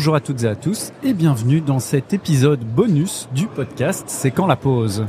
Bonjour 0.00 0.14
à 0.14 0.20
toutes 0.20 0.44
et 0.44 0.48
à 0.48 0.56
tous 0.56 0.92
et 1.02 1.12
bienvenue 1.12 1.60
dans 1.60 1.78
cet 1.78 2.14
épisode 2.14 2.60
bonus 2.60 3.28
du 3.34 3.46
podcast 3.48 4.04
C'est 4.06 4.30
quand 4.30 4.46
la 4.46 4.56
pause 4.56 5.04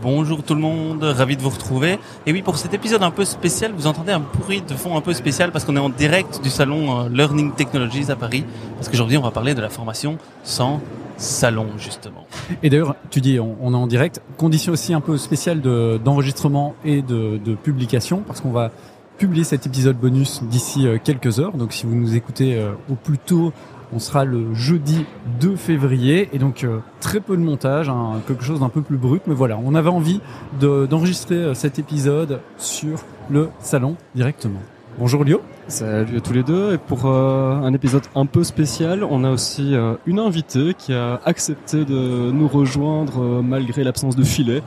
Bonjour 0.00 0.42
tout 0.42 0.54
le 0.54 0.62
monde, 0.62 1.02
ravi 1.04 1.36
de 1.36 1.42
vous 1.42 1.50
retrouver. 1.50 1.98
Et 2.24 2.32
oui, 2.32 2.40
pour 2.40 2.56
cet 2.56 2.72
épisode 2.72 3.02
un 3.02 3.10
peu 3.10 3.26
spécial, 3.26 3.72
vous 3.76 3.86
entendez 3.86 4.12
un 4.12 4.20
bruit 4.40 4.62
de 4.66 4.72
fond 4.72 4.96
un 4.96 5.02
peu 5.02 5.12
spécial 5.12 5.52
parce 5.52 5.66
qu'on 5.66 5.76
est 5.76 5.80
en 5.80 5.90
direct 5.90 6.40
du 6.42 6.48
salon 6.48 6.98
euh, 6.98 7.08
Learning 7.10 7.52
Technologies 7.52 8.10
à 8.10 8.16
Paris. 8.16 8.46
Parce 8.76 8.88
qu'aujourd'hui, 8.88 9.18
on 9.18 9.22
va 9.22 9.32
parler 9.32 9.52
de 9.52 9.60
la 9.60 9.68
formation 9.68 10.16
sans 10.44 10.80
salon, 11.18 11.66
justement. 11.76 12.26
Et 12.62 12.70
d'ailleurs, 12.70 12.96
tu 13.10 13.20
dis, 13.20 13.38
on, 13.38 13.72
est 13.74 13.76
en 13.76 13.86
direct. 13.86 14.22
Condition 14.38 14.72
aussi 14.72 14.94
un 14.94 15.02
peu 15.02 15.18
spéciale 15.18 15.60
d'enregistrement 15.60 16.74
et 16.86 17.02
de, 17.02 17.36
de 17.36 17.54
publication 17.54 18.22
parce 18.26 18.40
qu'on 18.40 18.52
va 18.52 18.70
publier 19.18 19.44
cet 19.44 19.66
épisode 19.66 19.96
bonus 19.96 20.42
d'ici 20.44 20.86
euh, 20.86 20.98
quelques 21.02 21.40
heures. 21.40 21.56
Donc 21.56 21.72
si 21.72 21.86
vous 21.86 21.94
nous 21.94 22.16
écoutez 22.16 22.56
euh, 22.56 22.72
au 22.90 22.94
plus 22.94 23.18
tôt, 23.18 23.52
on 23.92 23.98
sera 23.98 24.24
le 24.24 24.54
jeudi 24.54 25.04
2 25.40 25.56
février 25.56 26.28
et 26.32 26.38
donc 26.38 26.64
euh, 26.64 26.78
très 27.00 27.20
peu 27.20 27.36
de 27.36 27.42
montage, 27.42 27.88
hein, 27.88 28.20
quelque 28.26 28.44
chose 28.44 28.60
d'un 28.60 28.68
peu 28.68 28.82
plus 28.82 28.96
brut. 28.96 29.22
Mais 29.26 29.34
voilà, 29.34 29.58
on 29.62 29.74
avait 29.74 29.90
envie 29.90 30.20
d'enregistrer 30.60 31.54
cet 31.54 31.78
épisode 31.78 32.40
sur 32.58 33.00
le 33.30 33.48
salon 33.60 33.96
directement. 34.14 34.60
Bonjour 34.98 35.24
Lio. 35.24 35.42
Salut 35.68 36.16
à 36.16 36.20
tous 36.20 36.32
les 36.32 36.42
deux. 36.42 36.74
Et 36.74 36.78
pour 36.78 37.04
euh, 37.04 37.52
un 37.52 37.74
épisode 37.74 38.04
un 38.14 38.24
peu 38.24 38.44
spécial, 38.44 39.04
on 39.04 39.24
a 39.24 39.30
aussi 39.30 39.74
euh, 39.74 39.94
une 40.06 40.18
invitée 40.18 40.72
qui 40.72 40.94
a 40.94 41.20
accepté 41.26 41.84
de 41.84 42.30
nous 42.30 42.48
rejoindre 42.48 43.20
euh, 43.20 43.42
malgré 43.42 43.84
l'absence 43.84 44.16
de 44.16 44.24
filet. 44.24 44.62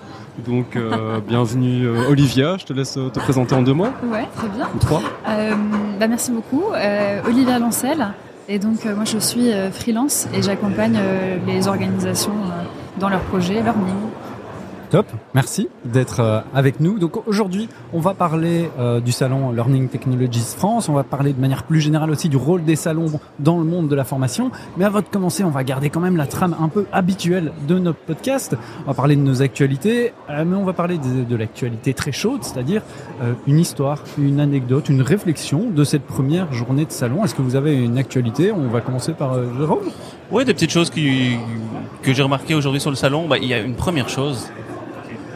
Donc 0.45 0.77
bienvenue 1.27 1.87
Olivia, 2.07 2.57
je 2.57 2.65
te 2.65 2.73
laisse 2.73 2.93
te 2.93 3.19
présenter 3.19 3.55
en 3.55 3.63
deux 3.63 3.73
mots. 3.73 3.87
Ouais, 4.03 4.27
très 4.35 4.49
bien. 4.49 4.69
Ou 4.75 4.77
trois. 4.77 5.01
bah, 5.25 6.07
merci 6.07 6.31
beaucoup. 6.31 6.63
Olivia 7.25 7.59
Lancel. 7.59 8.13
Et 8.51 8.57
donc 8.57 8.83
moi 8.83 9.05
je 9.05 9.19
suis 9.19 9.51
freelance 9.71 10.27
et 10.33 10.41
j'accompagne 10.41 10.97
les 11.45 11.67
organisations 11.67 12.33
dans 12.99 13.07
leurs 13.07 13.21
projets, 13.21 13.61
leurs 13.61 13.77
lignes. 13.77 14.09
Top, 14.89 15.05
merci 15.35 15.69
d'être 15.85 16.19
euh, 16.19 16.41
avec 16.55 16.79
nous. 16.79 16.97
Donc 16.97 17.27
aujourd'hui, 17.27 17.69
on 17.93 17.99
va 17.99 18.15
parler 18.15 18.71
euh, 18.79 18.99
du 18.99 19.11
salon 19.11 19.51
Learning 19.51 19.87
Technologies 19.87 20.55
France, 20.57 20.89
on 20.89 20.93
va 20.93 21.03
parler 21.03 21.31
de 21.31 21.39
manière 21.39 21.61
plus 21.61 21.79
générale 21.79 22.09
aussi 22.09 22.27
du 22.27 22.37
rôle 22.37 22.63
des 22.63 22.75
salons 22.75 23.19
dans 23.37 23.59
le 23.59 23.65
monde 23.65 23.87
de 23.87 23.93
la 23.93 24.03
formation. 24.03 24.49
Mais 24.77 24.85
avant 24.85 25.01
de 25.01 25.05
commencer, 25.05 25.43
on 25.43 25.51
va 25.51 25.63
garder 25.63 25.91
quand 25.91 25.99
même 25.99 26.17
la 26.17 26.25
trame 26.25 26.55
un 26.59 26.69
peu 26.69 26.87
habituelle 26.91 27.51
de 27.67 27.77
notre 27.77 27.99
podcast. 27.99 28.57
On 28.83 28.87
va 28.87 28.95
parler 28.95 29.15
de 29.15 29.21
nos 29.21 29.43
actualités, 29.43 30.11
euh, 30.27 30.43
mais 30.43 30.55
on 30.55 30.65
va 30.65 30.73
parler 30.73 30.97
de, 30.97 31.35
l'actualité 31.35 31.93
très 31.93 32.11
chaude, 32.11 32.43
c'est-à-dire 32.43 32.81
une 33.47 33.59
histoire, 33.59 34.03
une 34.17 34.39
anecdote, 34.39 34.89
une 34.89 35.01
réflexion 35.01 35.69
de 35.69 35.83
cette 35.83 36.01
première 36.01 36.51
journée 36.51 36.85
de 36.85 36.91
salon. 36.91 37.23
Est-ce 37.23 37.35
que 37.35 37.41
vous 37.41 37.55
avez 37.55 37.75
une 37.75 37.97
actualité? 37.97 38.51
On 38.51 38.67
va 38.67 38.81
commencer 38.81 39.13
par 39.13 39.35
Jérôme. 39.57 39.91
Oui, 40.31 40.43
des 40.43 40.53
petites 40.53 40.71
choses 40.71 40.89
que 40.89 42.13
j'ai 42.13 42.23
remarquées 42.23 42.55
aujourd'hui 42.55 42.81
sur 42.81 42.89
le 42.89 42.95
salon. 42.95 43.27
Bah, 43.27 43.37
il 43.37 43.47
y 43.47 43.53
a 43.53 43.59
une 43.59 43.75
première 43.75 44.09
chose 44.09 44.49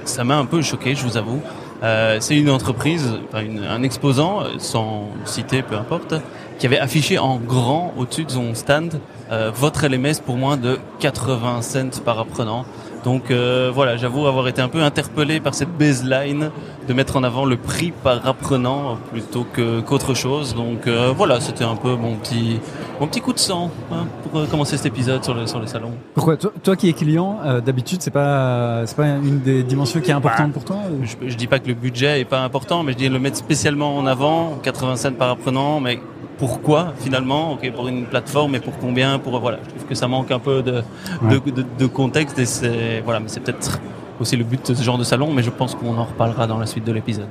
ça 0.05 0.23
m'a 0.23 0.37
un 0.37 0.45
peu 0.45 0.61
choqué, 0.61 0.95
je 0.95 1.03
vous 1.03 1.17
avoue. 1.17 1.41
Euh, 1.83 2.17
c'est 2.21 2.37
une 2.37 2.49
entreprise, 2.49 3.11
un 3.33 3.83
exposant, 3.83 4.43
sans 4.57 5.09
citer, 5.25 5.61
peu 5.61 5.75
importe, 5.75 6.15
qui 6.59 6.65
avait 6.65 6.79
affiché 6.79 7.17
en 7.17 7.37
grand 7.37 7.93
au-dessus 7.97 8.23
de 8.23 8.31
son 8.31 8.55
stand 8.55 8.99
euh, 9.31 9.51
votre 9.53 9.87
LMS 9.87 10.21
pour 10.25 10.37
moins 10.37 10.57
de 10.57 10.79
80 10.99 11.61
cents 11.61 12.01
par 12.05 12.19
apprenant. 12.19 12.65
Donc 13.03 13.31
euh, 13.31 13.71
voilà, 13.73 13.97
j'avoue 13.97 14.25
avoir 14.27 14.47
été 14.47 14.61
un 14.61 14.69
peu 14.69 14.81
interpellé 14.81 15.39
par 15.39 15.53
cette 15.53 15.75
baseline 15.77 16.51
de 16.87 16.93
mettre 16.93 17.17
en 17.17 17.23
avant 17.23 17.45
le 17.45 17.57
prix 17.57 17.91
par 17.91 18.25
apprenant 18.25 18.97
plutôt 19.11 19.45
que 19.51 19.81
qu'autre 19.81 20.13
chose. 20.13 20.55
Donc 20.55 20.87
euh, 20.87 21.13
voilà, 21.15 21.41
c'était 21.41 21.63
un 21.63 21.75
peu 21.75 21.95
mon 21.95 22.15
petit 22.15 22.59
mon 22.99 23.07
petit 23.07 23.21
coup 23.21 23.33
de 23.33 23.39
sang 23.39 23.71
hein, 23.91 24.05
pour 24.23 24.39
euh, 24.39 24.45
commencer 24.45 24.77
cet 24.77 24.85
épisode 24.85 25.23
sur 25.23 25.33
le 25.33 25.47
sur 25.47 25.59
les 25.59 25.67
salons. 25.67 25.93
Pourquoi 26.13 26.37
toi, 26.37 26.51
toi 26.63 26.75
qui 26.75 26.89
es 26.89 26.93
client, 26.93 27.39
d'habitude 27.65 28.01
c'est 28.01 28.11
pas 28.11 28.83
c'est 28.85 28.95
pas 28.95 29.07
une 29.07 29.41
des 29.41 29.63
dimensions 29.63 29.99
qui 29.99 30.11
est 30.11 30.13
importante 30.13 30.47
bah, 30.47 30.53
pour 30.53 30.65
toi 30.65 30.77
je, 31.01 31.27
je 31.27 31.35
dis 31.35 31.47
pas 31.47 31.59
que 31.59 31.67
le 31.67 31.73
budget 31.73 32.21
est 32.21 32.25
pas 32.25 32.41
important, 32.41 32.83
mais 32.83 32.93
je 32.93 32.97
dis 32.97 33.09
le 33.09 33.19
mettre 33.19 33.37
spécialement 33.37 33.97
en 33.97 34.05
avant, 34.05 34.59
80 34.63 34.95
cents 34.95 35.13
par 35.13 35.29
apprenant, 35.29 35.79
mais 35.79 35.99
pourquoi 36.37 36.93
finalement 36.97 37.57
pour 37.75 37.87
une 37.87 38.05
plateforme 38.05 38.55
et 38.55 38.59
pour 38.59 38.77
combien 38.77 39.19
pour 39.19 39.39
voilà 39.39 39.59
je 39.63 39.69
trouve 39.69 39.85
que 39.85 39.95
ça 39.95 40.07
manque 40.07 40.31
un 40.31 40.39
peu 40.39 40.61
de 40.61 40.83
de, 41.29 41.65
de, 41.79 41.85
contexte 41.85 42.39
et 42.39 42.45
c'est 42.45 43.01
voilà 43.01 43.19
mais 43.19 43.27
c'est 43.27 43.39
peut-être 43.39 43.79
aussi 44.19 44.35
le 44.35 44.43
but 44.43 44.69
de 44.69 44.75
ce 44.75 44.83
genre 44.83 44.97
de 44.97 45.03
salon 45.03 45.31
mais 45.33 45.43
je 45.43 45.49
pense 45.49 45.75
qu'on 45.75 45.97
en 45.97 46.05
reparlera 46.05 46.47
dans 46.47 46.57
la 46.57 46.65
suite 46.65 46.85
de 46.85 46.91
l'épisode. 46.91 47.27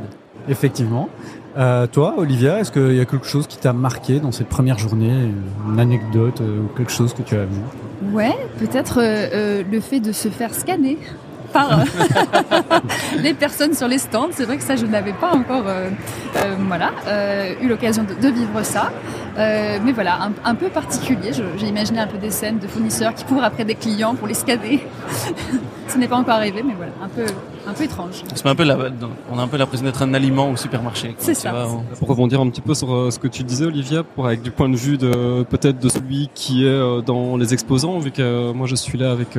Effectivement. 0.48 1.08
Euh, 1.56 1.86
toi 1.86 2.14
Olivia 2.16 2.58
est-ce 2.58 2.72
qu'il 2.72 2.94
y 2.94 3.00
a 3.00 3.04
quelque 3.04 3.26
chose 3.26 3.46
qui 3.46 3.58
t'a 3.58 3.72
marqué 3.72 4.20
dans 4.20 4.32
cette 4.32 4.48
première 4.48 4.78
journée 4.78 5.12
une 5.68 5.78
anecdote 5.78 6.40
euh, 6.40 6.62
ou 6.62 6.76
quelque 6.76 6.90
chose 6.90 7.12
que 7.12 7.22
tu 7.22 7.36
as 7.36 7.44
vu? 7.44 7.60
Ouais 8.12 8.34
peut-être 8.58 9.00
euh, 9.02 9.62
le 9.70 9.80
fait 9.80 10.00
de 10.00 10.12
se 10.12 10.28
faire 10.28 10.54
scanner 10.54 10.98
par 11.52 11.80
euh, 11.80 11.84
les 13.18 13.34
personnes 13.34 13.74
sur 13.74 13.88
les 13.88 13.98
stands. 13.98 14.30
C'est 14.32 14.44
vrai 14.44 14.56
que 14.56 14.64
ça, 14.64 14.76
je 14.76 14.86
n'avais 14.86 15.12
pas 15.12 15.32
encore 15.32 15.64
euh, 15.66 15.88
euh, 16.36 16.54
voilà, 16.66 16.92
eu 17.60 17.68
l'occasion 17.68 18.04
de, 18.04 18.28
vivre 18.28 18.62
ça. 18.62 18.90
mais 19.36 19.92
voilà, 19.92 20.30
un, 20.44 20.54
peu 20.54 20.68
particulier. 20.68 21.32
J'ai 21.32 21.66
imaginé 21.66 22.00
un 22.00 22.06
peu 22.06 22.18
des 22.18 22.30
scènes 22.30 22.58
de 22.58 22.66
fournisseurs 22.66 23.14
qui 23.14 23.24
courent 23.24 23.44
après 23.44 23.64
des 23.64 23.74
clients 23.74 24.14
pour 24.14 24.26
les 24.26 24.34
scanner. 24.34 24.86
Ce 25.88 25.98
n'est 25.98 26.08
pas 26.08 26.16
encore 26.16 26.34
arrivé, 26.34 26.62
mais 26.62 26.72
voilà, 26.74 26.92
un 27.04 27.08
peu, 27.08 27.26
un 27.68 27.72
peu 27.74 27.84
étrange. 27.84 28.22
un 28.44 28.54
peu 28.54 28.64
on 29.30 29.38
a 29.38 29.42
un 29.42 29.48
peu 29.48 29.58
l'impression 29.58 29.84
d'être 29.84 30.00
un 30.00 30.14
aliment 30.14 30.50
au 30.50 30.56
supermarché. 30.56 31.14
C'est 31.18 31.34
ça. 31.34 31.52
Pour 31.98 32.08
rebondir 32.08 32.40
un 32.40 32.48
petit 32.48 32.62
peu 32.62 32.74
sur 32.74 33.12
ce 33.12 33.18
que 33.18 33.28
tu 33.28 33.42
disais, 33.42 33.66
Olivia, 33.66 34.02
pour 34.02 34.26
avec 34.26 34.40
du 34.40 34.50
point 34.50 34.70
de 34.70 34.76
vue 34.76 34.96
de 34.96 35.42
peut-être 35.42 35.78
de 35.78 35.88
celui 35.90 36.30
qui 36.34 36.66
est 36.66 37.02
dans 37.04 37.36
les 37.36 37.52
exposants, 37.52 37.98
vu 37.98 38.10
que 38.10 38.52
moi 38.52 38.66
je 38.66 38.74
suis 38.74 38.96
là 38.96 39.10
avec 39.10 39.36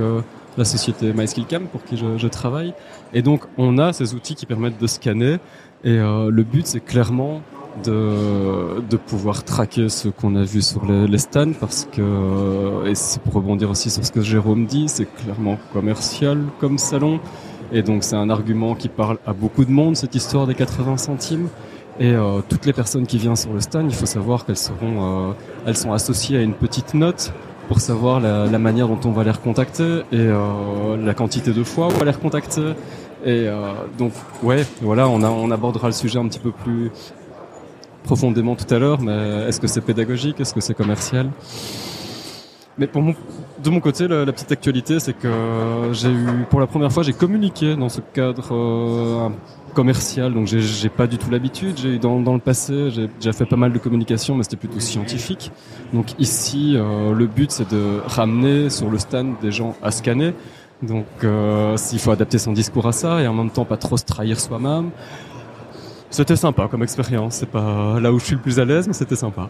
la 0.57 0.65
société 0.65 1.13
MySkillCam 1.13 1.67
pour 1.67 1.83
qui 1.83 1.97
je, 1.97 2.17
je, 2.17 2.27
travaille. 2.27 2.73
Et 3.13 3.21
donc, 3.21 3.43
on 3.57 3.77
a 3.77 3.93
ces 3.93 4.13
outils 4.13 4.35
qui 4.35 4.45
permettent 4.45 4.79
de 4.79 4.87
scanner. 4.87 5.37
Et 5.83 5.97
euh, 5.97 6.29
le 6.29 6.43
but, 6.43 6.65
c'est 6.65 6.79
clairement 6.79 7.41
de, 7.83 8.81
de 8.87 8.97
pouvoir 8.97 9.43
traquer 9.43 9.89
ce 9.89 10.07
qu'on 10.09 10.35
a 10.35 10.43
vu 10.43 10.61
sur 10.61 10.85
les, 10.85 11.07
les 11.07 11.17
stands 11.17 11.53
parce 11.59 11.87
que, 11.91 12.87
et 12.87 12.95
c'est 12.95 13.21
pour 13.21 13.33
rebondir 13.33 13.69
aussi 13.69 13.89
sur 13.89 14.05
ce 14.05 14.11
que 14.11 14.21
Jérôme 14.21 14.65
dit, 14.65 14.87
c'est 14.87 15.05
clairement 15.05 15.57
commercial 15.73 16.43
comme 16.59 16.77
salon. 16.77 17.19
Et 17.71 17.81
donc, 17.81 18.03
c'est 18.03 18.15
un 18.15 18.29
argument 18.29 18.75
qui 18.75 18.89
parle 18.89 19.17
à 19.25 19.33
beaucoup 19.33 19.65
de 19.65 19.71
monde, 19.71 19.95
cette 19.95 20.13
histoire 20.13 20.45
des 20.45 20.53
80 20.53 20.97
centimes. 20.97 21.47
Et 21.99 22.11
euh, 22.11 22.41
toutes 22.47 22.65
les 22.65 22.73
personnes 22.73 23.05
qui 23.05 23.17
viennent 23.17 23.35
sur 23.35 23.53
le 23.53 23.61
stand, 23.61 23.89
il 23.89 23.95
faut 23.95 24.05
savoir 24.05 24.45
qu'elles 24.45 24.57
seront, 24.57 25.29
euh, 25.29 25.33
elles 25.65 25.77
sont 25.77 25.91
associées 25.91 26.37
à 26.37 26.41
une 26.41 26.53
petite 26.53 26.93
note 26.93 27.33
pour 27.68 27.79
savoir 27.79 28.19
la, 28.19 28.59
manière 28.59 28.88
dont 28.88 29.00
on 29.06 29.12
va 29.12 29.24
les 29.24 29.31
recontacter 29.31 30.01
et 30.12 30.18
euh, 30.18 30.97
la 30.97 31.13
quantité 31.13 31.51
de 31.51 31.63
fois 31.63 31.88
où 31.88 31.91
on 31.91 31.97
va 31.97 32.06
les 32.06 32.12
recontacter. 32.12 32.74
Et 33.25 33.47
euh, 33.47 33.74
donc, 33.97 34.12
ouais, 34.41 34.66
voilà, 34.81 35.07
on 35.07 35.51
abordera 35.51 35.88
le 35.88 35.94
sujet 35.94 36.19
un 36.19 36.28
petit 36.28 36.40
peu 36.40 36.51
plus 36.51 36.91
profondément 38.03 38.56
tout 38.56 38.72
à 38.74 38.79
l'heure, 38.79 39.01
mais 39.01 39.47
est-ce 39.47 39.62
que 39.62 39.68
c'est 39.68 39.81
pédagogique? 39.81 40.40
Est-ce 40.40 40.53
que 40.53 40.59
c'est 40.59 40.74
commercial? 40.74 41.29
Mais 42.78 42.88
pour 42.88 43.01
mon, 43.01 43.16
de 43.63 43.69
mon 43.69 43.80
côté, 43.80 44.07
la, 44.07 44.25
petite 44.25 44.51
actualité, 44.51 45.00
c'est 45.00 45.13
que 45.13 45.90
j'ai 45.91 46.09
eu, 46.09 46.45
pour 46.50 46.59
la 46.59 46.68
première 46.68 46.91
fois, 46.91 47.03
j'ai 47.03 47.13
communiqué 47.13 47.75
dans 47.75 47.90
ce 47.90 48.01
cadre 48.01 48.47
euh, 48.51 49.30
commercial, 49.73 50.34
donc 50.34 50.47
j'ai 50.47 50.89
pas 50.89 51.07
du 51.07 51.17
tout 51.17 51.29
l'habitude. 51.29 51.78
J'ai 51.78 52.00
dans, 52.00 52.19
dans 52.19 52.34
le 52.34 52.39
passé, 52.39 52.91
j'ai 52.91 53.07
déjà 53.19 53.34
fait 53.34 53.45
pas 53.45 53.56
mal 53.56 53.73
de 53.73 53.79
communication, 53.79 54.35
mais 54.35 54.44
c'était 54.44 54.57
plutôt 54.57 54.79
scientifique. 54.79 55.51
Donc 55.94 56.13
ici, 56.19 56.75
euh, 56.75 57.13
le 57.13 57.28
but 57.28 57.51
c'est 57.51 57.69
de 57.72 58.00
ramener 58.06 58.69
sur 58.69 58.89
le 58.89 58.97
stand 59.00 59.36
des 59.42 59.51
gens 59.51 59.75
à 59.81 59.92
scanner. 59.92 60.33
Donc 60.81 61.06
euh, 61.24 61.77
il 61.92 62.00
faut 62.00 62.12
adapter 62.12 62.38
son 62.38 62.53
discours 62.53 62.88
à 62.88 62.92
ça 62.92 63.21
et 63.21 63.27
en 63.27 63.33
même 63.33 63.50
temps 63.50 63.65
pas 63.65 63.77
trop 63.77 63.97
se 63.97 64.06
trahir 64.06 64.39
soi-même. 64.39 64.92
C'était 66.13 66.36
sympa 66.36 66.68
comme 66.69 66.83
expérience. 66.83 67.38
C'est 67.38 67.50
pas 67.50 68.00
là 68.00 68.13
où 68.13 68.19
je 68.19 68.25
suis 68.25 68.36
le 68.36 68.42
plus 68.42 68.60
à 68.60 68.65
l'aise, 68.65 68.86
mais 68.86 68.94
c'était 68.94 69.15
sympa. 69.15 69.50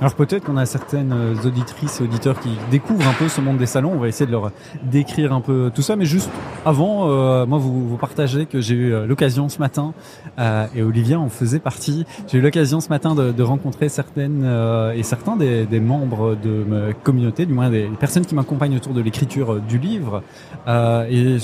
Alors 0.00 0.14
peut-être 0.14 0.44
qu'on 0.44 0.58
a 0.58 0.66
certaines 0.66 1.14
auditrices 1.46 1.98
et 1.98 2.04
auditeurs 2.04 2.38
qui 2.40 2.50
découvrent 2.70 3.08
un 3.08 3.14
peu 3.14 3.26
ce 3.28 3.40
monde 3.40 3.56
des 3.56 3.64
salons. 3.64 3.92
On 3.94 3.98
va 3.98 4.08
essayer 4.08 4.26
de 4.26 4.30
leur 4.30 4.52
décrire 4.82 5.32
un 5.32 5.40
peu 5.40 5.72
tout 5.74 5.80
ça, 5.80 5.96
mais 5.96 6.04
juste 6.04 6.28
avant, 6.66 7.08
euh, 7.08 7.46
moi 7.46 7.56
vous, 7.56 7.88
vous 7.88 7.96
partagez 7.96 8.44
que 8.44 8.60
j'ai 8.60 8.74
eu 8.74 8.92
euh, 8.92 9.06
l'occasion 9.06 9.48
ce 9.48 9.58
matin, 9.58 9.94
euh, 10.38 10.66
et 10.74 10.82
Olivia 10.82 11.18
en 11.18 11.30
faisait 11.30 11.58
partie. 11.58 12.04
J'ai 12.30 12.36
eu 12.36 12.42
l'occasion 12.42 12.80
ce 12.80 12.90
matin 12.90 13.14
de, 13.14 13.32
de 13.32 13.42
rencontrer 13.42 13.88
certaines 13.88 14.42
euh, 14.44 14.92
et 14.92 15.02
certains 15.02 15.36
des, 15.36 15.64
des, 15.64 15.80
membres 15.80 16.36
de 16.36 16.64
ma 16.68 16.92
communauté, 16.92 17.46
du 17.46 17.54
moins 17.54 17.70
des 17.70 17.88
personnes 17.98 18.26
qui 18.26 18.34
m'accompagnent 18.34 18.76
autour 18.76 18.92
de 18.92 19.00
l'écriture 19.00 19.58
du 19.58 19.78
livre. 19.78 20.22
et 20.68 21.38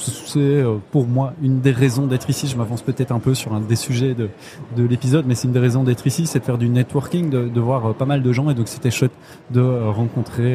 c'est 0.00 0.38
euh, 0.38 0.76
pour 0.90 1.06
moi 1.06 1.34
une 1.42 1.60
des 1.60 1.70
raisons 1.70 2.06
d'être 2.06 2.28
ici. 2.30 2.46
Je 2.46 2.56
m'avance 2.56 2.82
peut-être 2.82 3.12
un 3.12 3.18
peu 3.18 3.34
sur 3.34 3.52
un 3.54 3.60
des 3.60 3.76
sujets 3.76 4.14
de, 4.14 4.28
de 4.76 4.84
l'épisode, 4.84 5.26
mais 5.26 5.34
c'est 5.34 5.46
une 5.46 5.52
des 5.52 5.60
raisons 5.60 5.84
d'être 5.84 6.06
ici, 6.06 6.26
c'est 6.26 6.40
de 6.40 6.44
faire 6.44 6.58
du 6.58 6.68
networking, 6.68 7.30
de, 7.30 7.48
de, 7.48 7.60
voir 7.60 7.86
euh, 7.86 7.92
pas 7.92 8.06
mal 8.06 8.22
de 8.22 8.32
gens, 8.32 8.50
et 8.50 8.54
donc 8.54 8.68
c'était 8.68 8.90
chouette 8.90 9.12
de 9.50 9.60
euh, 9.60 9.90
rencontrer 9.90 10.54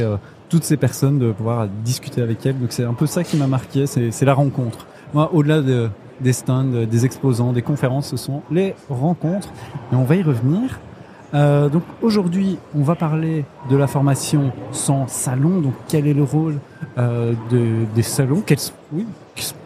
toutes 0.50 0.64
ces 0.64 0.78
personnes, 0.78 1.20
de 1.20 1.32
pouvoir 1.32 1.68
discuter 1.84 2.22
avec 2.22 2.46
elles. 2.46 2.60
Donc 2.60 2.72
c'est 2.72 2.84
un 2.84 2.94
peu 2.94 3.06
ça 3.06 3.24
qui 3.24 3.38
m'a 3.38 3.48
marqué, 3.48 3.86
c'est 3.88 4.26
la 4.26 4.34
rencontre. 4.34 4.88
Moi, 5.14 5.30
au-delà 5.34 5.62
de, 5.62 5.90
des 6.22 6.34
stands, 6.34 6.86
des 6.90 7.06
exposants, 7.06 7.54
des 7.54 7.62
conférences, 7.62 8.10
ce 8.10 8.18
sont 8.18 8.42
les 8.52 8.76
rencontres, 8.90 9.50
et 9.92 9.96
on 9.96 10.04
va 10.04 10.16
y 10.16 10.24
revenir. 10.24 10.80
Euh, 11.34 11.68
donc 11.70 11.84
aujourd'hui, 12.02 12.58
on 12.76 12.84
va 12.84 12.96
parler 12.96 13.46
de 13.70 13.76
la 13.76 13.88
formation 13.88 14.52
sans 14.72 15.08
salon. 15.08 15.60
Donc 15.60 15.74
quel 15.88 16.08
est 16.08 16.14
le 16.14 16.24
rôle 16.24 16.60
euh, 16.98 17.34
de, 17.50 17.86
des 17.94 18.04
salons? 18.04 18.42
Quels, 18.46 18.60
oui, 18.94 19.06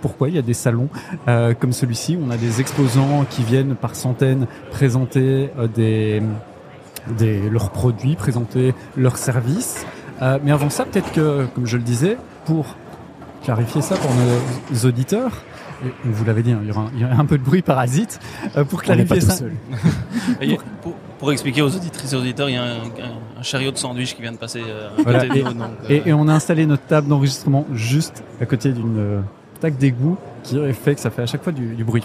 Pourquoi 0.02 0.30
il 0.30 0.36
y 0.36 0.38
a 0.38 0.42
des 0.42 0.54
salons 0.54 0.90
euh, 1.28 1.54
comme 1.54 1.74
celui-ci 1.74 2.18
On 2.26 2.32
a 2.32 2.38
des 2.38 2.60
exposants 2.62 3.26
qui 3.30 3.44
viennent 3.44 3.76
par 3.76 3.96
centaines 3.96 4.48
présenter 4.72 5.50
euh, 5.60 5.68
des, 5.68 6.22
des, 7.18 7.50
leurs 7.50 7.70
produits, 7.72 8.16
présenter 8.16 8.74
leurs 8.98 9.18
services. 9.18 9.86
Euh, 10.22 10.40
mais 10.44 10.52
avant 10.52 10.70
ça, 10.70 10.86
peut-être 10.86 11.12
que, 11.12 11.46
comme 11.56 11.66
je 11.68 11.78
le 11.78 11.84
disais, 11.84 12.18
pour 12.46 12.76
clarifier 13.44 13.82
ça 13.82 13.96
pour 13.96 14.12
nos 14.14 14.88
auditeurs, 14.88 15.32
et 15.86 15.90
on 16.06 16.12
vous 16.12 16.26
l'avait 16.26 16.44
dit, 16.44 16.52
hein, 16.52 16.60
il, 16.62 16.68
y 16.68 16.72
aura 16.72 16.82
un, 16.82 16.92
il 16.94 17.00
y 17.02 17.06
aura 17.06 17.14
un 17.16 17.26
peu 17.26 17.38
de 17.38 17.44
bruit 17.44 17.62
parasite, 17.62 18.20
euh, 18.58 18.66
pour 18.66 18.82
On 18.88 18.96
n'est 18.96 19.06
pas 19.06 19.16
clarifier 19.16 19.20
tout 19.20 19.26
ça. 19.28 19.38
seul. 19.38 19.54
Pour, 20.82 20.94
pour 21.20 21.32
expliquer 21.34 21.62
aux 21.62 21.76
auditrices 21.76 22.14
et 22.14 22.16
aux 22.16 22.20
auditeurs, 22.20 22.50
il 22.50 22.54
y 22.56 22.58
a 22.58 22.64
un, 22.64 22.78
un- 22.78 23.40
un 23.40 23.44
chariot 23.44 23.72
de 23.72 23.78
sandwich 23.78 24.16
qui 24.16 24.22
vient 24.22 24.32
de 24.32 24.38
passer 24.38 24.62
euh, 24.66 24.88
à 24.98 25.02
Voilà, 25.04 25.26
côté 25.28 25.40
et- 25.40 25.44
de 25.44 25.48
nous. 25.50 25.54
donc, 25.54 25.70
Et, 25.90 26.00
euh, 26.00 26.04
et 26.06 26.14
on 26.14 26.28
a 26.30 26.34
installé 26.34 26.66
notre 26.66 26.84
table 26.86 27.08
d'enregistrement 27.10 27.66
juste 27.74 28.24
à 28.42 28.46
côté 28.46 28.72
d'une 28.72 29.24
plaque 29.60 29.78
d'égout 29.78 30.18
qui 30.44 30.58
fait 30.74 30.96
que 30.96 31.02
ça 31.02 31.10
fait 31.10 31.22
à 31.22 31.26
chaque 31.26 31.44
fois 31.44 31.54
du, 31.54 31.84
bruit. 31.84 32.04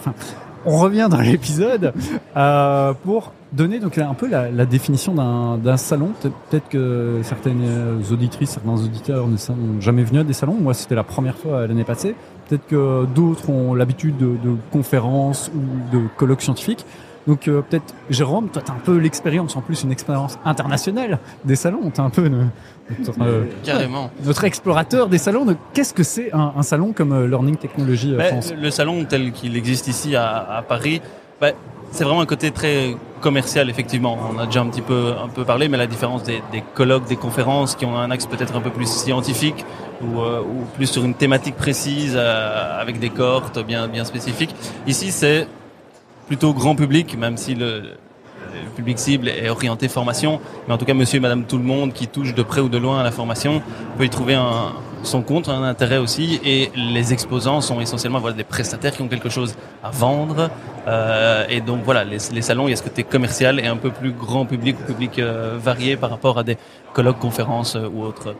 On 0.66 0.78
revient 0.78 1.08
dans 1.10 1.20
l'épisode 1.20 1.92
euh, 2.36 2.94
pour 3.04 3.32
donner 3.52 3.80
donc 3.80 3.98
un 3.98 4.14
peu 4.14 4.28
la, 4.28 4.66
définition 4.66 5.14
d'un 5.14 5.76
salon. 5.76 6.10
Peut- 6.20 6.30
Peut-être 6.50 6.68
que 6.68 7.20
certaines 7.22 7.62
euh, 7.62 8.00
auditrices, 8.10 8.50
certains 8.50 8.72
auditeurs 8.72 9.26
ne 9.26 9.36
sont 9.36 9.56
jamais 9.80 10.02
venus 10.04 10.22
à 10.22 10.24
des 10.24 10.32
salons. 10.32 10.54
Moi, 10.54 10.74
c'était 10.74 10.94
la 10.94 11.04
première 11.04 11.36
fois 11.36 11.52
euh, 11.52 11.66
l'année 11.66 11.84
passée. 11.84 12.14
Peut-être 12.48 12.66
que 12.66 13.06
d'autres 13.06 13.50
ont 13.50 13.74
l'habitude 13.74 14.16
de, 14.16 14.36
conférences 14.72 15.50
ou 15.54 15.96
de 15.96 16.02
colloques 16.16 16.42
scientifiques. 16.42 16.84
Donc 17.26 17.44
peut-être 17.44 17.94
Jérôme, 18.10 18.50
toi 18.50 18.60
t'as 18.62 18.74
un 18.74 18.80
peu 18.84 18.98
l'expérience, 18.98 19.56
en 19.56 19.62
plus 19.62 19.82
une 19.82 19.90
expérience 19.90 20.38
internationale 20.44 21.20
des 21.46 21.56
salons. 21.56 21.88
T'es 21.88 22.00
un 22.00 22.10
peu 22.10 22.30
notre, 22.98 23.22
euh, 23.22 23.44
carrément. 23.64 24.10
notre 24.24 24.44
explorateur 24.44 25.08
des 25.08 25.18
salons. 25.18 25.44
Donc, 25.44 25.56
Qu'est-ce 25.72 25.94
que 25.94 26.02
c'est 26.02 26.32
un, 26.32 26.52
un 26.56 26.62
salon 26.62 26.92
comme 26.92 27.12
euh, 27.12 27.26
Learning 27.26 27.56
Technology 27.56 28.12
euh, 28.12 28.18
Ben, 28.18 28.28
France 28.28 28.52
le 28.56 28.70
salon 28.70 29.04
tel 29.04 29.32
qu'il 29.32 29.56
existe 29.56 29.88
ici 29.88 30.16
à, 30.16 30.56
à 30.56 30.62
Paris, 30.62 31.00
ben, 31.40 31.52
c'est 31.90 32.04
vraiment 32.04 32.20
un 32.20 32.26
côté 32.26 32.50
très 32.50 32.96
commercial 33.20 33.70
effectivement. 33.70 34.18
On 34.34 34.38
a 34.38 34.46
déjà 34.46 34.60
un 34.60 34.66
petit 34.66 34.82
peu 34.82 35.14
un 35.22 35.28
peu 35.28 35.44
parlé, 35.44 35.68
mais 35.68 35.78
la 35.78 35.86
différence 35.86 36.22
des, 36.24 36.42
des 36.52 36.62
colloques, 36.74 37.06
des 37.08 37.16
conférences 37.16 37.74
qui 37.74 37.86
ont 37.86 37.96
un 37.96 38.10
axe 38.10 38.26
peut-être 38.26 38.54
un 38.56 38.60
peu 38.60 38.70
plus 38.70 38.86
scientifique 38.86 39.64
ou, 40.02 40.20
euh, 40.20 40.40
ou 40.42 40.64
plus 40.74 40.86
sur 40.86 41.04
une 41.04 41.14
thématique 41.14 41.56
précise 41.56 42.14
euh, 42.16 42.80
avec 42.80 42.98
des 42.98 43.10
cohortes 43.10 43.64
bien 43.64 43.88
bien 43.88 44.04
spécifiques. 44.04 44.54
Ici, 44.86 45.10
c'est 45.10 45.46
plutôt 46.26 46.52
grand 46.52 46.74
public, 46.74 47.16
même 47.16 47.36
si 47.36 47.54
le, 47.54 47.82
public 48.76 48.98
cible 48.98 49.28
est 49.28 49.48
orienté 49.48 49.88
formation, 49.88 50.40
mais 50.66 50.74
en 50.74 50.78
tout 50.78 50.84
cas 50.84 50.94
monsieur 50.94 51.18
et 51.18 51.20
madame 51.20 51.44
tout 51.44 51.58
le 51.58 51.64
monde 51.64 51.92
qui 51.92 52.06
touche 52.06 52.34
de 52.34 52.42
près 52.42 52.60
ou 52.60 52.68
de 52.68 52.78
loin 52.78 53.00
à 53.00 53.02
la 53.02 53.10
formation 53.10 53.62
peut 53.96 54.04
y 54.04 54.10
trouver 54.10 54.34
un, 54.34 54.72
son 55.04 55.22
compte, 55.22 55.48
un 55.48 55.62
intérêt 55.62 55.98
aussi, 55.98 56.40
et 56.44 56.70
les 56.74 57.12
exposants 57.12 57.60
sont 57.60 57.80
essentiellement 57.80 58.20
voilà, 58.20 58.36
des 58.36 58.44
prestataires 58.44 58.92
qui 58.92 59.02
ont 59.02 59.08
quelque 59.08 59.28
chose 59.28 59.54
à 59.82 59.90
vendre, 59.90 60.50
euh, 60.86 61.44
et 61.48 61.60
donc 61.60 61.80
voilà, 61.84 62.04
les, 62.04 62.18
les 62.32 62.42
salons, 62.42 62.66
il 62.66 62.70
y 62.70 62.74
a 62.74 62.76
ce 62.76 62.82
côté 62.82 63.04
commercial 63.04 63.60
et 63.60 63.66
un 63.66 63.76
peu 63.76 63.90
plus 63.90 64.12
grand 64.12 64.46
public 64.46 64.76
ou 64.80 64.84
public 64.84 65.18
euh, 65.18 65.56
varié 65.58 65.96
par 65.96 66.10
rapport 66.10 66.38
à 66.38 66.42
des 66.42 66.56
colloques, 66.92 67.18
conférences 67.18 67.76
euh, 67.76 67.88
ou 67.88 68.02
autres. 68.02 68.34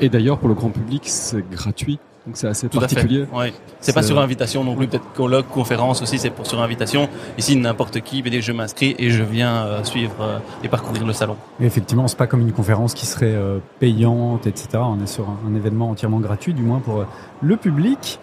Et 0.00 0.08
d'ailleurs, 0.08 0.38
pour 0.38 0.48
le 0.48 0.54
grand 0.54 0.70
public, 0.70 1.02
c'est 1.04 1.48
gratuit. 1.50 1.98
Donc 2.26 2.36
c'est 2.36 2.48
assez 2.48 2.68
Tout 2.68 2.80
particulier. 2.80 3.26
Ouais. 3.32 3.52
C'est 3.80 3.92
pas 3.94 4.02
sur 4.02 4.18
invitation 4.18 4.64
non 4.64 4.74
plus, 4.74 4.88
peut-être 4.88 5.12
colloque, 5.12 5.48
conférence 5.48 6.02
aussi, 6.02 6.18
c'est 6.18 6.30
pour 6.30 6.46
sur 6.46 6.60
invitation. 6.60 7.08
Ici, 7.38 7.56
n'importe 7.56 8.00
qui 8.00 8.22
dire 8.22 8.42
je 8.42 8.52
m'inscris 8.52 8.96
et 8.98 9.10
je 9.10 9.22
viens 9.22 9.64
euh, 9.64 9.84
suivre 9.84 10.16
euh, 10.20 10.38
et 10.64 10.68
parcourir 10.68 11.06
le 11.06 11.12
salon. 11.12 11.36
Et 11.60 11.66
Effectivement, 11.66 12.08
c'est 12.08 12.18
pas 12.18 12.26
comme 12.26 12.40
une 12.40 12.52
conférence 12.52 12.94
qui 12.94 13.06
serait 13.06 13.26
euh, 13.26 13.58
payante, 13.78 14.46
etc. 14.46 14.68
On 14.74 15.02
est 15.02 15.06
sur 15.06 15.28
un, 15.28 15.38
un 15.48 15.54
événement 15.54 15.90
entièrement 15.90 16.20
gratuit, 16.20 16.52
du 16.52 16.62
moins 16.62 16.80
pour 16.80 17.00
euh, 17.00 17.04
le 17.42 17.56
public. 17.56 18.18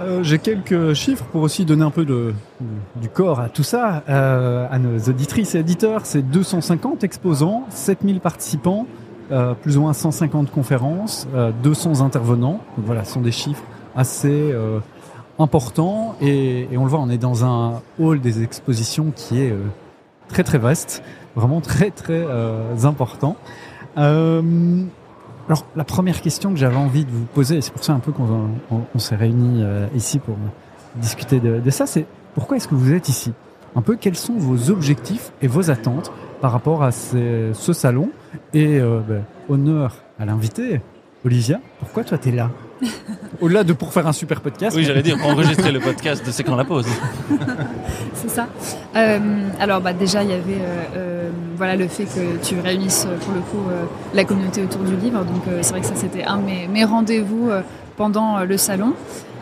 Euh, 0.00 0.22
J'ai 0.22 0.38
quelques 0.38 0.94
chiffres 0.94 1.24
pour 1.30 1.42
aussi 1.42 1.64
donner 1.64 1.82
un 1.82 1.90
peu 1.90 2.04
de, 2.04 2.32
du 2.96 3.08
corps 3.08 3.40
à 3.40 3.48
tout 3.48 3.62
ça, 3.62 4.02
euh, 4.08 4.66
à 4.70 4.78
nos 4.78 4.98
auditrices 4.98 5.54
et 5.54 5.58
éditeurs. 5.58 6.02
C'est 6.04 6.22
250 6.22 7.04
exposants, 7.04 7.66
7000 7.70 8.20
participants, 8.20 8.86
euh, 9.30 9.54
plus 9.54 9.76
ou 9.76 9.82
moins 9.82 9.92
150 9.92 10.50
conférences, 10.50 11.26
euh, 11.34 11.52
200 11.62 12.00
intervenants. 12.00 12.60
Donc 12.76 12.86
voilà, 12.86 13.04
ce 13.04 13.14
sont 13.14 13.20
des 13.20 13.32
chiffres 13.32 13.62
assez 13.94 14.50
euh, 14.52 14.80
importants. 15.38 16.16
Et, 16.20 16.68
on 16.76 16.84
le 16.84 16.90
voit, 16.90 17.00
on 17.00 17.10
est 17.10 17.18
dans 17.18 17.44
un 17.44 17.80
hall 17.98 18.20
des 18.20 18.42
expositions 18.42 19.12
qui 19.14 19.40
est 19.40 19.50
euh, 19.50 19.58
très 20.28 20.44
très 20.44 20.58
vaste, 20.58 21.02
vraiment 21.36 21.60
très 21.60 21.90
très 21.90 22.24
euh, 22.26 22.76
important. 22.84 23.36
Euh, 23.98 24.82
alors 25.48 25.64
la 25.74 25.84
première 25.84 26.20
question 26.20 26.50
que 26.50 26.56
j'avais 26.56 26.76
envie 26.76 27.04
de 27.04 27.10
vous 27.10 27.24
poser, 27.24 27.56
et 27.56 27.60
c'est 27.60 27.72
pour 27.72 27.82
ça 27.82 27.92
un 27.92 27.98
peu 27.98 28.12
qu'on 28.12 28.50
on, 28.70 28.80
on 28.94 28.98
s'est 28.98 29.16
réunis 29.16 29.62
euh, 29.62 29.86
ici 29.96 30.18
pour 30.18 30.36
discuter 30.96 31.40
de 31.40 31.70
ça, 31.70 31.86
c'est 31.86 32.06
pourquoi 32.34 32.56
est-ce 32.56 32.68
que 32.68 32.74
vous 32.74 32.92
êtes 32.92 33.08
ici? 33.08 33.32
Un 33.76 33.82
peu 33.82 33.96
quels 33.96 34.16
sont 34.16 34.34
vos 34.34 34.70
objectifs 34.70 35.32
et 35.42 35.46
vos 35.46 35.70
attentes 35.70 36.12
par 36.40 36.52
rapport 36.52 36.82
à 36.82 36.90
ces- 36.92 37.50
ce 37.54 37.72
salon 37.72 38.10
Et 38.54 38.78
euh, 38.80 39.00
ben, 39.06 39.22
honneur 39.48 39.96
à 40.18 40.24
l'invité, 40.24 40.80
Olivia, 41.24 41.60
pourquoi 41.80 42.04
toi 42.04 42.16
t'es 42.18 42.30
là? 42.30 42.50
Au-delà 43.40 43.64
de 43.64 43.72
pour 43.72 43.92
faire 43.92 44.06
un 44.06 44.12
super 44.12 44.40
podcast. 44.40 44.76
Oui, 44.76 44.84
j'allais 44.84 45.02
dire, 45.02 45.16
enregistrer 45.24 45.70
le 45.72 45.80
podcast 45.80 46.24
de 46.24 46.30
C'est 46.30 46.44
quand 46.44 46.56
la 46.56 46.64
pause. 46.64 46.86
C'est 48.14 48.30
ça. 48.30 48.46
Euh, 48.96 49.18
alors 49.58 49.80
bah, 49.80 49.92
déjà 49.92 50.22
il 50.22 50.30
y 50.30 50.32
avait 50.34 50.42
euh, 50.60 50.82
euh, 50.96 51.30
voilà 51.56 51.76
le 51.76 51.88
fait 51.88 52.04
que 52.04 52.42
tu 52.42 52.58
réunisses 52.60 53.06
pour 53.24 53.34
le 53.34 53.40
coup 53.40 53.68
euh, 53.70 53.84
la 54.14 54.24
communauté 54.24 54.62
autour 54.62 54.82
du 54.82 54.96
livre. 54.96 55.24
Donc 55.24 55.42
euh, 55.48 55.58
c'est 55.62 55.70
vrai 55.72 55.80
que 55.80 55.86
ça 55.86 55.94
c'était 55.96 56.24
un 56.24 56.38
de 56.38 56.42
mes, 56.44 56.68
mes 56.68 56.84
rendez-vous 56.84 57.50
euh, 57.50 57.62
pendant 57.96 58.38
euh, 58.38 58.44
le 58.44 58.56
salon. 58.56 58.92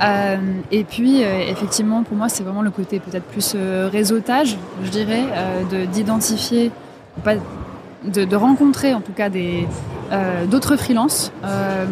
Euh, 0.00 0.36
et 0.70 0.84
puis 0.84 1.24
euh, 1.24 1.40
effectivement 1.48 2.02
pour 2.04 2.16
moi 2.16 2.28
c'est 2.28 2.44
vraiment 2.44 2.62
le 2.62 2.70
côté 2.70 3.00
peut-être 3.00 3.24
plus 3.24 3.54
euh, 3.56 3.88
réseautage, 3.90 4.56
je 4.84 4.90
dirais, 4.90 5.24
euh, 5.32 5.64
de 5.64 5.86
d'identifier 5.86 6.70
pas 7.24 7.34
de, 8.04 8.24
de 8.24 8.36
rencontrer 8.36 8.94
en 8.94 9.00
tout 9.00 9.12
cas 9.12 9.28
des 9.28 9.66
euh, 10.10 10.46
d'autres 10.46 10.76
freelances, 10.76 11.32
euh, 11.44 11.84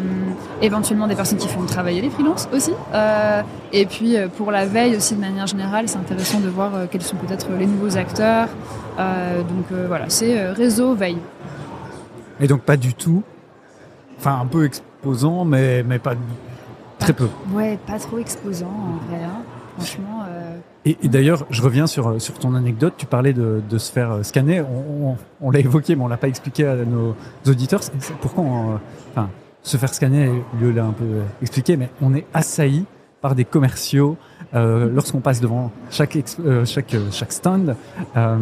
éventuellement 0.63 1.07
des 1.07 1.15
personnes 1.15 1.39
qui 1.39 1.49
font 1.49 1.63
travailler 1.67 2.01
les 2.01 2.09
freelances 2.11 2.49
aussi. 2.53 2.73
Euh, 2.95 3.43
et 3.73 3.85
puis 3.87 4.17
pour 4.37 4.51
la 4.51 4.65
veille 4.67 4.97
aussi 4.97 5.15
de 5.15 5.21
manière 5.21 5.47
générale, 5.47 5.89
c'est 5.89 5.99
intéressant 5.99 6.41
de 6.41 6.49
voir 6.49 6.73
quels 6.91 7.03
sont 7.03 7.17
peut-être 7.17 7.49
les 7.59 7.67
nouveaux 7.67 7.97
acteurs. 7.97 8.49
Donc 8.97 9.79
voilà, 9.89 10.07
c'est 10.09 10.51
réseau 10.53 10.95
veille. 10.95 11.19
Et 12.41 12.47
donc 12.47 12.63
pas 12.63 12.77
du 12.77 12.95
tout, 12.95 13.23
enfin 14.19 14.39
un 14.43 14.47
peu 14.47 14.65
exposant, 14.65 15.45
mais, 15.45 15.83
mais 15.83 15.99
pas 15.99 16.15
très 16.99 17.13
peu. 17.13 17.29
Ouais, 17.53 17.79
pas 17.87 17.99
trop 17.99 18.19
exposant 18.19 18.67
en 18.67 19.11
vrai. 19.11 19.25
hein. 19.25 19.43
Franchement, 19.77 20.25
Et, 20.87 21.09
d'ailleurs, 21.09 21.47
je 21.51 21.63
reviens 21.63 21.89
sur, 21.89 22.21
sur 22.23 22.39
ton 22.39 22.55
anecdote. 22.55 22.95
Tu 22.97 23.07
parlais 23.07 23.33
de, 23.33 23.61
se 23.77 23.93
faire 23.93 24.13
euh, 24.13 24.23
scanner. 24.23 24.63
On, 25.41 25.51
l'a 25.51 25.59
évoqué, 25.59 25.97
mais 25.97 26.05
on 26.05 26.09
l'a 26.09 26.17
pas 26.17 26.29
expliqué 26.29 26.65
à 26.65 26.77
nos 26.77 27.17
auditeurs. 27.47 27.81
Pourquoi 28.21 28.45
euh, 28.45 28.77
enfin, 29.11 29.29
se 29.63 29.77
faire 29.77 29.93
scanner, 29.93 30.31
lui 30.61 30.73
l'a 30.73 30.85
un 30.85 30.93
peu 30.93 31.05
euh, 31.05 31.23
expliqué, 31.43 31.77
mais 31.77 31.91
on 32.01 32.15
est 32.15 32.25
assailli 32.33 32.85
par 33.21 33.35
des 33.35 33.45
commerciaux 33.45 34.17
euh, 34.55 34.89
lorsqu'on 34.95 35.21
passe 35.21 35.41
devant 35.41 35.73
chaque, 35.91 36.17
euh, 36.39 36.65
chaque, 36.65 36.95
euh, 36.95 37.11
chaque 37.11 37.33
stand 37.33 37.75
euh, 38.17 38.39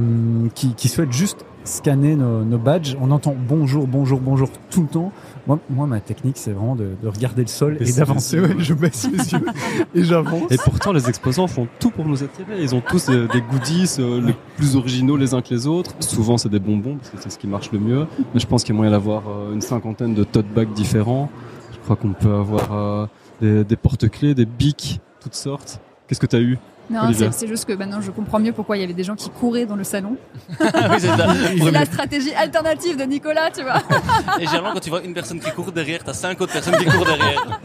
qui, 0.54 0.74
qui 0.74 0.88
souhaitent 0.88 1.12
juste 1.12 1.46
scanner 1.64 2.14
nos, 2.14 2.44
nos 2.44 2.58
badges. 2.58 2.96
On 3.00 3.10
entend 3.10 3.34
bonjour, 3.36 3.86
bonjour, 3.86 4.20
bonjour 4.20 4.48
tout 4.70 4.82
le 4.82 4.88
temps. 4.88 5.12
Moi, 5.46 5.58
moi 5.68 5.86
ma 5.86 6.00
technique, 6.00 6.36
c'est 6.38 6.52
vraiment 6.52 6.76
de, 6.76 6.90
de 7.02 7.08
regarder 7.08 7.42
le 7.42 7.48
sol 7.48 7.76
et 7.80 7.92
d'avancer. 7.92 8.38
Ouais, 8.40 8.54
je 8.58 8.74
baisse 8.74 9.08
les 9.10 9.32
yeux 9.32 9.46
et 9.94 10.04
j'avance. 10.04 10.50
Et 10.50 10.56
pourtant, 10.56 10.92
les 10.92 11.08
exposants 11.08 11.46
font 11.46 11.66
tout 11.80 11.90
pour 11.90 12.06
nous 12.06 12.22
attirer. 12.22 12.62
Ils 12.62 12.74
ont 12.74 12.80
tous 12.80 13.08
euh, 13.08 13.26
des 13.32 13.40
goodies 13.40 13.96
euh, 13.98 14.20
les 14.20 14.34
plus 14.56 14.76
originaux 14.76 15.16
les 15.16 15.34
uns 15.34 15.42
que 15.42 15.52
les 15.52 15.66
autres. 15.66 15.94
Souvent, 16.00 16.38
c'est 16.38 16.48
des 16.48 16.60
bonbons 16.60 16.96
parce 16.96 17.10
que 17.10 17.16
c'est 17.20 17.30
ce 17.30 17.38
qui 17.38 17.46
marche 17.46 17.72
le 17.72 17.78
mieux. 17.78 18.06
Mais 18.32 18.40
je 18.40 18.46
pense 18.46 18.64
qu'il 18.64 18.74
y 18.74 18.76
a 18.76 18.78
moyen 18.78 18.92
d'avoir 18.92 19.22
euh, 19.28 19.52
une 19.52 19.60
cinquantaine 19.60 20.14
de 20.14 20.24
tote 20.24 20.46
bags 20.54 20.72
différents. 20.72 21.28
Je 21.72 21.78
crois 21.78 21.96
qu'on 21.96 22.12
peut 22.12 22.34
avoir 22.34 22.72
euh, 22.72 23.06
des, 23.40 23.64
des 23.64 23.76
porte-clés, 23.76 24.34
des 24.34 24.46
bics, 24.46 25.00
toutes 25.20 25.34
sortes. 25.34 25.80
Qu'est-ce 26.06 26.20
que 26.20 26.26
tu 26.26 26.36
as 26.36 26.40
eu? 26.40 26.58
Non, 26.90 27.10
c'est 27.30 27.46
juste 27.46 27.64
que 27.64 27.72
maintenant 27.72 28.00
je 28.00 28.10
comprends 28.10 28.38
mieux 28.38 28.52
pourquoi 28.52 28.76
il 28.76 28.80
y 28.80 28.84
avait 28.84 28.92
des 28.92 29.04
gens 29.04 29.14
qui 29.14 29.30
couraient 29.30 29.66
dans 29.66 29.76
le 29.76 29.84
salon. 29.84 30.16
oui, 30.60 30.66
c'est 31.00 31.70
la 31.70 31.84
stratégie 31.84 32.34
alternative 32.34 32.96
de 32.98 33.04
Nicolas, 33.04 33.50
tu 33.50 33.62
vois. 33.62 33.82
Et 34.38 34.46
généralement, 34.46 34.72
quand 34.74 34.80
tu 34.80 34.90
vois 34.90 35.02
une 35.02 35.14
personne 35.14 35.40
qui 35.40 35.50
court 35.50 35.72
derrière, 35.72 36.04
t'as 36.04 36.12
cinq 36.12 36.40
autres 36.40 36.52
personnes 36.52 36.76
qui 36.76 36.84
courent 36.84 37.06
derrière. 37.06 37.60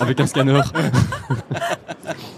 Avec 0.00 0.20
un 0.20 0.26
scanner. 0.26 0.60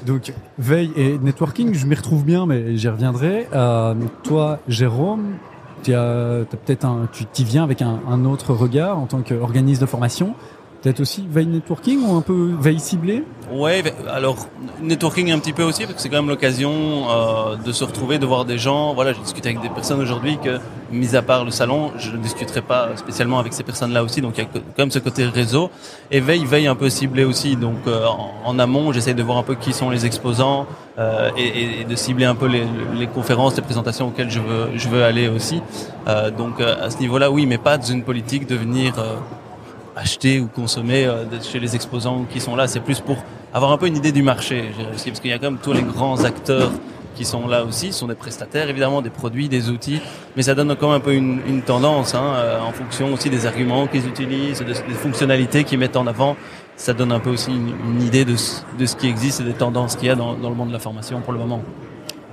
Donc 0.07 0.33
veille 0.59 0.92
et 0.97 1.19
networking, 1.19 1.75
je 1.75 1.87
m'y 1.87 1.95
retrouve 1.95 2.25
bien, 2.25 2.47
mais 2.47 2.76
j'y 2.76 2.88
reviendrai. 2.88 3.49
Euh, 3.54 3.95
toi, 4.25 4.59
Jérôme, 4.69 5.37
tu 5.83 5.95
as, 5.95 6.40
t'as 6.49 6.57
peut-être 6.57 6.85
un, 6.85 7.09
tu 7.12 7.25
t'y 7.25 7.45
viens 7.45 7.64
avec 7.64 7.83
un, 7.83 8.00
un 8.09 8.25
autre 8.25 8.52
regard 8.52 8.99
en 8.99 9.07
tant 9.07 9.23
qu'organisme 9.23 9.81
de 9.81 9.87
formation. 9.87 10.35
Peut-être 10.83 11.01
aussi 11.01 11.25
veille 11.29 11.47
networking 11.47 12.05
ou 12.05 12.17
un 12.17 12.21
peu 12.21 12.51
veille 12.59 12.81
ciblée 12.81 13.25
Ouais, 13.53 13.83
alors 14.09 14.49
networking 14.81 15.31
un 15.31 15.39
petit 15.39 15.53
peu 15.53 15.62
aussi 15.62 15.83
parce 15.83 15.95
que 15.95 16.01
c'est 16.01 16.09
quand 16.09 16.17
même 16.17 16.29
l'occasion 16.29 16.73
euh, 17.11 17.57
de 17.57 17.71
se 17.71 17.85
retrouver, 17.85 18.19
de 18.19 18.25
voir 18.25 18.45
des 18.45 18.57
gens. 18.57 18.95
Voilà, 18.95 19.12
j'ai 19.12 19.21
discuté 19.21 19.51
avec 19.51 19.61
des 19.61 19.69
personnes 19.69 20.01
aujourd'hui 20.01 20.39
que, 20.43 20.59
mis 20.91 21.15
à 21.15 21.23
part 21.23 21.45
le 21.45 21.51
salon, 21.51 21.93
je 21.99 22.12
ne 22.12 22.17
discuterai 22.17 22.62
pas 22.62 22.89
spécialement 22.97 23.39
avec 23.39 23.53
ces 23.53 23.62
personnes-là 23.62 24.03
aussi. 24.03 24.23
Donc 24.23 24.39
il 24.39 24.45
y 24.45 24.45
a 24.45 24.49
quand 24.55 24.79
même 24.79 24.91
ce 24.91 24.99
côté 24.99 25.27
réseau. 25.27 25.71
Et 26.11 26.21
veille, 26.21 26.47
veille 26.47 26.67
un 26.67 26.75
peu 26.75 26.89
ciblée 26.89 27.25
aussi. 27.25 27.57
Donc 27.57 27.87
euh, 27.87 28.07
en, 28.45 28.59
amont, 28.59 28.93
j'essaye 28.93 29.15
de 29.15 29.23
voir 29.23 29.39
un 29.39 29.43
peu 29.43 29.55
qui 29.55 29.75
sont 29.75 29.91
les 29.91 30.07
exposants 30.07 30.67
euh, 30.99 31.31
et, 31.37 31.85
de 31.85 31.95
cibler 31.95 32.25
un 32.25 32.35
peu 32.35 32.47
les, 32.47 33.07
conférences, 33.07 33.55
les 33.57 33.62
présentations 33.62 34.09
auxquelles 34.09 34.31
je 34.31 34.41
veux, 34.41 34.71
je 34.77 34.89
veux 34.89 35.05
aller 35.05 35.29
aussi. 35.29 35.61
Donc 36.39 36.61
à 36.61 36.91
ce 36.91 36.99
niveau-là, 36.99 37.31
oui, 37.31 37.45
mais 37.47 37.59
pas 37.59 37.77
dans 37.77 37.85
une 37.85 38.03
politique 38.03 38.47
de 38.47 38.57
venir 38.57 38.95
acheter 40.02 40.40
ou 40.40 40.47
consommer 40.47 41.06
euh, 41.06 41.25
chez 41.40 41.61
les 41.61 41.75
exposants 41.75 42.26
qui 42.30 42.40
sont 42.40 42.56
là. 42.56 42.66
C'est 42.66 42.80
plus 42.80 43.00
pour 43.00 43.16
avoir 43.54 43.73
un 43.73 43.78
peu 43.78 43.87
une 43.87 43.97
idée 43.97 44.12
du 44.12 44.23
marché, 44.23 44.71
parce 44.88 45.21
qu'il 45.21 45.30
y 45.30 45.35
a 45.35 45.38
quand 45.38 45.50
même 45.50 45.61
tous 45.62 45.73
les 45.73 45.82
grands 45.82 46.25
acteurs 46.25 46.71
qui 47.14 47.26
sont 47.26 47.47
là 47.47 47.64
aussi, 47.64 47.92
ce 47.92 47.99
sont 47.99 48.06
des 48.06 48.14
prestataires 48.14 48.71
évidemment, 48.71 49.02
des 49.02 49.11
produits, 49.11 49.49
des 49.49 49.68
outils, 49.68 50.00
mais 50.35 50.42
ça 50.42 50.54
donne 50.54 50.75
quand 50.76 50.88
même 50.88 50.97
un 50.97 51.00
peu 51.00 51.12
une, 51.12 51.61
tendance 51.61 52.14
hein, 52.14 52.32
euh, 52.37 52.61
en 52.61 52.73
fonction 52.73 53.12
aussi 53.12 53.28
des 53.28 53.44
arguments 53.44 53.87
qu'ils 53.87 54.09
utilisent, 54.09 54.62
des, 54.62 54.94
fonctionnalités 54.94 55.64
qu'ils 55.64 55.78
mettent 55.78 55.99
en 55.99 56.06
avant. 56.06 56.37
Ça 56.76 56.94
donne 56.94 57.12
un 57.12 57.21
peu 57.21 57.30
aussi 57.30 57.50
une, 57.50 58.02
idée 58.02 58.25
de, 58.25 58.35
ce 58.37 58.97
qui 58.97 59.09
existe 59.09 59.42
et 59.42 59.44
des 59.44 59.52
tendances 59.52 59.97
qu'il 59.97 60.09
y 60.09 60.11
a 60.11 60.14
dans, 60.14 60.35
dans 60.35 60.49
le 60.49 60.56
monde 60.56 60.68
de 60.68 60.73
la 60.73 60.78
formation 60.78 61.21
pour 61.21 61.35
le 61.35 61.38
moment. 61.38 61.62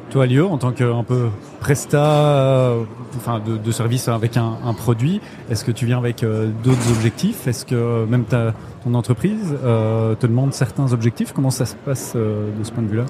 Toi, 0.09 0.25
Lio, 0.25 0.49
en 0.49 0.57
tant 0.57 0.71
qu'un 0.71 1.03
peu 1.03 1.29
presta, 1.59 2.03
euh, 2.03 2.83
enfin 3.15 3.39
de, 3.39 3.57
de, 3.57 3.71
service 3.71 4.07
avec 4.07 4.37
un, 4.37 4.57
un 4.63 4.73
produit, 4.73 5.21
est-ce 5.49 5.63
que 5.63 5.71
tu 5.71 5.85
viens 5.85 5.97
avec 5.97 6.23
euh, 6.23 6.49
d'autres 6.63 6.91
objectifs? 6.91 7.47
Est-ce 7.47 7.65
que 7.65 8.05
même 8.05 8.25
ta, 8.25 8.53
ton 8.83 8.93
entreprise 8.93 9.55
euh, 9.63 10.15
te 10.15 10.27
demande 10.27 10.53
certains 10.53 10.91
objectifs? 10.93 11.33
Comment 11.33 11.51
ça 11.51 11.65
se 11.65 11.75
passe 11.75 12.13
euh, 12.15 12.49
de 12.57 12.63
ce 12.63 12.71
point 12.71 12.83
de 12.83 12.89
vue-là? 12.89 13.05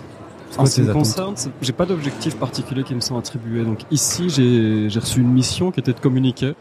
En 0.58 0.66
ce 0.66 0.76
qui 0.76 0.82
me 0.82 0.94
concerne, 0.94 1.36
j'ai 1.62 1.74
pas 1.74 1.86
d'objectifs 1.86 2.36
particuliers 2.38 2.84
qui 2.84 2.96
me 2.96 3.02
sont 3.02 3.18
attribués. 3.18 3.64
Donc 3.64 3.82
ici, 3.92 4.30
j'ai 4.30 5.00
reçu 5.00 5.22
une 5.22 5.32
mission 5.32 5.72
qui 5.72 5.80
était 5.80 5.94
de 5.94 6.00
communiquer. 6.00 6.56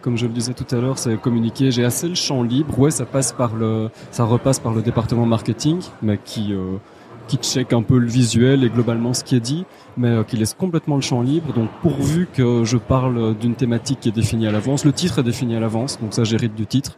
Comme 0.00 0.16
je 0.16 0.26
le 0.26 0.32
disais 0.32 0.54
tout 0.54 0.66
à 0.74 0.80
l'heure, 0.80 0.98
c'est 0.98 1.16
communiquer. 1.16 1.70
J'ai 1.70 1.84
assez 1.84 2.08
le 2.08 2.14
champ 2.14 2.42
libre. 2.42 2.78
Ouais, 2.78 2.90
ça 2.90 3.04
passe 3.04 3.32
par 3.32 3.54
le, 3.54 3.90
ça 4.10 4.24
repasse 4.24 4.58
par 4.58 4.72
le 4.72 4.82
département 4.82 5.24
marketing, 5.26 5.80
mais 6.02 6.18
qui 6.22 6.52
euh, 6.52 6.78
qui 7.26 7.36
check 7.36 7.72
un 7.72 7.82
peu 7.82 7.98
le 7.98 8.06
visuel 8.06 8.64
et 8.64 8.70
globalement 8.70 9.14
ce 9.14 9.24
qui 9.24 9.36
est 9.36 9.40
dit, 9.40 9.64
mais 9.96 10.08
euh, 10.08 10.22
qui 10.24 10.36
laisse 10.36 10.54
complètement 10.54 10.96
le 10.96 11.02
champ 11.02 11.22
libre. 11.22 11.52
Donc 11.52 11.68
pourvu 11.82 12.28
que 12.32 12.64
je 12.64 12.76
parle 12.76 13.36
d'une 13.36 13.54
thématique 13.54 14.00
qui 14.00 14.08
est 14.08 14.12
définie 14.12 14.46
à 14.46 14.52
l'avance, 14.52 14.84
le 14.84 14.92
titre 14.92 15.18
est 15.20 15.22
défini 15.22 15.56
à 15.56 15.60
l'avance, 15.60 15.98
donc 16.00 16.14
ça 16.14 16.24
j'hérite 16.24 16.54
du 16.54 16.66
titre. 16.66 16.96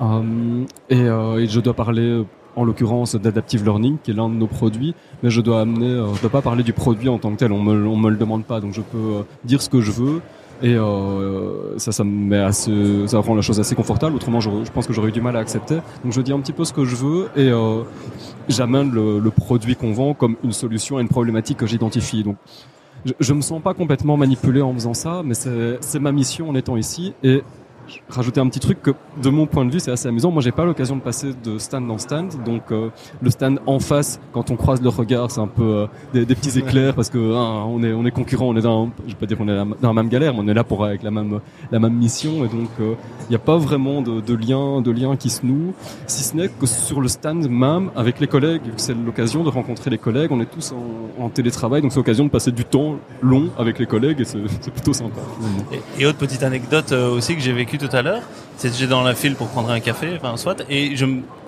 Euh, 0.00 0.64
et, 0.90 1.00
euh, 1.00 1.38
et, 1.38 1.46
je 1.46 1.60
dois 1.60 1.74
parler 1.74 2.22
en 2.56 2.64
l'occurrence 2.64 3.14
d'Adaptive 3.14 3.62
Learning, 3.62 3.98
qui 4.02 4.10
est 4.10 4.14
l'un 4.14 4.28
de 4.28 4.34
nos 4.34 4.46
produits, 4.46 4.94
mais 5.22 5.30
je 5.30 5.40
dois 5.42 5.60
amener, 5.60 5.90
euh, 5.90 6.14
je 6.14 6.20
dois 6.22 6.30
pas 6.30 6.42
parler 6.42 6.62
du 6.62 6.72
produit 6.72 7.08
en 7.08 7.18
tant 7.18 7.30
que 7.30 7.36
tel, 7.36 7.52
on 7.52 7.62
me, 7.62 7.86
on 7.86 7.96
me 7.96 8.10
le 8.10 8.16
demande 8.16 8.44
pas, 8.44 8.60
donc 8.60 8.72
je 8.72 8.80
peux 8.80 8.96
euh, 8.96 9.22
dire 9.44 9.60
ce 9.60 9.68
que 9.68 9.80
je 9.82 9.92
veux, 9.92 10.22
et 10.62 10.74
euh, 10.74 11.78
ça, 11.78 11.92
ça 11.92 12.04
me 12.04 12.10
met 12.10 12.38
assez, 12.38 13.06
ça 13.06 13.18
rend 13.18 13.34
la 13.34 13.42
chose 13.42 13.60
assez 13.60 13.74
confortable. 13.74 14.16
Autrement, 14.16 14.40
je, 14.40 14.50
pense 14.72 14.86
que 14.86 14.92
j'aurais 14.92 15.10
eu 15.10 15.12
du 15.12 15.20
mal 15.20 15.36
à 15.36 15.40
accepter. 15.40 15.76
Donc, 16.02 16.12
je 16.12 16.20
dis 16.20 16.32
un 16.32 16.40
petit 16.40 16.52
peu 16.52 16.64
ce 16.64 16.72
que 16.72 16.84
je 16.84 16.96
veux 16.96 17.28
et 17.36 17.50
euh, 17.50 17.82
j'amène 18.48 18.90
le, 18.90 19.18
le, 19.18 19.30
produit 19.30 19.76
qu'on 19.76 19.92
vend 19.92 20.14
comme 20.14 20.36
une 20.42 20.52
solution 20.52 20.96
à 20.96 21.02
une 21.02 21.08
problématique 21.08 21.58
que 21.58 21.66
j'identifie. 21.66 22.22
Donc, 22.22 22.36
je, 23.04 23.12
je 23.20 23.32
me 23.34 23.42
sens 23.42 23.62
pas 23.62 23.74
complètement 23.74 24.16
manipulé 24.16 24.62
en 24.62 24.72
faisant 24.72 24.94
ça, 24.94 25.22
mais 25.24 25.34
c'est 25.34 26.00
ma 26.00 26.12
mission 26.12 26.48
en 26.48 26.54
étant 26.54 26.76
ici 26.76 27.12
et 27.22 27.42
rajouter 28.08 28.40
un 28.40 28.48
petit 28.48 28.60
truc 28.60 28.82
que 28.82 28.90
de 29.22 29.30
mon 29.30 29.46
point 29.46 29.64
de 29.64 29.70
vue 29.70 29.80
c'est 29.80 29.90
assez 29.90 30.08
amusant. 30.08 30.30
Moi 30.30 30.42
j'ai 30.42 30.52
pas 30.52 30.64
l'occasion 30.64 30.96
de 30.96 31.00
passer 31.00 31.32
de 31.44 31.58
stand 31.58 31.90
en 31.90 31.98
stand, 31.98 32.32
donc 32.44 32.70
euh, 32.70 32.90
le 33.22 33.30
stand 33.30 33.60
en 33.66 33.78
face 33.78 34.20
quand 34.32 34.50
on 34.50 34.56
croise 34.56 34.80
le 34.82 34.88
regard 34.88 35.30
c'est 35.30 35.40
un 35.40 35.46
peu 35.46 35.62
euh, 35.62 35.86
des, 36.12 36.26
des, 36.26 36.34
petits 36.34 36.58
éclairs 36.58 36.94
parce 36.94 37.10
que 37.10 37.18
hein, 37.18 37.64
on 37.68 37.82
est 37.82 37.92
on 37.92 38.04
est 38.04 38.10
concurrent, 38.10 38.46
on 38.48 38.56
est 38.56 38.62
dans 38.62 38.90
je 39.06 39.12
vais 39.12 39.18
pas 39.18 39.26
dire 39.26 39.38
qu'on 39.38 39.48
est 39.48 39.56
dans 39.56 39.88
la 39.88 39.92
même 39.92 40.08
galère, 40.08 40.34
mais 40.34 40.40
on 40.40 40.48
est 40.48 40.54
là 40.54 40.64
pour 40.64 40.84
avec 40.84 41.02
la 41.02 41.10
même 41.10 41.40
la 41.70 41.78
même 41.78 41.94
mission. 41.94 42.44
Et 42.44 42.48
donc 42.48 42.68
il 42.78 42.84
euh, 42.84 42.94
n'y 43.30 43.36
a 43.36 43.40
pas 43.40 43.56
vraiment 43.56 44.02
de, 44.02 44.20
de 44.20 44.34
lien 44.34 44.80
de 44.80 44.90
lien 44.90 45.16
qui 45.16 45.30
se 45.30 45.44
noue, 45.44 45.74
si 46.06 46.24
ce 46.24 46.36
n'est 46.36 46.48
que 46.48 46.66
sur 46.66 47.00
le 47.00 47.08
stand 47.08 47.48
même 47.48 47.90
avec 47.96 48.20
les 48.20 48.26
collègues, 48.26 48.62
c'est 48.76 48.94
l'occasion 48.94 49.44
de 49.44 49.48
rencontrer 49.48 49.90
les 49.90 49.98
collègues, 49.98 50.32
on 50.32 50.40
est 50.40 50.50
tous 50.50 50.72
en, 50.72 51.24
en 51.24 51.28
télétravail. 51.28 51.82
Donc 51.82 51.92
c'est 51.92 51.98
l'occasion 51.98 52.24
de 52.24 52.30
passer 52.30 52.52
du 52.52 52.64
temps 52.64 52.96
long 53.22 53.50
avec 53.58 53.78
les 53.78 53.86
collègues 53.86 54.20
et 54.20 54.24
c'est 54.24 54.38
plutôt 54.72 54.92
sympa. 54.92 55.20
Et, 55.72 56.02
et 56.02 56.06
autre 56.06 56.18
petite 56.18 56.42
anecdote 56.42 56.92
aussi 56.92 57.34
que 57.34 57.40
j'ai 57.40 57.52
vécu 57.52 57.75
tout 57.78 57.88
à 57.92 58.02
l'heure. 58.02 58.22
J'étais 58.62 58.86
dans 58.86 59.02
la 59.02 59.14
file 59.14 59.34
pour 59.34 59.48
prendre 59.48 59.70
un 59.70 59.80
café, 59.80 60.16
enfin 60.16 60.36
soit, 60.36 60.62
et 60.70 60.94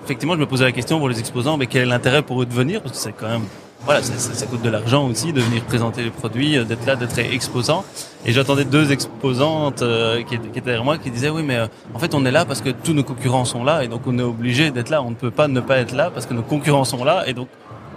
effectivement, 0.03 0.35
je 0.35 0.39
me 0.39 0.45
posais 0.45 0.63
la 0.63 0.71
question 0.71 0.99
pour 0.99 1.09
les 1.09 1.19
exposants, 1.19 1.57
mais 1.57 1.67
quel 1.67 1.83
est 1.83 1.85
l'intérêt 1.85 2.21
pour 2.21 2.41
eux 2.41 2.45
de 2.45 2.53
venir? 2.53 2.81
Parce 2.81 2.95
que 2.95 3.01
c'est 3.01 3.13
quand 3.13 3.27
même, 3.27 3.45
voilà, 3.85 4.01
ça, 4.03 4.45
coûte 4.45 4.61
de 4.61 4.69
l'argent 4.69 5.07
aussi 5.07 5.33
de 5.33 5.41
venir 5.41 5.63
présenter 5.63 6.03
les 6.03 6.09
produits, 6.09 6.57
euh, 6.57 6.63
d'être 6.63 6.85
là, 6.85 6.95
d'être 6.95 7.17
exposant. 7.17 7.83
Et 8.25 8.31
j'entendais 8.31 8.65
deux 8.65 8.91
exposantes 8.91 9.81
euh, 9.81 10.21
qui, 10.23 10.37
qui, 10.37 10.47
étaient 10.49 10.61
derrière 10.61 10.83
moi 10.83 10.97
qui 10.97 11.11
disaient 11.11 11.29
oui, 11.29 11.43
mais 11.43 11.55
euh, 11.55 11.67
en 11.93 11.99
fait, 11.99 12.13
on 12.13 12.25
est 12.25 12.31
là 12.31 12.45
parce 12.45 12.61
que 12.61 12.69
tous 12.69 12.93
nos 12.93 13.03
concurrents 13.03 13.45
sont 13.45 13.63
là, 13.63 13.83
et 13.83 13.87
donc 13.87 14.01
on 14.05 14.17
est 14.19 14.23
obligé 14.23 14.71
d'être 14.71 14.89
là. 14.89 15.01
On 15.01 15.09
ne 15.09 15.15
peut 15.15 15.31
pas 15.31 15.47
ne 15.47 15.61
pas 15.61 15.77
être 15.77 15.93
là 15.93 16.11
parce 16.11 16.25
que 16.25 16.33
nos 16.33 16.43
concurrents 16.43 16.85
sont 16.85 17.03
là, 17.03 17.23
et 17.27 17.33
donc 17.33 17.47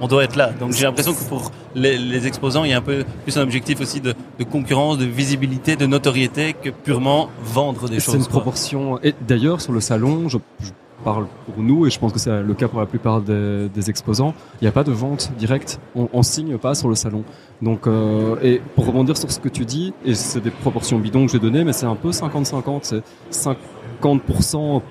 on 0.02 0.08
doit 0.08 0.24
être 0.24 0.36
là. 0.36 0.50
Donc 0.50 0.72
j'ai 0.72 0.84
l'impression 0.84 1.14
que 1.14 1.22
pour 1.28 1.52
les, 1.74 1.96
les, 1.96 2.26
exposants, 2.26 2.64
il 2.64 2.70
y 2.72 2.74
a 2.74 2.78
un 2.78 2.82
peu 2.82 3.04
plus 3.22 3.38
un 3.38 3.42
objectif 3.42 3.80
aussi 3.80 4.00
de, 4.00 4.14
de 4.38 4.44
concurrence, 4.44 4.98
de 4.98 5.04
visibilité, 5.06 5.76
de 5.76 5.86
notoriété 5.86 6.54
que 6.54 6.70
purement 6.70 7.30
vendre 7.42 7.88
des 7.88 8.00
choses. 8.00 8.14
C'est 8.14 8.20
une 8.20 8.26
proportion. 8.26 8.98
Et 9.02 9.14
d'ailleurs, 9.26 9.60
sur 9.60 9.72
le 9.72 9.80
salon, 9.80 10.28
je, 10.28 10.38
je, 10.60 10.70
parle 11.04 11.26
pour 11.46 11.62
nous 11.62 11.84
et 11.84 11.90
je 11.90 11.98
pense 11.98 12.12
que 12.12 12.20
c'est 12.20 12.42
le 12.42 12.54
cas 12.54 12.68
pour 12.68 12.78
la 12.78 12.86
plupart 12.86 13.20
des, 13.20 13.68
des 13.68 13.90
exposants. 13.90 14.34
Il 14.60 14.64
n'y 14.64 14.68
a 14.68 14.72
pas 14.72 14.84
de 14.84 14.92
vente 14.92 15.32
directe. 15.36 15.80
On, 15.96 16.08
on 16.12 16.22
signe 16.22 16.58
pas 16.58 16.76
sur 16.76 16.88
le 16.88 16.94
salon. 16.94 17.24
Donc, 17.60 17.86
euh, 17.86 18.36
et 18.40 18.60
pour 18.74 18.86
rebondir 18.86 19.16
sur 19.16 19.30
ce 19.30 19.40
que 19.40 19.48
tu 19.48 19.64
dis, 19.64 19.94
et 20.04 20.14
c'est 20.14 20.40
des 20.40 20.50
proportions 20.50 20.98
bidons 20.98 21.26
que 21.26 21.32
j'ai 21.32 21.40
données, 21.40 21.64
mais 21.64 21.72
c'est 21.72 21.86
un 21.86 21.96
peu 21.96 22.10
50-50. 22.10 22.80
C'est 22.82 23.02
50% 23.32 23.56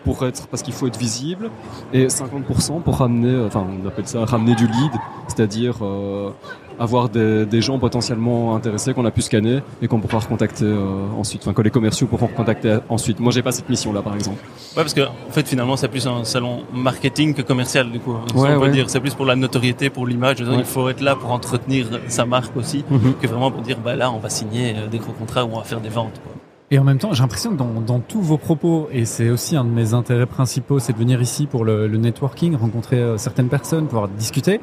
pour 0.04 0.26
être 0.26 0.48
parce 0.48 0.64
qu'il 0.64 0.74
faut 0.74 0.88
être 0.88 0.98
visible 0.98 1.50
et 1.94 2.08
50% 2.08 2.82
pour 2.82 2.98
ramener, 2.98 3.46
enfin 3.46 3.66
on 3.84 3.88
appelle 3.88 4.08
ça 4.08 4.24
ramener 4.26 4.56
du 4.56 4.68
lead, 4.68 4.92
c'est-à-dire 5.28 5.76
euh, 5.82 6.32
avoir 6.80 7.10
des, 7.10 7.46
des, 7.46 7.62
gens 7.62 7.78
potentiellement 7.78 8.56
intéressés 8.56 8.94
qu'on 8.94 9.06
a 9.06 9.12
pu 9.12 9.22
scanner 9.22 9.60
et 9.82 9.88
qu'on 9.88 10.00
pourra 10.00 10.20
recontacter 10.20 10.66
euh, 10.66 11.08
ensuite, 11.18 11.42
enfin 11.44 11.54
que 11.54 11.62
les 11.62 11.70
commerciaux 11.70 12.08
pourront 12.08 12.28
recontacter 12.28 12.80
ensuite. 12.90 13.20
Moi 13.20 13.32
j'ai 13.32 13.42
pas 13.42 13.52
cette 13.52 13.70
mission 13.70 13.92
là 13.94 14.02
par 14.02 14.16
exemple. 14.16 14.42
Ouais 14.78 14.84
parce 14.84 14.94
que 14.94 15.02
en 15.02 15.32
fait 15.32 15.48
finalement 15.48 15.76
c'est 15.76 15.90
plus 15.90 16.08
un 16.08 16.24
salon 16.24 16.64
marketing 16.74 17.34
que 17.34 17.42
commercial 17.42 17.92
du 17.92 18.00
coup. 18.00 18.14
Hein, 18.14 18.26
ouais, 18.36 18.50
on 18.56 18.60
peut 18.60 18.66
ouais. 18.68 18.72
dire 18.72 18.90
c'est 18.90 19.02
plus 19.02 19.14
pour 19.14 19.26
la 19.26 19.36
notoriété, 19.36 19.90
pour 19.90 20.08
l'image. 20.08 20.40
Ouais. 20.42 20.56
Il 20.58 20.66
faut 20.66 20.88
être 20.90 21.02
là 21.02 21.16
pour 21.16 21.32
entretenir 21.32 21.88
sa 22.08 22.26
marque 22.26 22.56
aussi 22.56 22.84
mm 22.90 22.98
-hmm. 22.98 23.14
que 23.22 23.28
vraiment 23.28 23.52
pour 23.52 23.62
dire 23.62 23.78
bah 23.86 23.96
là 23.96 24.10
on 24.12 24.20
va 24.20 24.30
signer 24.30 24.74
euh, 24.76 24.88
des 24.88 25.00
gros 25.00 25.14
contrats 25.14 25.44
ou 25.46 25.50
on 25.54 25.58
va 25.58 25.66
faire 25.66 25.82
des 25.82 25.94
ventes. 26.00 26.20
Quoi. 26.24 26.31
Et 26.74 26.80
en 26.80 26.86
même 26.86 26.98
temps, 26.98 27.12
j'ai 27.12 27.22
l'impression 27.22 27.52
que 27.52 27.58
dans, 27.58 27.82
dans, 27.82 28.00
tous 28.00 28.22
vos 28.22 28.38
propos, 28.38 28.88
et 28.94 29.04
c'est 29.04 29.30
aussi 29.30 29.58
un 29.58 29.66
de 29.66 29.70
mes 29.70 29.94
intérêts 29.94 30.26
principaux, 30.26 30.80
c'est 30.80 30.94
de 30.94 30.98
venir 30.98 31.22
ici 31.22 31.46
pour 31.46 31.66
le, 31.66 31.86
le 31.86 31.98
networking, 31.98 32.56
rencontrer 32.56 32.98
euh, 32.98 33.18
certaines 33.18 33.50
personnes, 33.50 33.88
pouvoir 33.88 34.08
discuter. 34.08 34.62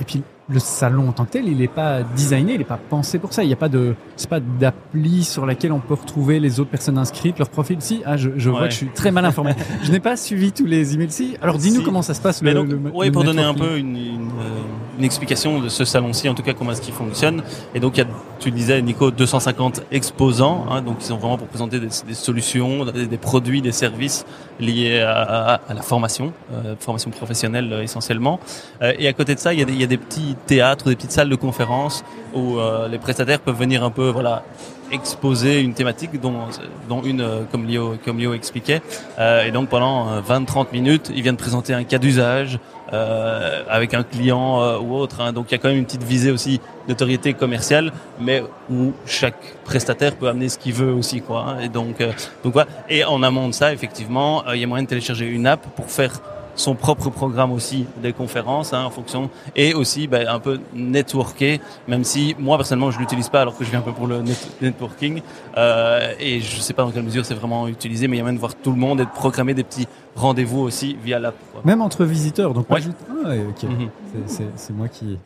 Et 0.00 0.04
puis 0.04 0.22
le 0.48 0.58
salon 0.58 1.08
en 1.08 1.12
tant 1.12 1.24
que 1.24 1.30
tel, 1.30 1.46
il 1.46 1.58
n'est 1.58 1.68
pas 1.68 2.02
designé, 2.02 2.54
il 2.54 2.58
n'est 2.58 2.64
pas 2.64 2.78
pensé 2.78 3.18
pour 3.18 3.32
ça. 3.32 3.42
Il 3.42 3.46
n'y 3.46 3.52
a 3.52 3.56
pas 3.56 3.68
de, 3.68 3.94
c'est 4.16 4.28
pas 4.28 4.40
d'appli 4.40 5.24
sur 5.24 5.46
laquelle 5.46 5.72
on 5.72 5.80
peut 5.80 5.94
retrouver 5.94 6.40
les 6.40 6.58
autres 6.58 6.70
personnes 6.70 6.98
inscrites, 6.98 7.38
leur 7.38 7.50
profil. 7.50 7.76
Si, 7.80 8.02
ah, 8.04 8.16
je, 8.16 8.30
je 8.36 8.50
ouais. 8.50 8.58
vois 8.58 8.66
que 8.66 8.72
je 8.72 8.78
suis 8.78 8.88
très 8.88 9.10
mal 9.10 9.24
informé. 9.24 9.54
je 9.82 9.92
n'ai 9.92 10.00
pas 10.00 10.16
suivi 10.16 10.52
tous 10.52 10.66
les 10.66 10.94
emails. 10.94 11.10
Si, 11.10 11.36
alors 11.42 11.58
dis-nous 11.58 11.80
si. 11.80 11.84
comment 11.84 12.02
ça 12.02 12.14
se 12.14 12.20
passe. 12.20 12.42
Mais 12.42 12.54
le, 12.54 12.60
donc, 12.60 12.70
le, 12.70 12.80
oui, 12.94 13.06
le 13.06 13.12
pour 13.12 13.24
donner 13.24 13.42
un 13.42 13.54
peu 13.54 13.76
une, 13.76 13.96
une, 13.96 14.30
euh, 14.40 14.60
une 15.00 15.06
explication 15.06 15.60
de 15.60 15.70
ce 15.70 15.86
salon-ci, 15.86 16.28
en 16.28 16.34
tout 16.34 16.42
cas 16.42 16.52
comment 16.52 16.72
est-ce 16.72 16.82
qu'il 16.82 16.92
fonctionne. 16.92 17.42
Et 17.74 17.80
donc 17.80 17.96
il 17.96 18.00
y 18.00 18.02
a, 18.02 18.06
tu 18.38 18.50
le 18.50 18.54
disais, 18.54 18.80
Nico, 18.82 19.10
250 19.10 19.82
exposants, 19.90 20.66
hein, 20.70 20.82
donc 20.82 20.98
ils 21.00 21.06
sont 21.06 21.16
vraiment 21.16 21.38
pour 21.38 21.46
présenter 21.46 21.80
des, 21.80 21.88
solutions, 22.12 22.84
des, 22.84 23.16
produits, 23.16 23.62
des 23.62 23.72
services 23.72 24.26
liés 24.60 25.00
à, 25.00 25.60
la 25.74 25.82
formation, 25.82 26.34
euh, 26.52 26.74
formation 26.78 27.10
professionnelle 27.10 27.72
euh, 27.72 27.82
essentiellement. 27.82 28.40
Euh, 28.82 28.92
et 28.98 29.08
à 29.08 29.14
côté 29.14 29.34
de 29.34 29.40
ça, 29.40 29.54
il 29.54 29.60
y 29.60 29.62
a 29.62 29.64
des, 29.64 29.72
il 29.72 29.80
y 29.80 29.84
a 29.84 29.86
des 29.86 29.96
petits 29.96 30.36
théâtres, 30.46 30.90
des 30.90 30.96
petites 30.96 31.12
salles 31.12 31.30
de 31.30 31.36
conférences 31.36 32.04
où 32.34 32.58
les 32.88 32.98
prestataires 32.98 33.40
peuvent 33.40 33.58
venir 33.58 33.82
un 33.82 33.90
peu 33.90 34.08
voilà 34.08 34.44
exposer 34.92 35.60
une 35.60 35.74
thématique 35.74 36.20
dont, 36.20 36.46
dont 36.88 37.02
une 37.02 37.20
euh, 37.20 37.42
comme 37.50 37.66
Lio 37.66 37.94
comme 38.04 38.20
expliquait 38.34 38.82
euh, 39.18 39.44
et 39.44 39.50
donc 39.50 39.68
pendant 39.68 40.20
20-30 40.20 40.66
minutes 40.72 41.10
ils 41.14 41.22
viennent 41.22 41.36
présenter 41.36 41.74
un 41.74 41.84
cas 41.84 41.98
d'usage 41.98 42.58
euh, 42.92 43.62
avec 43.68 43.94
un 43.94 44.02
client 44.02 44.60
euh, 44.60 44.78
ou 44.78 44.94
autre 44.94 45.20
hein. 45.20 45.32
donc 45.32 45.46
il 45.48 45.52
y 45.52 45.54
a 45.54 45.58
quand 45.58 45.68
même 45.68 45.78
une 45.78 45.84
petite 45.84 46.02
visée 46.02 46.30
aussi 46.30 46.60
notoriété 46.88 47.34
commerciale 47.34 47.92
mais 48.20 48.42
où 48.70 48.92
chaque 49.06 49.56
prestataire 49.64 50.16
peut 50.16 50.28
amener 50.28 50.48
ce 50.48 50.58
qu'il 50.58 50.72
veut 50.72 50.92
aussi 50.92 51.20
quoi 51.20 51.46
hein. 51.46 51.60
et 51.60 51.68
donc 51.68 51.98
donc 52.42 52.52
voilà 52.52 52.68
et 52.88 53.04
en 53.04 53.22
amont 53.22 53.48
de 53.48 53.54
ça 53.54 53.72
effectivement 53.72 54.44
il 54.52 54.60
y 54.60 54.64
a 54.64 54.66
moyen 54.66 54.84
de 54.84 54.88
télécharger 54.88 55.26
une 55.26 55.46
app 55.46 55.66
pour 55.76 55.90
faire 55.90 56.20
son 56.54 56.74
propre 56.74 57.10
programme 57.10 57.52
aussi 57.52 57.86
des 58.02 58.12
conférences 58.12 58.72
hein, 58.72 58.84
en 58.84 58.90
fonction 58.90 59.30
et 59.56 59.74
aussi 59.74 60.06
ben, 60.06 60.26
un 60.28 60.38
peu 60.40 60.60
networker 60.74 61.60
même 61.88 62.04
si 62.04 62.34
moi 62.38 62.56
personnellement 62.56 62.90
je 62.90 62.98
l'utilise 62.98 63.28
pas 63.28 63.40
alors 63.42 63.56
que 63.56 63.64
je 63.64 63.70
viens 63.70 63.78
un 63.80 63.82
peu 63.82 63.92
pour 63.92 64.06
le 64.06 64.20
net 64.22 64.48
networking 64.60 65.22
euh, 65.56 66.12
et 66.18 66.40
je 66.40 66.60
sais 66.60 66.72
pas 66.72 66.82
dans 66.82 66.90
quelle 66.90 67.02
mesure 67.04 67.24
c'est 67.24 67.34
vraiment 67.34 67.68
utilisé 67.68 68.08
mais 68.08 68.16
il 68.16 68.20
y 68.20 68.22
a 68.22 68.24
même 68.26 68.34
de 68.36 68.40
voir 68.40 68.54
tout 68.54 68.70
le 68.70 68.78
monde 68.78 69.00
et 69.00 69.04
de 69.04 69.10
programmer 69.10 69.54
des 69.54 69.64
petits 69.64 69.86
rendez-vous 70.16 70.60
aussi 70.60 70.96
via 71.02 71.18
l'app. 71.18 71.34
Même 71.64 71.80
entre 71.80 72.04
visiteurs, 72.04 72.52
donc 72.52 72.66
pas 72.66 72.74
Ouais. 72.76 72.80
juste- 72.82 72.96
ah, 73.08 73.28
ouais, 73.28 73.44
ok. 73.48 73.62
Mhm. 73.70 73.88
C'est- 74.26 74.72
moi 74.72 74.88
qui. 74.88 75.18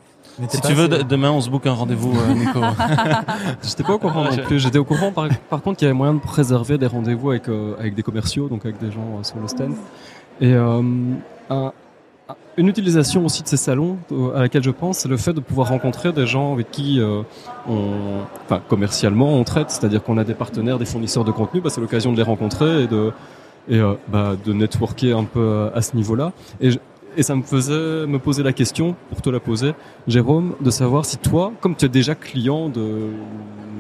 Si 0.49 0.61
tu 0.61 0.73
veux, 0.75 0.93
assez- 0.93 1.05
demain 1.05 1.31
on 1.31 1.41
se 1.41 1.49
book 1.49 1.67
un 1.67 1.73
rendez-vous, 1.73 2.13
euh, 2.19 2.35
Nico. 2.35 2.61
J'étais 3.63 3.83
pas 3.83 3.95
au 3.95 3.99
courant 3.99 4.25
non 4.25 4.31
je- 4.33 4.41
plus. 4.43 4.59
J'étais 4.59 4.79
au 4.79 4.85
courant 4.85 5.11
par, 5.13 5.29
par 5.49 5.63
contre 5.63 5.79
qu'il 5.79 5.87
y 5.87 5.89
avait 5.91 5.97
moyen 5.97 6.15
de 6.15 6.21
préserver 6.21 6.77
des 6.79 6.87
rendez-vous 6.87 7.31
avec, 7.31 7.49
euh, 7.49 7.75
avec 7.79 7.95
des 7.95 8.03
commerciaux, 8.03 8.49
donc 8.49 8.65
avec 8.65 8.79
des 8.79 8.91
gens 8.91 9.19
euh, 9.19 9.23
sur 9.23 9.37
le 9.39 9.49
stand. 9.49 9.75
Et 10.41 10.53
euh, 10.53 10.83
un- 11.51 11.73
un- 12.29 12.35
une 12.57 12.69
utilisation 12.69 13.25
aussi 13.25 13.43
de 13.43 13.49
ces 13.49 13.57
salons 13.57 13.99
euh, 14.13 14.35
à 14.37 14.41
laquelle 14.41 14.63
je 14.63 14.71
pense, 14.71 14.99
c'est 14.99 15.09
le 15.09 15.17
fait 15.17 15.33
de 15.33 15.41
pouvoir 15.41 15.69
rencontrer 15.69 16.13
des 16.13 16.27
gens 16.27 16.53
avec 16.55 16.71
qui 16.71 17.01
euh, 17.01 17.23
on, 17.69 18.21
enfin 18.45 18.61
commercialement 18.69 19.35
on 19.35 19.45
traite, 19.45 19.71
c'est-à-dire 19.71 20.03
qu'on 20.03 20.19
a 20.19 20.25
des 20.25 20.35
partenaires, 20.35 20.79
des 20.79 20.85
fournisseurs 20.87 21.25
de 21.25 21.33
contenu, 21.33 21.61
bah, 21.61 21.71
c'est 21.71 21.81
l'occasion 21.81 22.13
de 22.13 22.17
les 22.17 22.23
rencontrer 22.23 22.85
et 23.69 23.81
bah, 24.09 24.35
de 24.45 24.53
networker 24.53 25.17
un 25.17 25.25
peu 25.25 25.71
à 25.75 25.83
ce 25.83 25.97
niveau-là. 25.97 26.33
Et, 26.61 26.71
et 27.17 27.23
ça 27.23 27.35
me 27.37 27.43
faisait 27.43 28.07
me 28.07 28.19
poser 28.19 28.43
la 28.43 28.53
question, 28.53 28.95
pour 29.09 29.23
te 29.23 29.31
la 29.31 29.41
poser, 29.41 29.73
Jérôme, 30.07 30.55
de 30.61 30.71
savoir 30.71 31.05
si 31.05 31.17
toi, 31.17 31.53
comme 31.61 31.75
tu 31.77 31.87
es 31.87 31.89
déjà 31.89 32.15
client 32.15 32.69
de 32.69 33.09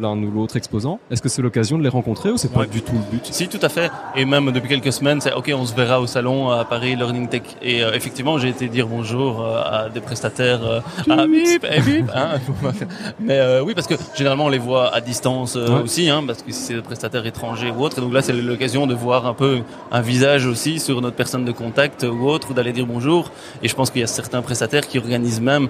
l'un 0.01 0.17
ou 0.23 0.31
l'autre 0.31 0.57
exposant, 0.57 0.99
est-ce 1.11 1.23
que 1.23 1.29
c'est 1.29 1.43
l'occasion 1.43 1.79
de 1.79 1.83
les 1.83 1.89
rencontrer 1.89 2.31
ou 2.31 2.37
c'est 2.37 2.53
pas 2.53 2.61
Ouais. 2.61 2.67
du 2.67 2.83
tout 2.83 2.93
le 2.95 3.11
but? 3.11 3.27
Si, 3.31 3.49
tout 3.49 3.59
à 3.63 3.69
fait. 3.69 3.91
Et 4.17 4.25
même 4.25 4.51
depuis 4.53 4.69
quelques 4.69 4.93
semaines, 4.93 5.21
c'est 5.21 5.33
OK, 5.33 5.53
on 5.55 5.67
se 5.67 5.75
verra 5.75 6.01
au 6.01 6.07
salon 6.07 6.51
à 6.51 6.65
Paris 6.65 6.97
Learning 6.97 7.29
Tech. 7.29 7.43
Et 7.63 7.83
euh, 7.83 7.93
effectivement, 7.95 8.39
j'ai 8.39 8.49
été 8.49 8.69
dire 8.69 8.87
bonjour 8.87 9.43
euh, 9.43 9.63
à 9.65 9.89
des 9.89 10.01
prestataires. 10.01 10.61
Euh, 10.65 10.81
bip, 11.27 11.67
eh, 11.71 11.81
bip, 11.81 12.11
hein, 12.15 12.39
Mais 13.21 13.61
oui, 13.61 13.75
parce 13.75 13.87
que 13.87 13.95
généralement, 14.17 14.47
on 14.47 14.49
les 14.51 14.59
voit 14.59 14.95
à 14.95 15.01
distance 15.01 15.55
Ouais. 15.57 15.83
aussi, 15.83 16.09
hein, 16.11 16.23
parce 16.27 16.43
que 16.43 16.53
si 16.53 16.61
c'est 16.63 16.75
des 16.75 16.83
prestataires 16.83 17.27
étrangers 17.27 17.71
ou 17.71 17.83
autres. 17.83 17.99
Et 17.99 18.01
donc 18.01 18.13
là, 18.13 18.23
c'est 18.23 18.33
l'occasion 18.33 18.87
de 18.87 18.95
voir 18.95 19.27
un 19.27 19.35
peu 19.35 19.61
un 19.93 20.01
visage 20.01 20.47
aussi 20.47 20.79
sur 20.81 21.01
notre 21.01 21.17
personne 21.17 21.45
de 21.45 21.53
contact 21.53 22.03
ou 22.05 22.27
autre, 22.29 22.51
ou 22.51 22.55
d'aller 22.55 22.73
dire 22.73 22.87
bonjour. 22.87 23.31
Et 23.63 23.69
je 23.69 23.75
pense 23.75 23.91
qu'il 23.91 24.01
y 24.01 24.05
a 24.05 24.09
certains 24.09 24.43
prestataires 24.43 24.87
qui 24.87 24.99
organisent 24.99 25.41
même 25.41 25.69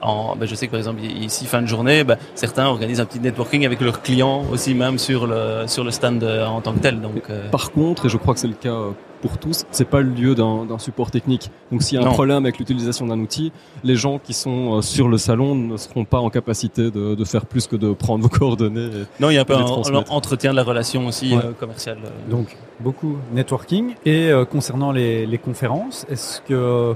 en, 0.00 0.36
ben 0.36 0.46
je 0.46 0.54
sais 0.54 0.66
que 0.66 0.72
par 0.72 0.78
exemple 0.78 1.00
ici 1.02 1.46
fin 1.46 1.60
de 1.62 1.66
journée, 1.66 2.04
ben, 2.04 2.16
certains 2.34 2.66
organisent 2.66 3.00
un 3.00 3.04
petit 3.06 3.20
networking 3.20 3.66
avec 3.66 3.80
leurs 3.80 4.02
clients 4.02 4.44
aussi 4.52 4.74
même 4.74 4.98
sur 4.98 5.26
le 5.26 5.64
sur 5.66 5.84
le 5.84 5.90
stand 5.90 6.22
euh, 6.22 6.46
en 6.46 6.60
tant 6.60 6.72
que 6.72 6.78
tel. 6.80 7.00
Donc 7.00 7.22
euh, 7.30 7.48
Par 7.50 7.70
contre, 7.72 8.06
et 8.06 8.08
je 8.08 8.16
crois 8.16 8.34
que 8.34 8.40
c'est 8.40 8.46
le 8.48 8.54
cas 8.54 8.70
euh, 8.72 8.90
pour 9.20 9.36
tous, 9.38 9.64
c'est 9.72 9.84
pas 9.88 10.00
le 10.00 10.10
lieu 10.10 10.34
d'un 10.36 10.64
d'un 10.64 10.78
support 10.78 11.10
technique. 11.10 11.50
Donc 11.72 11.82
s'il 11.82 11.96
y 11.98 11.98
a 12.00 12.04
un 12.04 12.08
Non. 12.08 12.12
problème 12.12 12.44
avec 12.44 12.58
l'utilisation 12.58 13.06
d'un 13.06 13.18
outil, 13.18 13.50
les 13.82 13.96
gens 13.96 14.20
qui 14.20 14.32
sont 14.32 14.80
sur 14.82 15.08
le 15.08 15.18
salon 15.18 15.56
ne 15.56 15.76
seront 15.76 16.04
pas 16.04 16.18
en 16.20 16.30
capacité 16.30 16.90
de, 16.92 17.16
de 17.16 17.24
faire 17.24 17.44
plus 17.46 17.66
que 17.66 17.74
de 17.74 17.92
prendre 17.92 18.22
vos 18.22 18.28
coordonnées. 18.38 18.86
et- 18.86 19.04
non, 19.20 19.30
il 19.30 19.34
y 19.34 19.38
a 19.38 19.40
un 19.40 19.44
peu 19.44 19.54
un, 19.56 19.64
entretien 20.10 20.52
de 20.52 20.56
la 20.56 20.62
relation 20.62 21.06
aussi 21.08 21.34
Ouais. 21.34 21.44
euh, 21.44 21.52
commerciale. 21.58 21.98
Donc 22.30 22.56
beaucoup 22.78 23.16
networking 23.32 23.94
et 24.06 24.30
euh, 24.30 24.44
concernant 24.44 24.92
les, 24.92 25.26
les 25.26 25.38
conférences, 25.38 26.06
est-ce 26.08 26.40
que 26.42 26.94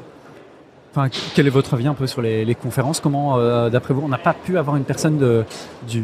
Enfin, 0.94 1.08
quel 1.34 1.46
est 1.46 1.50
votre 1.50 1.72
avis 1.72 1.86
un 1.86 1.94
peu 1.94 2.06
sur 2.06 2.20
les, 2.20 2.44
les 2.44 2.54
conférences? 2.54 3.00
Comment, 3.00 3.38
euh, 3.38 3.70
d'après 3.70 3.94
vous, 3.94 4.02
on 4.04 4.08
n'a 4.08 4.18
pas 4.18 4.34
pu 4.34 4.58
avoir 4.58 4.76
une 4.76 4.84
personne 4.84 5.16
de, 5.16 5.44
du, 5.88 6.02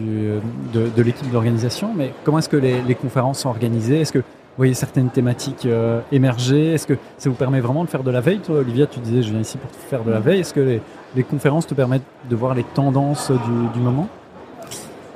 de, 0.73 0.88
de 0.97 1.02
l'équipe 1.02 1.30
d'organisation, 1.30 1.90
mais 1.95 2.14
comment 2.25 2.38
est-ce 2.38 2.49
que 2.49 2.57
les, 2.57 2.80
les 2.80 2.95
conférences 2.95 3.40
sont 3.40 3.50
organisées? 3.50 4.00
Est-ce 4.00 4.12
que 4.12 4.21
vous 4.21 4.25
voyez 4.57 4.73
certaines 4.73 5.11
thématiques 5.11 5.66
euh, 5.66 6.00
émerger? 6.11 6.73
Est-ce 6.73 6.87
que 6.87 6.95
ça 7.18 7.28
vous 7.28 7.37
permet 7.37 7.61
vraiment 7.61 7.85
de 7.85 7.90
faire 7.90 8.02
de 8.02 8.11
la 8.11 8.23
veille? 8.23 8.38
Toi, 8.38 8.61
Olivia, 8.61 8.87
tu 8.87 8.99
disais, 9.00 9.23
je 9.23 9.30
viens 9.30 9.40
ici 9.40 9.59
pour 9.59 9.71
faire 9.71 10.02
de 10.04 10.11
la 10.11 10.21
veille. 10.21 10.40
Est-ce 10.40 10.54
que 10.54 10.61
les, 10.61 10.80
les 11.14 11.23
conférences 11.23 11.66
te 11.66 11.75
permettent 11.75 12.02
de 12.30 12.35
voir 12.35 12.54
les 12.54 12.64
tendances 12.64 13.30
du, 13.30 13.68
du 13.75 13.80
moment? 13.80 14.09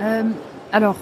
Euh, 0.03 0.23
alors, 0.71 0.97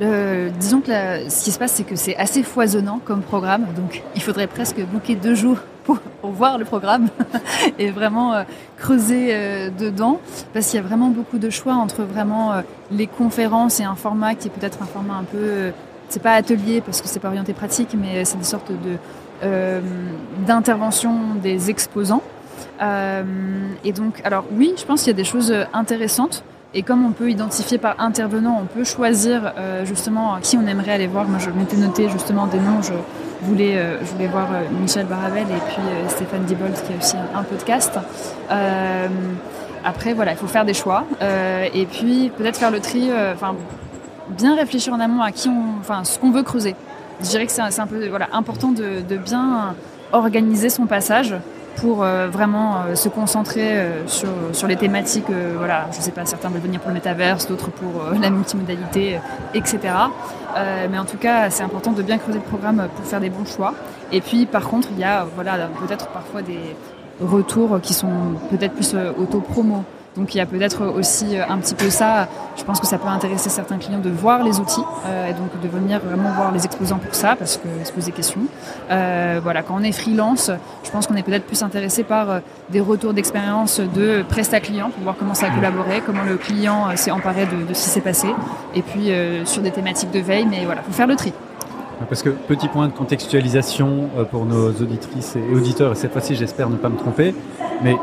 euh, 0.00 0.48
disons 0.60 0.80
que 0.80 0.90
la- 0.90 1.28
ce 1.28 1.44
qui 1.44 1.50
se 1.50 1.58
passe, 1.58 1.72
c'est 1.72 1.84
que 1.84 1.96
c'est 1.96 2.16
assez 2.16 2.44
foisonnant 2.44 3.00
comme 3.04 3.22
programme, 3.22 3.66
donc 3.76 4.00
il 4.14 4.22
faudrait 4.22 4.46
presque 4.46 4.80
booker 4.80 5.16
deux 5.16 5.34
jours 5.34 5.58
pour, 5.84 5.98
pour 5.98 6.30
voir 6.30 6.58
le 6.58 6.64
programme 6.64 7.08
et 7.78 7.90
vraiment 7.90 8.34
euh, 8.34 8.42
creuser 8.76 9.28
euh, 9.30 9.70
dedans, 9.70 10.20
parce 10.52 10.66
qu'il 10.66 10.80
y 10.80 10.82
a 10.82 10.86
vraiment 10.86 11.08
beaucoup 11.08 11.38
de 11.38 11.50
choix 11.50 11.74
entre 11.74 12.02
vraiment 12.02 12.52
euh, 12.52 12.62
les 12.90 13.06
conférences 13.06 13.80
et 13.80 13.84
un 13.84 13.94
format 13.94 14.34
qui 14.34 14.48
est 14.48 14.50
peut-être 14.50 14.82
un 14.82 14.86
format 14.86 15.14
un 15.14 15.24
peu, 15.24 15.38
euh, 15.38 15.70
c'est 16.08 16.22
pas 16.22 16.34
atelier 16.34 16.80
parce 16.80 17.00
que 17.00 17.08
c'est 17.08 17.20
pas 17.20 17.28
orienté 17.28 17.52
pratique, 17.52 17.96
mais 17.98 18.24
c'est 18.24 18.38
des 18.38 18.44
sortes 18.44 18.70
de 18.70 18.98
euh, 19.44 19.80
d'intervention 20.46 21.34
des 21.42 21.68
exposants. 21.68 22.22
Euh, 22.80 23.24
et 23.82 23.92
donc, 23.92 24.20
alors 24.22 24.44
oui, 24.52 24.72
je 24.76 24.84
pense 24.84 25.02
qu'il 25.02 25.08
y 25.08 25.14
a 25.14 25.16
des 25.16 25.24
choses 25.24 25.52
intéressantes. 25.72 26.44
Et 26.74 26.82
comme 26.82 27.04
on 27.04 27.12
peut 27.12 27.30
identifier 27.30 27.76
par 27.76 28.00
intervenant, 28.00 28.58
on 28.62 28.64
peut 28.64 28.84
choisir 28.84 29.52
euh, 29.58 29.84
justement 29.84 30.38
qui 30.40 30.56
on 30.56 30.66
aimerait 30.66 30.92
aller 30.92 31.06
voir. 31.06 31.28
Moi, 31.28 31.38
je 31.38 31.50
m'étais 31.50 31.76
noté 31.76 32.08
justement 32.08 32.46
des 32.46 32.58
noms. 32.58 32.80
Je 32.80 32.94
voulais, 33.42 33.76
euh, 33.76 33.98
je 34.00 34.10
voulais 34.12 34.26
voir 34.26 34.48
euh, 34.52 34.62
Michel 34.80 35.04
Baravel 35.04 35.42
et 35.42 35.60
puis 35.68 35.82
Stéphane 36.08 36.44
Diebold 36.44 36.74
qui 36.74 36.92
a 36.94 36.96
aussi 36.96 37.16
un, 37.34 37.42
podcast. 37.42 37.98
Après, 39.84 40.14
voilà, 40.14 40.32
il 40.32 40.38
faut 40.38 40.46
faire 40.46 40.64
des 40.64 40.74
choix. 40.74 41.04
Et 41.74 41.86
puis 41.86 42.30
peut-être 42.36 42.56
faire 42.56 42.70
le 42.70 42.80
tri, 42.80 43.10
enfin 43.34 43.54
bien 44.28 44.54
réfléchir 44.54 44.94
en 44.94 45.00
amont 45.00 45.20
à 45.20 45.32
qui 45.32 45.48
on, 45.48 45.80
enfin 45.80 46.04
ce 46.04 46.18
qu'on 46.18 46.30
veut 46.30 46.44
creuser. 46.44 46.74
Je 47.20 47.26
dirais 47.26 47.46
que 47.46 47.52
c'est 47.52 47.60
un, 47.60 47.68
un 47.76 47.86
peu 47.86 48.08
voilà, 48.08 48.28
important 48.32 48.70
de 48.70 49.16
bien 49.16 49.74
organiser 50.12 50.70
son 50.70 50.86
passage 50.86 51.34
pour 51.76 52.02
euh, 52.02 52.28
vraiment 52.28 52.76
euh, 52.76 52.94
se 52.94 53.08
concentrer 53.08 53.78
euh, 53.78 54.06
sur, 54.06 54.66
les 54.66 54.76
thématiques. 54.76 55.26
voilà, 55.56 55.88
je 55.92 56.00
sais 56.00 56.10
pas, 56.10 56.24
certains 56.24 56.48
veulent 56.48 56.62
venir 56.62 56.80
pour 56.80 56.88
le 56.88 56.94
métaverse, 56.94 57.46
d'autres 57.48 57.70
pour 57.70 58.02
la 58.20 58.30
multimodalité, 58.30 59.18
etc. 59.54 59.78
Mais 60.90 60.98
en 60.98 61.04
tout 61.04 61.16
cas, 61.16 61.50
c'est 61.50 61.62
important 61.62 61.92
de 61.92 62.02
bien 62.02 62.18
creuser 62.18 62.38
le 62.38 62.44
programme 62.44 62.88
pour 62.94 63.04
faire 63.04 63.20
des 63.20 63.30
bons 63.30 63.44
choix. 63.44 63.74
Et 64.12 64.20
puis, 64.20 64.46
par 64.46 64.68
contre, 64.68 64.88
il 64.92 65.00
y 65.00 65.04
a 65.04 65.26
voilà, 65.34 65.68
peut-être 65.80 66.08
parfois 66.08 66.42
des 66.42 66.76
retours 67.20 67.80
qui 67.80 67.94
sont 67.94 68.36
peut-être 68.50 68.74
plus 68.74 68.94
auto-promo. 69.18 69.84
Donc 70.16 70.34
il 70.34 70.38
y 70.38 70.40
a 70.40 70.46
peut-être 70.46 70.86
aussi 70.86 71.36
euh, 71.36 71.44
un 71.48 71.58
petit 71.58 71.74
peu 71.74 71.88
ça. 71.90 72.28
Je 72.56 72.64
pense 72.64 72.80
que 72.80 72.86
ça 72.86 72.98
peut 72.98 73.08
intéresser 73.08 73.48
certains 73.48 73.78
clients 73.78 73.98
de 73.98 74.10
voir 74.10 74.42
les 74.42 74.60
outils 74.60 74.84
euh, 75.06 75.30
et 75.30 75.32
donc 75.32 75.58
de 75.60 75.68
venir 75.68 76.00
vraiment 76.00 76.30
voir 76.32 76.52
les 76.52 76.64
exposants 76.64 76.98
pour 76.98 77.14
ça 77.14 77.34
parce 77.34 77.56
qu'ils 77.56 77.86
se 77.86 77.92
posent 77.92 78.04
des 78.04 78.12
questions. 78.12 78.42
Euh, 78.90 79.40
voilà, 79.42 79.62
quand 79.62 79.74
on 79.78 79.82
est 79.82 79.92
freelance, 79.92 80.50
je 80.84 80.90
pense 80.90 81.06
qu'on 81.06 81.16
est 81.16 81.22
peut-être 81.22 81.46
plus 81.46 81.62
intéressé 81.62 82.04
par 82.04 82.30
euh, 82.30 82.38
des 82.68 82.80
retours 82.80 83.14
d'expérience 83.14 83.80
de 83.80 84.22
presta 84.28 84.60
client 84.60 84.90
pour 84.90 85.02
voir 85.02 85.16
comment 85.18 85.34
ça 85.34 85.46
a 85.46 85.50
collaboré, 85.50 86.02
comment 86.04 86.24
le 86.24 86.36
client 86.36 86.94
s'est 86.96 87.10
emparé 87.10 87.46
de, 87.46 87.66
de 87.66 87.74
ce 87.74 87.84
qui 87.84 87.90
s'est 87.90 88.00
passé 88.00 88.28
et 88.74 88.82
puis 88.82 89.10
sur 89.44 89.62
des 89.62 89.70
thématiques 89.70 90.10
de 90.10 90.20
veille. 90.20 90.46
Mais 90.48 90.64
voilà, 90.64 90.82
faut 90.82 90.92
faire 90.92 91.06
le 91.06 91.16
tri. 91.16 91.32
Parce 92.08 92.22
que 92.22 92.30
petit 92.30 92.68
point 92.68 92.88
de 92.88 92.92
contextualisation 92.92 94.08
pour 94.30 94.44
nos 94.44 94.68
auditrices 94.68 95.36
et 95.36 95.54
auditeurs, 95.54 95.92
et 95.92 95.94
cette 95.94 96.12
fois-ci 96.12 96.34
j'espère 96.34 96.68
ne 96.70 96.76
pas 96.76 96.88
me 96.88 96.96
tromper, 96.96 97.34
mais 97.82 97.96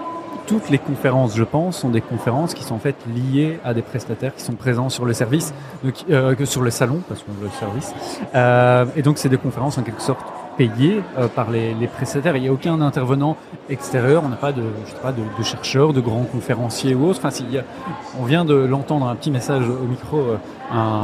toutes 0.49 0.71
les 0.71 0.79
conférences, 0.79 1.37
je 1.37 1.43
pense, 1.43 1.77
sont 1.77 1.89
des 1.89 2.01
conférences 2.01 2.55
qui 2.55 2.63
sont 2.63 2.73
en 2.73 2.79
fait 2.79 2.95
liées 3.15 3.59
à 3.63 3.75
des 3.75 3.83
prestataires 3.83 4.33
qui 4.35 4.43
sont 4.43 4.53
présents 4.53 4.89
sur 4.89 5.05
le 5.05 5.13
service, 5.13 5.53
donc, 5.83 5.93
euh, 6.09 6.33
sur 6.45 6.63
le 6.63 6.71
salon, 6.71 7.01
parce 7.07 7.21
qu'on 7.21 7.33
le 7.39 7.49
service. 7.51 7.93
Euh, 8.33 8.85
et 8.95 9.03
donc 9.03 9.19
c'est 9.19 9.29
des 9.29 9.37
conférences 9.37 9.77
en 9.77 9.83
quelque 9.83 10.01
sorte 10.01 10.25
payées 10.57 11.03
euh, 11.19 11.27
par 11.27 11.51
les, 11.51 11.75
les 11.75 11.87
prestataires. 11.87 12.35
Il 12.35 12.41
n'y 12.41 12.47
a 12.47 12.51
aucun 12.51 12.81
intervenant 12.81 13.37
extérieur, 13.69 14.23
on 14.25 14.29
n'a 14.29 14.37
pas 14.37 14.51
de, 14.51 14.63
je 14.85 14.89
sais 14.91 14.97
pas, 14.97 15.11
de, 15.11 15.21
de 15.37 15.43
chercheurs, 15.43 15.93
de 15.93 16.01
grands 16.01 16.23
conférenciers 16.23 16.95
ou 16.95 17.05
autres. 17.05 17.21
Enfin, 17.23 17.45
on 18.19 18.25
vient 18.25 18.43
de 18.43 18.55
l'entendre 18.55 19.07
un 19.07 19.15
petit 19.15 19.29
message 19.29 19.63
au 19.69 19.85
micro, 19.85 20.17
euh, 20.17 20.37
un, 20.73 21.01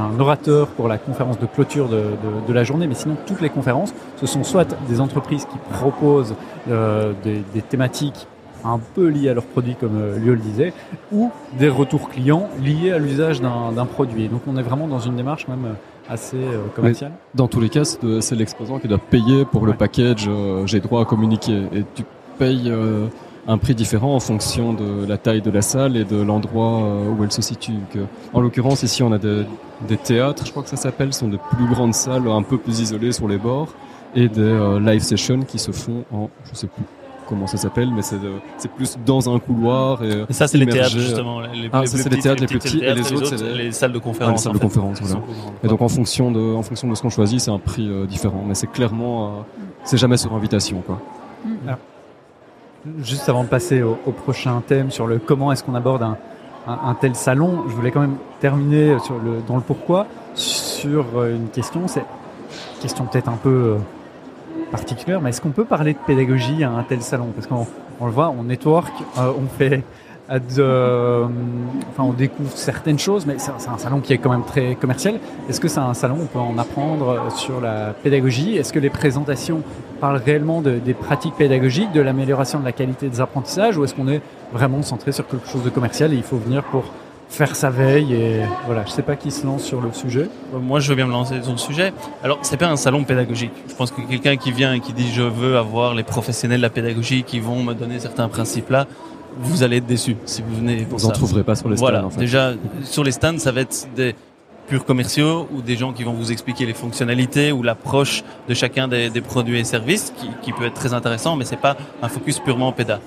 un 0.00 0.18
orateur 0.18 0.66
pour 0.68 0.88
la 0.88 0.96
conférence 0.96 1.38
de 1.38 1.46
clôture 1.46 1.90
de, 1.90 1.96
de, 1.96 2.46
de 2.48 2.52
la 2.54 2.64
journée, 2.64 2.86
mais 2.86 2.94
sinon 2.94 3.18
toutes 3.26 3.42
les 3.42 3.50
conférences, 3.50 3.92
ce 4.16 4.26
sont 4.26 4.44
soit 4.44 4.74
des 4.88 4.98
entreprises 5.02 5.44
qui 5.44 5.58
proposent 5.74 6.34
euh, 6.70 7.12
des, 7.22 7.44
des 7.52 7.60
thématiques 7.62 8.26
un 8.64 8.78
peu 8.94 9.08
liées 9.08 9.28
à 9.28 9.34
leurs 9.34 9.44
produits, 9.44 9.76
comme 9.78 9.96
euh, 9.96 10.18
Lio 10.18 10.32
le 10.32 10.40
disait, 10.40 10.72
ou 11.12 11.30
des 11.58 11.68
retours 11.68 12.08
clients 12.08 12.48
liés 12.62 12.92
à 12.92 12.98
l'usage 12.98 13.40
d'un 13.40 13.86
produit. 13.86 14.28
Donc 14.28 14.42
on 14.46 14.56
est 14.56 14.62
vraiment 14.62 14.88
dans 14.88 15.00
une 15.00 15.16
démarche 15.16 15.48
même 15.48 15.64
euh, 15.64 16.12
assez 16.12 16.36
euh, 16.36 16.66
commerciale. 16.74 17.12
Dans 17.34 17.48
tous 17.48 17.60
les 17.60 17.68
cas, 17.68 17.84
c'est 17.84 18.36
l'exposant 18.36 18.78
qui 18.78 18.88
doit 18.88 18.98
payer 18.98 19.44
pour 19.44 19.66
le 19.66 19.74
package 19.74 20.26
euh, 20.28 20.66
j'ai 20.66 20.80
droit 20.80 21.02
à 21.02 21.04
communiquer. 21.04 21.62
Et 21.72 21.84
tu 21.94 22.04
payes 22.38 22.70
euh, 22.70 23.06
un 23.46 23.58
prix 23.58 23.74
différent 23.74 24.14
en 24.14 24.20
fonction 24.20 24.72
de 24.72 25.06
la 25.06 25.18
taille 25.18 25.42
de 25.42 25.50
la 25.50 25.62
salle 25.62 25.96
et 25.96 26.04
de 26.04 26.20
l'endroit 26.20 26.82
où 27.18 27.24
elle 27.24 27.32
se 27.32 27.40
situe. 27.40 27.72
Donc, 27.72 28.04
en 28.34 28.40
l'occurrence, 28.42 28.82
ici, 28.82 29.02
on 29.02 29.10
a 29.10 29.18
des, 29.18 29.44
des 29.88 29.96
théâtres, 29.96 30.44
je 30.44 30.50
crois 30.50 30.62
que 30.62 30.68
ça 30.68 30.76
s'appelle, 30.76 31.14
sont 31.14 31.28
de 31.28 31.38
plus 31.56 31.66
grandes 31.66 31.94
salles 31.94 32.28
un 32.28 32.42
peu 32.42 32.58
plus 32.58 32.80
isolées 32.80 33.12
sur 33.12 33.26
les 33.26 33.38
bords 33.38 33.72
et 34.14 34.28
des 34.28 34.40
euh, 34.40 34.80
live 34.80 35.02
sessions 35.02 35.40
qui 35.42 35.58
se 35.58 35.72
font 35.72 36.04
en, 36.12 36.30
je 36.44 36.56
sais 36.56 36.66
plus 36.66 36.82
comment 37.28 37.46
ça 37.46 37.56
s'appelle, 37.58 37.90
mais 37.94 38.02
c'est 38.02 38.18
de- 38.20 38.32
c'est 38.56 38.70
plus 38.70 38.96
dans 39.04 39.32
un 39.32 39.38
couloir. 39.38 40.02
Et, 40.02 40.24
Et 40.28 40.32
ça, 40.32 40.46
c'est 40.48 40.58
les 40.58 40.66
théâtres 40.66 40.96
euh, 40.96 41.00
justement. 41.00 41.40
Les, 41.40 41.68
Ah, 41.72 41.84
ça, 41.86 41.98
c'est 41.98 42.08
les 42.08 42.18
théâtres 42.18 42.40
les 42.40 42.46
plus 42.46 42.58
petits, 42.58 42.78
et 42.82 42.94
les 42.94 43.12
autres, 43.12 43.26
c'est 43.26 43.42
les- 43.42 43.64
les 43.64 43.72
salles 43.72 43.92
de 43.92 43.98
Ah, 43.98 44.00
conférence. 44.00 44.32
les 44.32 44.42
salles 44.44 44.52
de 44.54 44.58
fait, 44.58 44.64
conférence, 44.64 45.00
voilà. 45.02 45.24
Et 45.62 45.68
donc 45.68 45.80
en 45.82 45.88
fonction 45.88 46.30
de, 46.32 46.54
en 46.54 46.62
fonction 46.62 46.88
de 46.88 46.94
ce 46.94 47.02
qu'on 47.02 47.10
choisit, 47.10 47.40
c'est 47.40 47.50
un 47.50 47.58
prix 47.58 47.88
euh, 47.88 48.06
différent. 48.06 48.42
Mais 48.46 48.54
c'est 48.54 48.66
clairement, 48.70 49.26
euh, 49.26 49.30
c'est 49.84 49.96
jamais 49.98 50.16
sur 50.16 50.32
invitation, 50.34 50.82
quoi. 50.86 50.98
Juste 53.02 53.28
avant 53.28 53.42
de 53.44 53.48
passer 53.48 53.82
au, 53.82 53.98
au 54.06 54.12
prochain 54.12 54.62
thème 54.66 54.90
sur 54.90 55.06
le 55.06 55.18
comment 55.18 55.52
est-ce 55.52 55.62
qu'on 55.64 55.74
aborde 55.74 56.02
un, 56.02 56.16
un- 56.66 56.78
un 56.90 56.94
tel 56.94 57.14
salon, 57.14 57.64
je 57.68 57.74
voulais 57.74 57.90
quand 57.90 58.00
même 58.00 58.16
terminer 58.40 58.98
sur 59.00 59.14
le, 59.18 59.40
dans 59.46 59.56
le 59.56 59.62
pourquoi 59.62 60.06
sur 60.34 61.04
euh, 61.16 61.34
une 61.36 61.48
question. 61.48 61.88
C'est 61.88 62.00
une 62.00 62.80
question 62.82 63.04
peut-être 63.04 63.28
un 63.28 63.36
peu 63.36 63.48
euh, 63.48 63.76
particulière, 64.70 65.20
mais 65.20 65.30
est-ce 65.30 65.40
qu'on 65.40 65.50
peut 65.50 65.64
parler 65.64 65.94
de 65.94 65.98
pédagogie 66.06 66.62
à 66.64 66.70
un 66.70 66.82
tel 66.82 67.02
salon? 67.02 67.28
Parce 67.34 67.46
qu'on 67.46 67.66
on 68.00 68.06
le 68.06 68.12
voit, 68.12 68.30
on 68.30 68.44
network, 68.44 68.92
euh, 69.18 69.32
on 69.38 69.46
fait 69.46 69.82
de, 70.30 70.40
euh, 70.58 71.26
enfin, 71.90 72.04
on 72.04 72.12
découvre 72.12 72.50
certaines 72.54 72.98
choses, 72.98 73.24
mais 73.24 73.36
c'est 73.38 73.50
un 73.50 73.78
salon 73.78 74.00
qui 74.00 74.12
est 74.12 74.18
quand 74.18 74.30
même 74.30 74.44
très 74.44 74.74
commercial. 74.74 75.18
Est-ce 75.48 75.58
que 75.58 75.68
c'est 75.68 75.80
un 75.80 75.94
salon 75.94 76.16
où 76.16 76.22
on 76.22 76.26
peut 76.26 76.38
en 76.38 76.58
apprendre 76.58 77.32
sur 77.34 77.60
la 77.60 77.94
pédagogie? 78.02 78.56
Est-ce 78.56 78.72
que 78.72 78.78
les 78.78 78.90
présentations 78.90 79.62
parlent 80.00 80.20
réellement 80.24 80.60
de, 80.60 80.72
des 80.72 80.94
pratiques 80.94 81.34
pédagogiques, 81.34 81.92
de 81.92 82.00
l'amélioration 82.00 82.60
de 82.60 82.64
la 82.64 82.72
qualité 82.72 83.08
des 83.08 83.20
apprentissages, 83.20 83.78
ou 83.78 83.84
est-ce 83.84 83.94
qu'on 83.94 84.08
est 84.08 84.20
vraiment 84.52 84.82
centré 84.82 85.12
sur 85.12 85.26
quelque 85.26 85.48
chose 85.48 85.64
de 85.64 85.70
commercial 85.70 86.12
et 86.12 86.16
il 86.16 86.22
faut 86.22 86.36
venir 86.36 86.62
pour 86.64 86.84
faire 87.28 87.54
sa 87.54 87.70
veille 87.70 88.14
et 88.14 88.40
voilà, 88.66 88.84
je 88.86 88.90
sais 88.90 89.02
pas 89.02 89.16
qui 89.16 89.30
se 89.30 89.46
lance 89.46 89.62
sur 89.62 89.80
le 89.80 89.92
sujet. 89.92 90.28
Moi, 90.52 90.80
je 90.80 90.88
veux 90.88 90.96
bien 90.96 91.06
me 91.06 91.12
lancer 91.12 91.42
sur 91.42 91.52
le 91.52 91.58
sujet. 91.58 91.92
Alors, 92.22 92.38
c'est 92.42 92.56
pas 92.56 92.68
un 92.68 92.76
salon 92.76 93.04
pédagogique. 93.04 93.52
Je 93.68 93.74
pense 93.74 93.90
que 93.90 94.00
quelqu'un 94.00 94.36
qui 94.36 94.52
vient 94.52 94.72
et 94.72 94.80
qui 94.80 94.92
dit 94.92 95.10
je 95.12 95.22
veux 95.22 95.56
avoir 95.56 95.94
les 95.94 96.02
professionnels 96.02 96.58
de 96.58 96.62
la 96.62 96.70
pédagogie 96.70 97.22
qui 97.24 97.40
vont 97.40 97.62
me 97.62 97.74
donner 97.74 98.00
certains 98.00 98.28
principes 98.28 98.70
là, 98.70 98.86
vous 99.40 99.62
allez 99.62 99.76
être 99.76 99.86
déçu 99.86 100.16
si 100.24 100.42
vous 100.42 100.56
venez 100.56 100.84
pour 100.84 100.98
vous 100.98 101.06
en 101.06 101.10
trouverez 101.10 101.44
pas 101.44 101.54
sur 101.54 101.68
les 101.68 101.76
stands. 101.76 101.86
Voilà. 101.86 102.06
En 102.06 102.10
fait. 102.10 102.20
Déjà, 102.20 102.54
sur 102.82 103.04
les 103.04 103.12
stands, 103.12 103.38
ça 103.38 103.52
va 103.52 103.60
être 103.60 103.88
des 103.94 104.14
purs 104.66 104.84
commerciaux 104.84 105.48
ou 105.52 105.62
des 105.62 105.76
gens 105.76 105.92
qui 105.92 106.04
vont 106.04 106.12
vous 106.12 106.32
expliquer 106.32 106.66
les 106.66 106.74
fonctionnalités 106.74 107.52
ou 107.52 107.62
l'approche 107.62 108.22
de 108.48 108.54
chacun 108.54 108.88
des, 108.88 109.10
des, 109.10 109.20
produits 109.20 109.58
et 109.58 109.64
services 109.64 110.12
qui, 110.16 110.28
qui, 110.42 110.52
peut 110.52 110.66
être 110.66 110.74
très 110.74 110.92
intéressant, 110.92 111.36
mais 111.36 111.44
c'est 111.44 111.56
pas 111.56 111.76
un 112.02 112.08
focus 112.08 112.38
purement 112.38 112.72
péda. 112.72 113.00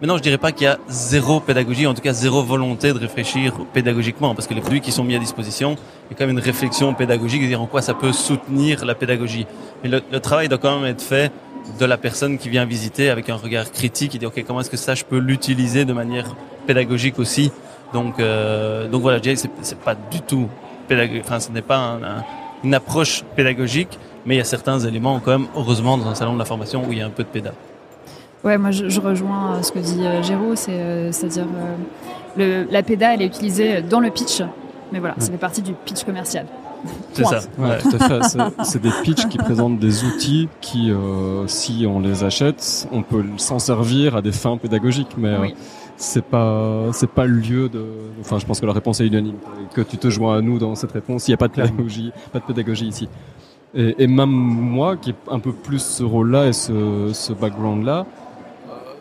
Maintenant, 0.00 0.16
je 0.16 0.22
dirais 0.22 0.38
pas 0.38 0.50
qu'il 0.50 0.64
y 0.64 0.68
a 0.68 0.78
zéro 0.88 1.38
pédagogie, 1.38 1.86
en 1.86 1.94
tout 1.94 2.02
cas 2.02 2.12
zéro 2.12 2.42
volonté 2.42 2.92
de 2.92 2.98
réfléchir 2.98 3.54
pédagogiquement, 3.72 4.34
parce 4.34 4.48
que 4.48 4.54
les 4.54 4.60
produits 4.60 4.80
qui 4.80 4.90
sont 4.90 5.04
mis 5.04 5.14
à 5.14 5.20
disposition, 5.20 5.76
il 5.76 6.12
y 6.12 6.14
a 6.14 6.18
quand 6.18 6.26
même 6.26 6.36
une 6.36 6.42
réflexion 6.42 6.92
pédagogique, 6.94 7.42
de 7.42 7.46
dire 7.46 7.62
en 7.62 7.66
quoi 7.66 7.80
ça 7.80 7.94
peut 7.94 8.12
soutenir 8.12 8.84
la 8.84 8.96
pédagogie. 8.96 9.46
Mais 9.82 9.88
le, 9.88 10.02
le 10.10 10.20
travail 10.20 10.48
doit 10.48 10.58
quand 10.58 10.80
même 10.80 10.90
être 10.90 11.00
fait 11.00 11.30
de 11.78 11.84
la 11.84 11.96
personne 11.96 12.38
qui 12.38 12.48
vient 12.48 12.64
visiter 12.64 13.08
avec 13.08 13.30
un 13.30 13.36
regard 13.36 13.70
critique 13.70 14.14
et 14.14 14.18
dit 14.18 14.26
ok 14.26 14.44
comment 14.46 14.60
est-ce 14.60 14.68
que 14.68 14.76
ça 14.76 14.94
je 14.94 15.04
peux 15.04 15.16
l'utiliser 15.18 15.84
de 15.84 15.92
manière 15.92 16.36
pédagogique 16.66 17.18
aussi? 17.18 17.52
Donc 17.94 18.20
euh, 18.20 18.88
donc 18.88 19.00
voilà 19.00 19.18
je 19.18 19.22
dirais 19.22 19.36
c'est 19.36 19.78
pas 19.78 19.94
du 19.94 20.20
tout 20.20 20.48
pédagogique 20.88 21.22
enfin 21.24 21.40
ce 21.40 21.50
n'est 21.50 21.62
pas 21.62 21.78
un, 21.78 22.02
un, 22.02 22.24
une 22.64 22.74
approche 22.74 23.24
pédagogique 23.34 23.98
mais 24.26 24.34
il 24.34 24.38
y 24.38 24.42
a 24.42 24.44
certains 24.44 24.78
éléments 24.80 25.20
quand 25.20 25.38
même 25.38 25.48
heureusement 25.56 25.96
dans 25.96 26.08
un 26.08 26.14
salon 26.14 26.34
de 26.34 26.38
la 26.38 26.44
formation 26.44 26.84
où 26.86 26.92
il 26.92 26.98
y 26.98 27.02
a 27.02 27.06
un 27.06 27.10
peu 27.10 27.22
de 27.22 27.28
péda 27.28 27.54
ouais 28.44 28.58
moi 28.58 28.70
je, 28.70 28.88
je 28.88 29.00
rejoins 29.00 29.62
ce 29.62 29.72
que 29.72 29.78
dit 29.78 30.04
euh, 30.04 30.22
Géraud 30.22 30.54
c'est 30.56 30.72
euh, 30.72 31.12
c'est 31.12 31.26
à 31.26 31.28
dire 31.28 31.46
le, 32.36 32.66
la 32.70 32.82
péda 32.82 33.14
elle 33.14 33.22
est 33.22 33.26
utilisée 33.26 33.82
dans 33.82 34.00
le 34.00 34.10
pitch 34.10 34.42
mais 34.92 34.98
voilà 35.00 35.14
ça 35.18 35.30
fait 35.30 35.38
partie 35.38 35.62
du 35.62 35.72
pitch 35.72 36.04
commercial 36.04 36.46
c'est 37.14 37.24
ça. 37.24 37.40
Ouais, 37.58 37.78
tout 37.78 37.96
à 37.98 38.20
fait. 38.20 38.38
C'est 38.62 38.82
des 38.82 38.90
pitchs 39.02 39.26
qui 39.28 39.38
présentent 39.38 39.78
des 39.78 40.04
outils 40.04 40.50
qui, 40.60 40.90
euh, 40.90 41.46
si 41.46 41.86
on 41.88 41.98
les 41.98 42.24
achète, 42.24 42.86
on 42.92 43.02
peut 43.02 43.24
s'en 43.38 43.58
servir 43.58 44.16
à 44.16 44.20
des 44.20 44.32
fins 44.32 44.58
pédagogiques, 44.58 45.16
mais 45.16 45.34
oui. 45.38 45.52
euh, 45.52 45.60
c'est 45.96 46.24
pas 46.24 46.82
c'est 46.92 47.08
pas 47.08 47.24
le 47.24 47.36
lieu 47.36 47.70
de. 47.70 47.86
Enfin, 48.20 48.38
je 48.38 48.44
pense 48.44 48.60
que 48.60 48.66
la 48.66 48.74
réponse 48.74 49.00
est 49.00 49.06
unanime. 49.06 49.36
Que 49.72 49.80
tu 49.80 49.96
te 49.96 50.10
joins 50.10 50.36
à 50.36 50.40
nous 50.42 50.58
dans 50.58 50.74
cette 50.74 50.92
réponse. 50.92 51.26
Il 51.26 51.30
n'y 51.30 51.34
a 51.34 51.38
pas 51.38 51.48
de 51.48 51.54
pédagogie, 51.54 52.12
pas 52.34 52.40
de 52.40 52.44
pédagogie 52.44 52.88
ici. 52.88 53.08
Et, 53.74 53.94
et 54.04 54.06
même 54.06 54.28
moi, 54.28 54.98
qui 54.98 55.10
ai 55.10 55.14
un 55.30 55.38
peu 55.38 55.52
plus 55.52 55.82
ce 55.82 56.02
rôle-là 56.04 56.48
et 56.48 56.52
ce, 56.52 57.10
ce 57.14 57.32
background-là, 57.32 58.04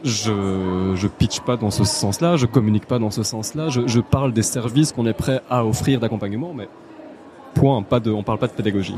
je 0.03 0.93
je 0.95 1.07
pitch 1.07 1.39
pas 1.41 1.57
dans 1.57 1.71
ce 1.71 1.83
sens-là, 1.83 2.35
je 2.35 2.45
communique 2.45 2.85
pas 2.85 2.99
dans 2.99 3.11
ce 3.11 3.23
sens-là, 3.23 3.69
je, 3.69 3.99
parle 3.99 4.33
des 4.33 4.43
services 4.43 4.91
qu'on 4.91 5.05
est 5.05 5.13
prêt 5.13 5.41
à 5.49 5.65
offrir 5.65 5.99
d'accompagnement, 5.99 6.53
mais 6.53 6.67
point, 7.53 7.81
pas 7.81 7.99
de, 7.99 8.11
on 8.11 8.23
parle 8.23 8.39
pas 8.39 8.47
de 8.47 8.53
pédagogie. 8.53 8.95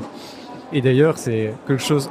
Et 0.74 0.82
d'ailleurs, 0.82 1.18
c'est 1.18 1.54
quelque 1.68 1.84
chose. 1.84 2.10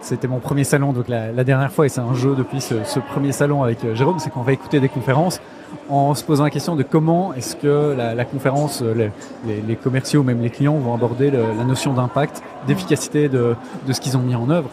C'était 0.00 0.28
mon 0.28 0.38
premier 0.38 0.64
salon, 0.64 0.92
donc 0.92 1.08
la, 1.08 1.44
dernière 1.44 1.70
fois, 1.70 1.84
et 1.84 1.88
c'est 1.90 2.00
un 2.00 2.14
jeu 2.14 2.34
depuis 2.34 2.60
ce, 2.60 2.74
premier 3.12 3.32
salon 3.32 3.62
avec 3.62 3.78
Jérôme, 3.94 4.18
c'est 4.18 4.30
qu'on 4.30 4.42
va 4.42 4.52
écouter 4.52 4.80
des 4.80 4.88
conférences 4.88 5.40
en 5.88 6.14
se 6.14 6.24
posant 6.24 6.44
la 6.44 6.50
question 6.50 6.74
de 6.74 6.82
comment 6.82 7.34
est-ce 7.34 7.54
que 7.54 7.94
la, 7.96 8.24
conférence, 8.24 8.82
les, 8.82 9.10
les, 9.46 9.60
les, 9.60 9.76
commerciaux, 9.76 10.22
même 10.22 10.40
les 10.40 10.50
clients, 10.50 10.78
vont 10.78 10.94
aborder 10.94 11.30
la 11.30 11.64
notion 11.64 11.92
d'impact, 11.92 12.42
d'efficacité 12.66 13.28
de, 13.28 13.54
de 13.86 13.92
ce 13.92 14.00
qu'ils 14.00 14.16
ont 14.16 14.22
mis 14.22 14.34
en 14.34 14.48
œuvre. 14.48 14.70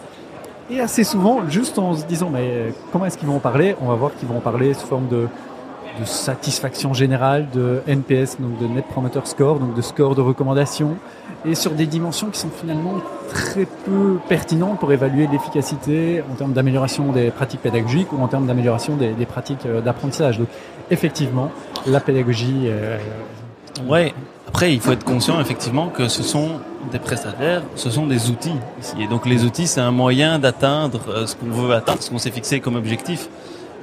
Et 0.70 0.82
assez 0.82 1.04
souvent, 1.04 1.48
juste 1.50 1.80
en 1.80 1.96
se 1.96 2.06
disant, 2.06 2.30
mais 2.30 2.74
comment 2.92 3.06
est-ce 3.06 3.18
qu'ils 3.18 3.28
vont 3.28 3.38
en 3.38 3.40
parler? 3.40 3.76
On 3.82 3.88
va 3.88 3.96
voir 3.96 4.12
qu'ils 4.16 4.28
vont 4.28 4.38
en 4.38 4.42
parler 4.42 4.74
sous 4.74 4.86
forme 4.86 5.08
de, 5.08 5.28
satisfaction 6.04 6.94
générale, 6.94 7.48
de 7.54 7.82
NPS, 7.88 8.40
donc 8.40 8.60
de 8.60 8.68
Net 8.68 8.86
Promoter 8.86 9.22
Score, 9.24 9.60
donc 9.60 9.74
de 9.74 9.82
score 9.82 10.14
de 10.14 10.22
recommandation, 10.22 10.96
et 11.44 11.56
sur 11.56 11.72
des 11.72 11.88
dimensions 11.88 12.28
qui 12.28 12.40
sont 12.40 12.52
finalement 12.52 12.96
très 13.30 13.66
peu 13.66 14.20
pertinentes 14.30 14.80
pour 14.80 14.92
évaluer 14.92 15.26
l'efficacité 15.32 16.22
en 16.32 16.36
termes 16.36 16.54
d'amélioration 16.54 17.12
des 17.12 17.32
pratiques 17.32 17.62
pédagogiques 17.62 18.14
ou 18.14 18.22
en 18.22 18.28
termes 18.28 18.46
d'amélioration 18.46 18.96
des, 18.96 19.14
des, 19.14 19.26
pratiques 19.26 19.66
d'apprentissage. 19.66 20.38
Donc 20.38 20.50
effectivement, 20.92 21.50
la 21.88 22.00
pédagogie... 22.00 22.66
Euh, 22.66 23.00
ouais. 23.88 24.14
Après, 24.58 24.74
il 24.74 24.82
faut 24.82 24.92
être 24.92 25.04
conscient 25.04 25.40
effectivement 25.40 25.90
que 25.90 26.08
ce 26.08 26.24
sont 26.24 26.60
des 26.92 26.98
prestataires, 26.98 27.62
ce 27.76 27.92
sont 27.92 28.08
des 28.08 28.32
outils. 28.32 28.56
Et 29.00 29.06
donc 29.06 29.28
les 29.28 29.44
outils, 29.44 29.68
c'est 29.68 29.82
un 29.82 29.92
moyen 29.92 30.40
d'atteindre 30.40 31.28
ce 31.28 31.36
qu'on 31.36 31.52
veut 31.52 31.76
atteindre, 31.76 32.02
ce 32.02 32.10
qu'on 32.10 32.18
s'est 32.18 32.32
fixé 32.32 32.60
comme 32.60 32.76
objectif. 32.76 33.30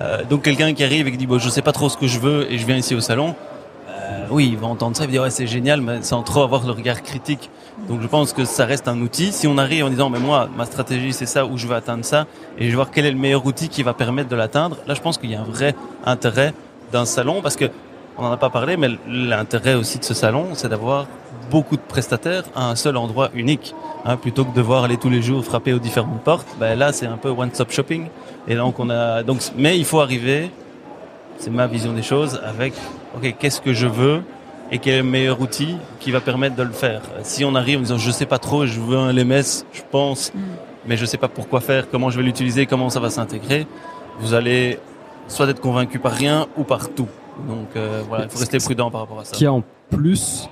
Euh, 0.01 0.25
donc 0.29 0.43
quelqu'un 0.43 0.75
qui 0.75 0.83
arrive 0.83 1.07
et 1.07 1.13
qui 1.13 1.17
dit 1.17 1.29
bon 1.29 1.39
je 1.39 1.49
sais 1.49 1.63
pas 1.63 1.71
trop 1.71 1.89
ce 1.89 1.97
que 1.97 2.09
je 2.09 2.19
veux 2.19 2.51
et 2.51 2.59
je 2.59 2.67
viens 2.67 2.77
ici 2.77 2.97
au 2.97 3.01
salon, 3.01 3.37
euh, 3.89 4.27
oui 4.33 4.49
il 4.51 4.59
va 4.59 4.67
entendre 4.67 4.97
ça, 4.97 5.05
il 5.05 5.07
va 5.07 5.13
dire 5.13 5.23
ouais 5.23 5.31
c'est 5.31 5.47
génial 5.47 5.81
mais 5.81 6.03
sans 6.03 6.25
trop 6.25 6.43
avoir 6.43 6.67
le 6.67 6.73
regard 6.73 7.05
critique. 7.05 7.51
Donc 7.89 8.03
je 8.03 8.09
pense 8.09 8.33
que 8.33 8.45
ça 8.45 8.67
reste 8.67 8.89
un 8.89 9.01
outil. 9.01 9.31
Si 9.31 9.47
on 9.47 9.59
arrive 9.59 9.85
en 9.85 9.91
disant 9.91 10.11
mais 10.11 10.19
moi 10.19 10.49
ma 10.57 10.65
stratégie 10.65 11.13
c'est 11.13 11.27
ça 11.27 11.47
où 11.47 11.57
je 11.57 11.69
veux 11.69 11.77
atteindre 11.77 12.05
ça 12.05 12.27
et 12.59 12.65
je 12.65 12.71
vais 12.71 12.75
voir 12.75 12.91
quel 12.91 13.07
est 13.07 13.13
le 13.13 13.19
meilleur 13.19 13.47
outil 13.47 13.69
qui 13.69 13.85
va 13.85 13.95
permettre 13.95 14.29
de 14.29 14.35
l'atteindre, 14.35 14.79
là 14.89 14.95
je 14.95 15.01
pense 15.01 15.19
qu'il 15.19 15.31
y 15.31 15.37
a 15.37 15.41
un 15.41 15.45
vrai 15.45 15.77
intérêt 16.05 16.53
d'un 16.91 17.05
salon 17.05 17.43
parce 17.43 17.55
que 17.55 17.67
on 18.17 18.23
n'en 18.23 18.33
a 18.33 18.37
pas 18.37 18.51
parlé 18.51 18.77
mais 18.77 18.89
l'intérêt 19.07 19.75
aussi 19.75 19.99
de 19.99 20.05
ce 20.05 20.15
salon 20.15 20.49
c'est 20.55 20.69
d'avoir 20.69 21.07
beaucoup 21.51 21.77
de 21.77 21.83
prestataires 21.83 22.45
à 22.55 22.71
un 22.71 22.77
seul 22.77 22.97
endroit 22.97 23.31
unique. 23.35 23.75
Hein, 24.05 24.17
plutôt 24.17 24.45
que 24.45 24.51
de 24.51 24.57
devoir 24.57 24.85
aller 24.85 24.99
tous 24.99 25.09
les 25.09 25.23
jours 25.23 25.43
frapper 25.45 25.73
aux 25.73 25.79
différentes 25.79 26.21
portes, 26.23 26.49
ben 26.61 26.79
là 26.79 26.93
c'est 26.93 27.07
un 27.07 27.17
peu 27.17 27.31
one-stop 27.31 27.71
shopping. 27.71 28.09
Et 28.47 28.55
donc 28.55 28.79
on 28.79 28.91
a 28.91 29.23
donc 29.23 29.41
mais 29.57 29.79
il 29.79 29.85
faut 29.85 30.01
arriver, 30.01 30.51
c'est 31.39 31.51
ma 31.51 31.67
vision 31.67 31.93
des 31.93 32.03
choses, 32.03 32.41
avec 32.45 32.75
ok 33.17 33.35
qu'est-ce 33.39 33.61
que 33.61 33.73
je 33.73 33.87
veux 33.87 34.23
et 34.71 34.79
quel 34.79 34.95
est 34.95 34.99
le 34.99 35.05
meilleur 35.05 35.41
outil 35.41 35.77
qui 36.01 36.11
va 36.11 36.21
permettre 36.21 36.57
de 36.57 36.63
le 36.63 36.73
faire? 36.73 37.03
Si 37.23 37.45
on 37.45 37.55
arrive 37.55 37.79
en 37.79 37.83
disant 37.83 37.99
je 37.99 38.11
sais 38.11 38.27
pas 38.27 38.39
trop, 38.39 38.67
je 38.67 38.79
veux 38.79 38.99
un 38.99 39.13
LMS, 39.13 39.65
je 39.73 39.83
pense, 39.91 40.33
mm. 40.35 40.39
mais 40.87 40.97
je 40.97 41.07
sais 41.07 41.19
pas 41.19 41.29
pourquoi 41.29 41.61
faire, 41.61 41.89
comment 41.91 42.11
je 42.11 42.19
vais 42.19 42.25
l'utiliser, 42.25 42.67
comment 42.67 42.91
ça 42.91 43.01
va 43.01 43.09
s'intégrer, 43.09 43.67
vous 44.19 44.35
allez 44.35 44.79
soit 45.29 45.49
être 45.49 45.61
convaincu 45.61 45.99
par 45.99 46.13
rien 46.13 46.47
ou 46.59 46.65
par 46.65 46.91
tout. 46.91 47.09
Donc 47.49 47.69
euh, 47.77 48.03
voilà, 48.09 48.25
il 48.25 48.31
faut 48.31 48.39
rester 48.39 48.59
prudent 48.59 48.91
par 48.91 49.03
rapport 49.03 49.21
à 49.21 49.25
ça. 49.25 49.37
Qui 49.37 49.47
a 49.47 49.53
en 49.53 49.63
plus 49.91 50.49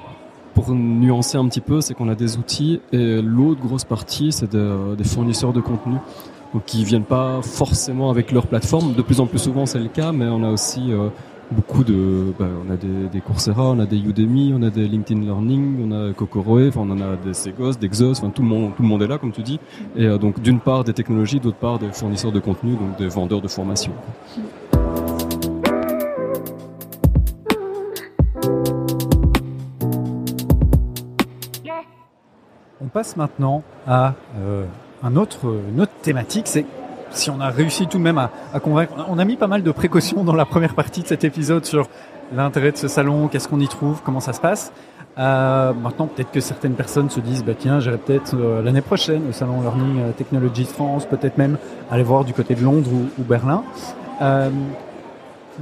pour 0.54 0.70
nuancer 0.74 1.38
un 1.38 1.48
petit 1.48 1.60
peu, 1.60 1.80
c'est 1.80 1.94
qu'on 1.94 2.08
a 2.08 2.14
des 2.14 2.36
outils 2.36 2.80
et 2.92 3.22
l'autre 3.22 3.60
grosse 3.60 3.84
partie, 3.84 4.32
c'est 4.32 4.52
de, 4.52 4.94
des 4.96 5.04
fournisseurs 5.04 5.52
de 5.52 5.60
contenu. 5.60 5.96
Donc 6.52 6.66
qui 6.66 6.84
viennent 6.84 7.04
pas 7.04 7.40
forcément 7.40 8.10
avec 8.10 8.30
leur 8.30 8.46
plateforme. 8.46 8.92
De 8.92 9.00
plus 9.00 9.20
en 9.20 9.26
plus 9.26 9.38
souvent, 9.38 9.64
c'est 9.64 9.78
le 9.78 9.88
cas, 9.88 10.12
mais 10.12 10.26
on 10.26 10.44
a 10.44 10.50
aussi 10.50 10.92
euh, 10.92 11.08
beaucoup 11.52 11.84
de, 11.84 12.34
bah, 12.38 12.46
on 12.66 12.70
a 12.70 12.76
des, 12.76 13.20
Coursera, 13.20 13.70
on 13.70 13.78
a 13.78 13.86
des 13.86 13.96
Udemy, 13.96 14.52
on 14.54 14.62
a 14.62 14.68
des 14.68 14.86
LinkedIn 14.86 15.20
Learning, 15.20 15.90
on 15.90 16.10
a 16.10 16.12
Kokoroe, 16.12 16.70
on 16.76 16.90
en 16.90 17.00
a 17.00 17.16
des 17.16 17.32
Segos, 17.32 17.72
des 17.80 17.88
Xos, 17.88 18.20
tout 18.34 18.42
le 18.42 18.48
monde, 18.48 18.72
tout 18.76 18.82
le 18.82 18.88
monde 18.88 19.02
est 19.02 19.06
là, 19.06 19.16
comme 19.16 19.32
tu 19.32 19.42
dis. 19.42 19.58
Et 19.96 20.04
euh, 20.04 20.18
donc 20.18 20.40
d'une 20.40 20.60
part 20.60 20.84
des 20.84 20.92
technologies, 20.92 21.40
d'autre 21.40 21.56
part 21.56 21.78
des 21.78 21.90
fournisseurs 21.92 22.32
de 22.32 22.40
contenu, 22.40 22.72
donc 22.72 22.98
des 22.98 23.08
vendeurs 23.08 23.40
de 23.40 23.48
formation. 23.48 23.92
On 32.84 32.88
passe 32.88 33.16
maintenant 33.16 33.62
à 33.86 34.14
euh, 34.40 34.64
un 35.04 35.14
autre, 35.14 35.38
une 35.72 35.80
autre 35.80 35.92
thématique, 36.02 36.48
c'est 36.48 36.66
si 37.10 37.30
on 37.30 37.40
a 37.40 37.48
réussi 37.48 37.86
tout 37.86 37.98
de 37.98 38.02
même 38.02 38.18
à, 38.18 38.30
convaincre. 38.60 38.94
On 39.08 39.20
a 39.20 39.24
mis 39.24 39.36
pas 39.36 39.46
mal 39.46 39.62
de 39.62 39.70
précautions 39.70 40.24
dans 40.24 40.34
la 40.34 40.46
première 40.46 40.74
partie 40.74 41.02
de 41.02 41.06
cet 41.06 41.22
épisode 41.22 41.64
sur 41.64 41.86
l'intérêt 42.34 42.72
de 42.72 42.76
ce 42.76 42.88
salon, 42.88 43.28
qu'est-ce 43.28 43.46
qu'on 43.46 43.60
y 43.60 43.68
trouve, 43.68 44.00
comment 44.02 44.18
ça 44.18 44.32
se 44.32 44.40
passe. 44.40 44.72
Euh, 45.16 45.72
maintenant, 45.74 46.08
peut-être 46.08 46.32
que 46.32 46.40
certaines 46.40 46.74
personnes 46.74 47.08
se 47.08 47.20
disent, 47.20 47.44
bah 47.44 47.52
tiens, 47.56 47.78
j'irai 47.78 47.98
peut-être 47.98 48.34
euh, 48.34 48.62
l'année 48.62 48.80
prochaine 48.80 49.28
au 49.28 49.32
salon 49.32 49.60
Learning 49.60 50.12
Technologies 50.14 50.64
France, 50.64 51.06
peut-être 51.06 51.38
même 51.38 51.58
aller 51.88 52.02
voir 52.02 52.24
du 52.24 52.32
côté 52.32 52.56
de 52.56 52.64
Londres 52.64 52.90
ou, 52.90 53.22
Berlin. 53.22 53.62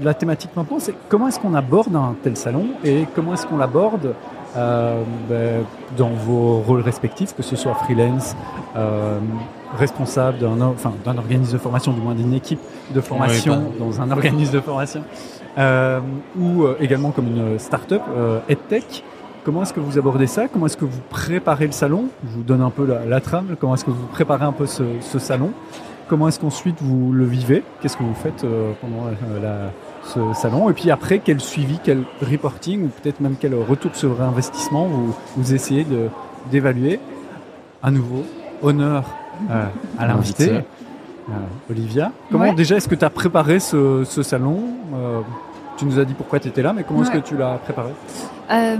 La 0.01 0.15
thématique 0.15 0.53
maintenant, 0.57 0.79
c'est 0.79 0.95
comment 1.09 1.29
est-ce 1.29 1.41
qu'on 1.41 1.55
aborde 1.55 1.95
un 1.95 2.15
tel 2.23 2.37
salon 2.37 2.69
et 2.85 3.07
comment 3.15 3.35
est-ce 3.35 3.45
qu'on 3.47 3.57
l'aborde 3.59 4.15
euh, 4.57 5.03
ben, 5.29 5.65
dans 5.97 6.11
vos 6.11 6.61
rôles 6.61 6.81
respectifs, 6.81 7.35
que 7.35 7.43
ce 7.43 7.57
soit 7.57 7.75
freelance, 7.75 8.35
euh, 8.77 9.19
responsable 9.77 10.39
d'un 10.39 10.61
enfin, 10.61 10.93
organisme 11.07 11.53
de 11.53 11.59
formation, 11.59 11.93
du 11.93 12.01
moins 12.01 12.15
d'une 12.15 12.35
équipe 12.35 12.61
de 12.95 13.01
formation 13.01 13.71
oui, 13.71 13.79
dans 13.79 14.01
un 14.01 14.11
organisme 14.11 14.55
de 14.55 14.61
formation, 14.61 15.03
euh, 15.59 16.01
ou 16.39 16.65
également 16.81 17.11
comme 17.11 17.27
une 17.27 17.59
start-up, 17.59 18.03
EdTech. 18.49 19.05
Comment 19.43 19.63
est-ce 19.63 19.73
que 19.73 19.81
vous 19.81 19.99
abordez 19.99 20.27
ça? 20.27 20.49
Comment 20.49 20.67
est-ce 20.67 20.77
que 20.77 20.85
vous 20.85 21.01
préparez 21.09 21.67
le 21.67 21.73
salon? 21.73 22.05
Je 22.25 22.37
vous 22.37 22.43
donne 22.43 22.61
un 22.61 22.69
peu 22.71 22.85
la, 22.85 23.07
la 23.07 23.21
trame. 23.21 23.57
Comment 23.59 23.75
est-ce 23.75 23.87
que 23.87 23.91
vous 23.91 24.07
préparez 24.07 24.45
un 24.45 24.53
peu 24.53 24.67
ce, 24.67 24.83
ce 25.01 25.19
salon? 25.19 25.51
Comment 26.09 26.29
est-ce 26.29 26.41
qu'ensuite 26.41 26.77
vous 26.83 27.13
le 27.13 27.25
vivez? 27.25 27.63
Qu'est-ce 27.81 27.97
que 27.97 28.03
vous 28.03 28.15
faites 28.15 28.45
euh, 28.45 28.73
pendant 28.81 29.07
euh, 29.07 29.41
la, 29.41 29.71
ce 30.05 30.21
salon 30.35 30.71
Et 30.71 30.73
puis 30.73 30.91
après, 30.91 31.19
quel 31.21 31.41
suivi, 31.41 31.79
quel 31.83 32.03
reporting 32.23 32.85
ou 32.85 32.89
peut-être 32.89 33.21
même 33.21 33.37
quel 33.39 33.55
retour 33.55 33.95
sur 33.95 34.21
investissement 34.23 34.87
vous, 34.87 35.15
vous 35.37 35.55
essayez 35.55 35.85
de, 35.85 36.09
d'évaluer 36.51 36.99
À 37.83 37.91
nouveau, 37.91 38.25
honneur 38.63 39.05
euh, 39.51 39.67
à 39.99 40.07
l'invité, 40.07 40.45
Invité. 40.51 40.65
euh, 41.31 41.33
Olivia. 41.71 42.13
Comment 42.31 42.45
Ouais. 42.45 42.55
déjà 42.55 42.77
est-ce 42.77 42.89
que 42.89 42.95
tu 42.95 43.05
as 43.05 43.11
préparé 43.11 43.61
ce, 43.61 44.05
ce 44.05 44.23
salon 44.23 44.61
Euh, 44.95 45.21
Tu 45.77 45.87
nous 45.87 45.99
as 45.99 46.05
dit 46.05 46.13
pourquoi 46.15 46.39
tu 46.41 46.49
étais 46.49 46.61
là, 46.63 46.73
mais 46.75 46.83
comment 46.85 47.03
est-ce 47.03 47.11
que 47.11 47.19
tu 47.19 47.37
l'as 47.39 47.55
préparé? 47.59 47.91
Euh, 48.51 48.77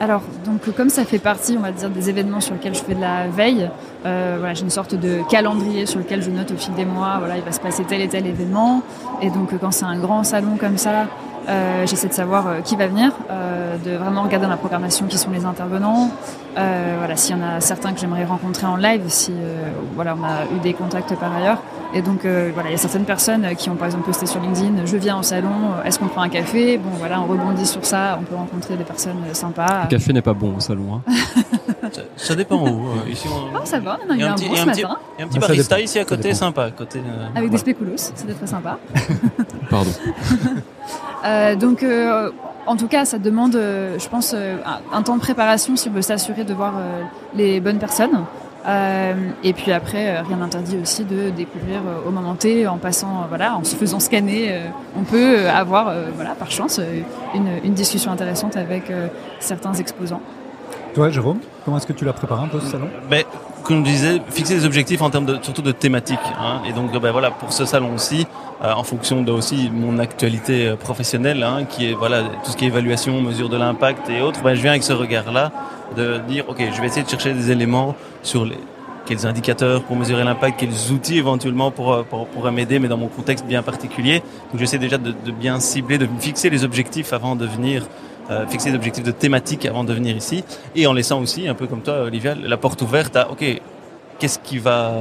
alors, 0.00 0.22
donc 0.46 0.74
comme 0.74 0.88
ça 0.88 1.04
fait 1.04 1.18
partie, 1.18 1.54
on 1.58 1.60
va 1.60 1.72
dire, 1.72 1.90
des 1.90 2.08
événements 2.08 2.40
sur 2.40 2.54
lesquels 2.54 2.74
je 2.74 2.82
fais 2.82 2.94
de 2.94 3.00
la 3.00 3.28
veille, 3.28 3.68
euh, 4.06 4.36
voilà, 4.38 4.54
j'ai 4.54 4.62
une 4.62 4.70
sorte 4.70 4.94
de 4.94 5.18
calendrier 5.28 5.84
sur 5.84 5.98
lequel 5.98 6.22
je 6.22 6.30
note 6.30 6.50
au 6.52 6.56
fil 6.56 6.72
des 6.74 6.86
mois, 6.86 7.16
voilà, 7.18 7.36
il 7.36 7.42
va 7.42 7.52
se 7.52 7.60
passer 7.60 7.84
tel 7.84 8.00
et 8.00 8.08
tel 8.08 8.26
événement. 8.26 8.82
Et 9.20 9.28
donc, 9.28 9.50
quand 9.60 9.72
c'est 9.72 9.84
un 9.84 9.98
grand 9.98 10.24
salon 10.24 10.56
comme 10.58 10.78
ça, 10.78 11.06
euh, 11.48 11.86
j'essaie 11.86 12.08
de 12.08 12.12
savoir 12.12 12.46
euh, 12.46 12.60
qui 12.60 12.76
va 12.76 12.86
venir, 12.86 13.12
euh, 13.30 13.76
de 13.78 13.96
vraiment 13.96 14.22
regarder 14.22 14.44
dans 14.46 14.50
la 14.50 14.56
programmation 14.56 15.06
qui 15.06 15.18
sont 15.18 15.30
les 15.30 15.44
intervenants. 15.44 16.10
Euh, 16.58 16.96
voilà, 16.98 17.16
s'il 17.16 17.36
y 17.36 17.38
en 17.38 17.42
a 17.42 17.60
certains 17.60 17.92
que 17.92 18.00
j'aimerais 18.00 18.24
rencontrer 18.24 18.66
en 18.66 18.76
live, 18.76 19.02
si 19.06 19.32
euh, 19.32 19.70
voilà, 19.94 20.16
on 20.20 20.24
a 20.24 20.44
eu 20.54 20.60
des 20.60 20.74
contacts 20.74 21.14
par 21.16 21.34
ailleurs. 21.34 21.62
Et 21.92 22.02
donc, 22.02 22.24
euh, 22.24 22.50
voilà, 22.54 22.68
il 22.68 22.72
y 22.72 22.74
a 22.74 22.78
certaines 22.78 23.04
personnes 23.04 23.46
qui 23.56 23.68
ont 23.68 23.74
par 23.74 23.86
exemple 23.86 24.04
posté 24.04 24.26
sur 24.26 24.40
LinkedIn, 24.40 24.84
je 24.84 24.96
viens 24.96 25.18
au 25.18 25.22
salon, 25.22 25.74
est-ce 25.84 25.98
qu'on 25.98 26.06
prend 26.06 26.22
un 26.22 26.28
café? 26.28 26.78
Bon, 26.78 26.90
voilà, 26.98 27.20
on 27.20 27.26
rebondit 27.26 27.66
sur 27.66 27.84
ça, 27.84 28.18
on 28.20 28.24
peut 28.24 28.36
rencontrer 28.36 28.76
des 28.76 28.84
personnes 28.84 29.22
sympas. 29.32 29.84
Le 29.84 29.88
café 29.88 30.12
n'est 30.12 30.22
pas 30.22 30.34
bon 30.34 30.56
au 30.56 30.60
salon. 30.60 31.00
Hein. 31.06 31.12
Ça, 31.92 32.02
ça 32.16 32.34
dépend 32.34 32.56
où. 32.56 32.88
euh, 33.06 33.10
Ici, 33.10 33.26
on... 33.28 33.56
Oh, 33.56 33.60
ça 33.64 33.78
va, 33.80 33.98
on 34.06 34.10
a 34.10 34.14
Il 34.14 34.20
y 34.20 34.22
eu 34.22 34.26
a 34.26 34.32
un 34.32 34.34
petit- 34.34 34.48
bon 34.48 34.52
il 34.54 34.56
y 34.56 34.60
a 34.60 34.64
ce 34.64 34.68
un 34.68 34.72
petit- 34.72 34.82
matin, 34.82 34.96
Il 35.16 35.20
y 35.20 35.22
a 35.22 35.24
un 35.24 35.28
petit 35.28 35.40
ça 35.40 35.46
barista 35.46 35.80
ici 35.80 35.98
à 35.98 36.04
côté, 36.04 36.34
sympa. 36.34 36.70
Côté, 36.70 36.98
euh, 36.98 37.22
avec 37.22 37.32
voilà. 37.34 37.48
des 37.48 37.58
spéculoos, 37.58 37.96
c'était 37.96 38.34
très 38.34 38.46
sympa. 38.46 38.78
Pardon. 39.70 39.90
Euh, 41.24 41.54
donc, 41.54 41.82
euh, 41.82 42.30
en 42.66 42.76
tout 42.76 42.88
cas, 42.88 43.04
ça 43.04 43.18
demande, 43.18 43.54
euh, 43.54 43.98
je 43.98 44.08
pense, 44.08 44.32
euh, 44.34 44.56
un, 44.64 44.96
un 44.96 45.02
temps 45.02 45.16
de 45.16 45.20
préparation 45.20 45.76
si 45.76 45.88
on 45.88 45.92
veut 45.92 46.00
s'assurer 46.00 46.44
de 46.44 46.54
voir 46.54 46.72
euh, 46.78 47.02
les 47.34 47.60
bonnes 47.60 47.78
personnes. 47.78 48.24
Euh, 48.66 49.14
et 49.44 49.52
puis 49.52 49.70
après, 49.72 50.16
euh, 50.16 50.22
rien 50.22 50.38
n'interdit 50.38 50.78
aussi 50.82 51.04
de 51.04 51.28
découvrir 51.28 51.80
euh, 51.86 52.08
au 52.08 52.10
moment 52.10 52.34
T, 52.36 52.66
en 52.66 52.78
passant, 52.78 53.08
euh, 53.22 53.26
voilà, 53.28 53.54
en 53.56 53.64
se 53.64 53.76
faisant 53.76 54.00
scanner, 54.00 54.48
euh, 54.50 54.60
on 54.98 55.02
peut 55.02 55.46
avoir, 55.48 55.88
euh, 55.88 56.06
voilà, 56.14 56.30
par 56.30 56.50
chance, 56.50 56.78
euh, 56.78 57.00
une, 57.34 57.48
une 57.64 57.74
discussion 57.74 58.10
intéressante 58.12 58.56
avec 58.56 58.90
euh, 58.90 59.08
certains 59.40 59.74
exposants. 59.74 60.22
Toi, 60.94 61.10
Jérôme, 61.10 61.38
comment 61.64 61.76
est-ce 61.76 61.86
que 61.86 61.92
tu 61.92 62.04
l'as 62.04 62.12
préparé 62.12 62.42
un 62.42 62.48
peu 62.48 62.58
ce 62.58 62.66
salon 62.66 62.88
Ben, 63.08 63.22
comme 63.62 63.86
je 63.86 63.90
disais, 63.90 64.20
fixer 64.28 64.54
des 64.56 64.64
objectifs 64.64 65.00
en 65.02 65.10
termes 65.10 65.24
de, 65.24 65.38
surtout 65.40 65.62
de 65.62 65.70
thématiques. 65.70 66.18
Hein, 66.40 66.62
et 66.68 66.72
donc, 66.72 66.90
ben 66.92 67.12
voilà, 67.12 67.30
pour 67.30 67.52
ce 67.52 67.64
salon 67.64 67.94
aussi, 67.94 68.26
euh, 68.64 68.72
en 68.72 68.82
fonction 68.82 69.22
de 69.22 69.30
aussi 69.30 69.70
mon 69.72 70.00
actualité 70.00 70.66
euh, 70.66 70.76
professionnelle, 70.76 71.44
hein, 71.44 71.64
qui 71.64 71.90
est 71.90 71.92
voilà 71.94 72.22
tout 72.44 72.50
ce 72.50 72.56
qui 72.56 72.64
est 72.64 72.68
évaluation, 72.68 73.20
mesure 73.22 73.48
de 73.48 73.56
l'impact 73.56 74.10
et 74.10 74.20
autres, 74.20 74.42
ben, 74.42 74.54
je 74.54 74.62
viens 74.62 74.72
avec 74.72 74.82
ce 74.82 74.92
regard-là 74.92 75.52
de 75.96 76.18
dire, 76.26 76.44
ok, 76.48 76.58
je 76.58 76.80
vais 76.80 76.88
essayer 76.88 77.04
de 77.04 77.08
chercher 77.08 77.34
des 77.34 77.52
éléments 77.52 77.94
sur 78.24 78.48
quels 79.06 79.26
indicateurs 79.26 79.82
pour 79.84 79.94
mesurer 79.94 80.24
l'impact, 80.24 80.58
quels 80.58 80.92
outils 80.92 81.18
éventuellement 81.18 81.70
pour, 81.70 81.92
euh, 81.92 82.02
pour, 82.02 82.26
pourraient 82.26 82.50
m'aider, 82.50 82.80
mais 82.80 82.88
dans 82.88 82.96
mon 82.96 83.08
contexte 83.08 83.46
bien 83.46 83.62
particulier. 83.62 84.24
Donc 84.50 84.58
j'essaie 84.58 84.78
déjà 84.78 84.98
de, 84.98 85.12
de 85.12 85.30
bien 85.30 85.60
cibler, 85.60 85.98
de 85.98 86.08
fixer 86.18 86.50
les 86.50 86.64
objectifs 86.64 87.12
avant 87.12 87.36
de 87.36 87.46
venir, 87.46 87.86
euh, 88.30 88.46
fixer 88.46 88.70
des 88.70 88.76
objectifs 88.76 89.04
de 89.04 89.10
thématique 89.10 89.66
avant 89.66 89.84
de 89.84 89.92
venir 89.92 90.16
ici, 90.16 90.44
et 90.76 90.86
en 90.86 90.92
laissant 90.92 91.20
aussi, 91.20 91.48
un 91.48 91.54
peu 91.54 91.66
comme 91.66 91.82
toi 91.82 92.02
Olivia, 92.02 92.34
la 92.34 92.56
porte 92.56 92.80
ouverte 92.82 93.16
à, 93.16 93.30
ok, 93.30 93.44
qu'est-ce 94.18 94.38
qui 94.38 94.58
va, 94.58 94.92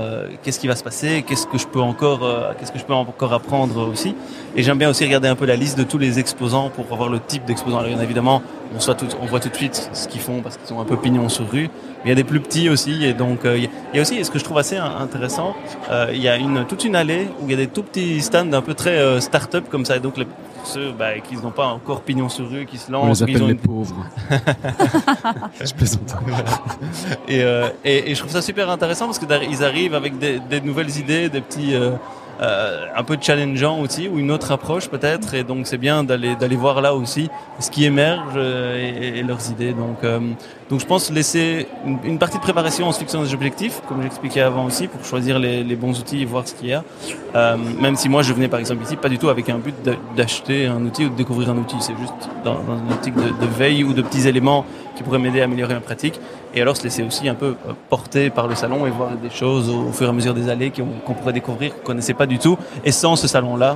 qu'est-ce 0.41 0.59
qui 0.59 0.67
va 0.67 0.77
se 0.77 0.83
passer, 0.83 1.23
qu'est-ce 1.27 1.45
que 1.45 1.57
je 1.57 1.67
peux 1.67 1.81
encore, 1.81 2.23
euh, 2.23 2.53
qu'est-ce 2.57 2.71
que 2.71 2.79
je 2.79 2.85
peux 2.85 2.93
encore 2.93 3.33
apprendre 3.33 3.89
aussi. 3.89 4.15
Et 4.55 4.63
j'aime 4.63 4.77
bien 4.77 4.89
aussi 4.89 5.03
regarder 5.03 5.27
un 5.27 5.35
peu 5.35 5.45
la 5.45 5.57
liste 5.57 5.77
de 5.77 5.83
tous 5.83 5.97
les 5.97 6.19
exposants 6.19 6.69
pour 6.69 6.85
voir 6.85 7.09
le 7.09 7.19
type 7.19 7.43
d'exposants. 7.43 7.79
Alors, 7.79 7.91
il 7.91 8.01
évidemment, 8.01 8.41
on, 8.73 8.79
soit 8.79 8.95
tout, 8.95 9.07
on 9.21 9.25
voit 9.25 9.41
tout 9.41 9.49
de 9.49 9.55
suite 9.55 9.89
ce 9.91 10.07
qu'ils 10.07 10.21
font 10.21 10.39
parce 10.41 10.55
qu'ils 10.55 10.67
sont 10.67 10.79
un 10.79 10.85
peu 10.85 10.95
pignons 10.95 11.27
sur 11.27 11.49
rue. 11.51 11.69
Mais 11.97 12.05
il 12.05 12.09
y 12.09 12.11
a 12.13 12.15
des 12.15 12.23
plus 12.23 12.39
petits 12.39 12.69
aussi, 12.69 13.03
et 13.03 13.13
donc 13.13 13.43
euh, 13.43 13.57
il 13.57 13.69
y 13.93 13.99
a- 13.99 14.01
aussi, 14.01 14.23
ce 14.23 14.31
que 14.31 14.39
je 14.39 14.45
trouve 14.45 14.57
assez 14.57 14.77
in- 14.77 14.95
intéressant, 15.01 15.53
il 16.13 16.21
y 16.21 16.29
a 16.29 16.37
une 16.37 16.65
toute 16.65 16.85
une 16.85 16.95
allée 16.95 17.27
où 17.41 17.45
il 17.47 17.51
y 17.51 17.53
a 17.55 17.57
des 17.57 17.67
tout 17.67 17.83
petits 17.83 18.21
stands 18.21 18.53
un 18.53 18.61
peu 18.61 18.73
très 18.73 19.19
start-up 19.19 19.65
comme 19.69 19.83
ça, 19.83 19.97
et 19.97 19.99
donc 19.99 20.15
les, 20.15 20.27
ceux 20.69 20.91
bah, 20.91 21.19
qui 21.19 21.35
n'ont 21.35 21.51
pas 21.51 21.67
encore 21.67 22.01
pignon 22.01 22.29
sur 22.29 22.49
rue, 22.49 22.65
qui 22.65 22.77
se 22.77 22.89
On 22.89 23.07
lancent, 23.07 23.21
les 23.21 23.25
qui 23.25 23.35
appelle 23.35 23.47
les 23.47 23.53
une 23.53 23.59
pauvres. 23.59 24.05
je 25.61 25.73
plaisante. 25.73 26.15
et, 27.27 27.43
euh, 27.43 27.69
et, 27.83 28.11
et 28.11 28.15
je 28.15 28.19
trouve 28.19 28.31
ça 28.31 28.41
super 28.41 28.69
intéressant 28.69 29.05
parce 29.05 29.19
que 29.19 29.25
derrière, 29.25 29.49
ils 29.49 29.63
arrivent 29.63 29.95
avec 29.95 30.17
des, 30.17 30.39
des 30.39 30.61
nouvelles 30.61 30.97
idées, 30.97 31.29
des 31.29 31.41
petits 31.41 31.75
euh, 31.75 31.91
euh, 32.41 32.85
un 32.95 33.03
peu 33.03 33.17
challengeants 33.19 33.81
aussi 33.81 34.07
ou 34.07 34.17
une 34.19 34.31
autre 34.31 34.51
approche 34.51 34.87
peut-être. 34.87 35.33
Et 35.33 35.43
donc 35.43 35.67
c'est 35.67 35.77
bien 35.77 36.03
d'aller 36.03 36.35
d'aller 36.35 36.55
voir 36.55 36.81
là 36.81 36.93
aussi 36.95 37.29
ce 37.59 37.69
qui 37.69 37.85
émerge 37.85 38.33
euh, 38.35 38.77
et, 38.77 39.19
et 39.19 39.23
leurs 39.23 39.49
idées. 39.51 39.73
Donc 39.73 39.99
donc 40.69 40.79
je 40.81 40.85
pense 40.85 41.09
laisser 41.11 41.67
une, 42.03 42.19
partie 42.19 42.37
de 42.37 42.43
préparation 42.43 42.87
en 42.87 42.91
se 42.91 42.99
fixant 42.99 43.23
des 43.23 43.33
objectifs, 43.33 43.81
comme 43.87 44.03
j'expliquais 44.03 44.41
avant 44.41 44.65
aussi, 44.65 44.87
pour 44.87 45.03
choisir 45.03 45.39
les, 45.39 45.75
bons 45.75 45.99
outils 45.99 46.21
et 46.21 46.25
voir 46.25 46.47
ce 46.47 46.53
qu'il 46.53 46.69
y 46.69 46.73
a. 46.73 46.83
Euh, 47.35 47.57
même 47.79 47.95
si 47.95 48.07
moi 48.07 48.21
je 48.21 48.33
venais 48.33 48.47
par 48.47 48.59
exemple 48.59 48.83
ici 48.83 48.95
pas 48.95 49.09
du 49.09 49.17
tout 49.17 49.29
avec 49.29 49.49
un 49.49 49.57
but 49.57 49.73
d'a- 49.83 49.95
d'acheter 50.15 50.67
un 50.67 50.83
outil 50.85 51.05
ou 51.05 51.09
de 51.09 51.15
découvrir 51.15 51.49
un 51.49 51.57
outil, 51.57 51.77
c'est 51.79 51.97
juste 51.97 52.29
dans, 52.43 52.57
une 52.85 52.93
optique 52.93 53.15
de, 53.15 53.45
veille 53.57 53.83
ou 53.83 53.93
de 53.93 54.03
petits 54.03 54.27
éléments 54.27 54.63
qui 54.95 55.01
pourraient 55.01 55.17
m'aider 55.17 55.41
à 55.41 55.45
améliorer 55.45 55.73
ma 55.73 55.79
pratique. 55.79 56.19
Et 56.53 56.61
alors 56.61 56.77
se 56.77 56.83
laisser 56.83 57.01
aussi 57.01 57.27
un 57.27 57.35
peu 57.35 57.55
euh, 57.67 57.73
porter 57.89 58.29
par 58.29 58.47
le 58.47 58.53
salon 58.53 58.85
et 58.85 58.91
voir 58.91 59.11
des 59.11 59.31
choses 59.31 59.69
au, 59.69 59.91
fur 59.91 60.05
et 60.05 60.09
à 60.09 60.13
mesure 60.13 60.35
des 60.35 60.49
allées 60.49 60.71
qu'on 60.71 61.13
pourrait 61.13 61.33
découvrir, 61.33 61.75
qu'on 61.77 61.87
connaissait 61.87 62.13
pas 62.13 62.27
du 62.27 62.37
tout. 62.37 62.57
Et 62.85 62.91
sans 62.91 63.15
ce 63.15 63.27
salon-là, 63.27 63.75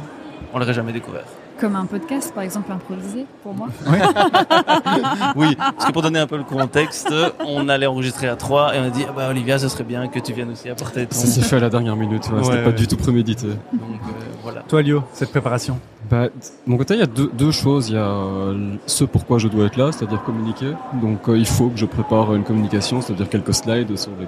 on 0.53 0.59
l'aurait 0.59 0.73
jamais 0.73 0.93
découvert. 0.93 1.25
Comme 1.63 1.77
un 1.77 1.85
podcast, 1.85 2.33
par 2.35 2.43
exemple, 2.43 2.69
improvisé, 2.73 3.25
pour 3.41 3.53
moi. 3.53 3.69
Oui, 5.37 5.55
parce 5.55 5.85
que 5.85 5.91
pour 5.93 6.01
donner 6.01 6.19
un 6.19 6.27
peu 6.27 6.35
le 6.35 6.43
contexte, 6.43 7.13
on 7.47 7.69
allait 7.69 7.85
enregistrer 7.85 8.27
à 8.27 8.35
trois 8.35 8.75
et 8.75 8.79
on 8.79 8.83
a 8.83 8.89
dit 8.89 9.05
ah 9.07 9.13
bah 9.15 9.29
Olivia, 9.29 9.57
ce 9.57 9.69
serait 9.69 9.85
bien 9.85 10.09
que 10.09 10.19
tu 10.19 10.33
viennes 10.33 10.51
aussi 10.51 10.67
apporter 10.67 11.05
ton. 11.05 11.15
Ça 11.15 11.25
s'est 11.25 11.41
fait 11.41 11.55
à 11.55 11.59
la 11.61 11.69
dernière 11.69 11.95
minute. 11.95 12.29
ouais, 12.29 12.43
C'était 12.43 12.57
Ouais, 12.57 12.63
pas 12.65 12.71
du 12.73 12.85
tout 12.85 12.97
prémédité. 12.97 13.47
Donc 13.47 13.55
euh, 13.81 14.11
voilà. 14.43 14.61
Toi, 14.67 14.81
Lio, 14.81 15.03
cette 15.13 15.31
préparation 15.31 15.79
Bah, 16.11 16.27
mon 16.67 16.75
côté, 16.75 16.95
il 16.95 16.99
y 16.99 17.03
a 17.03 17.07
deux, 17.07 17.31
deux 17.33 17.51
choses. 17.51 17.87
Il 17.87 17.95
y 17.95 17.97
a 17.97 18.09
euh, 18.09 18.75
ce 18.85 19.05
pourquoi 19.05 19.37
je 19.37 19.47
dois 19.47 19.67
être 19.67 19.77
là, 19.77 19.93
c'est-à-dire 19.93 20.21
communiquer. 20.23 20.73
Donc, 21.01 21.29
euh, 21.29 21.37
il 21.37 21.47
faut 21.47 21.69
que 21.69 21.77
je 21.77 21.85
prépare 21.85 22.35
une 22.35 22.43
communication, 22.43 22.99
c'est-à-dire 22.99 23.29
quelques 23.29 23.53
slides 23.53 23.95
sur 23.97 24.11
les. 24.19 24.27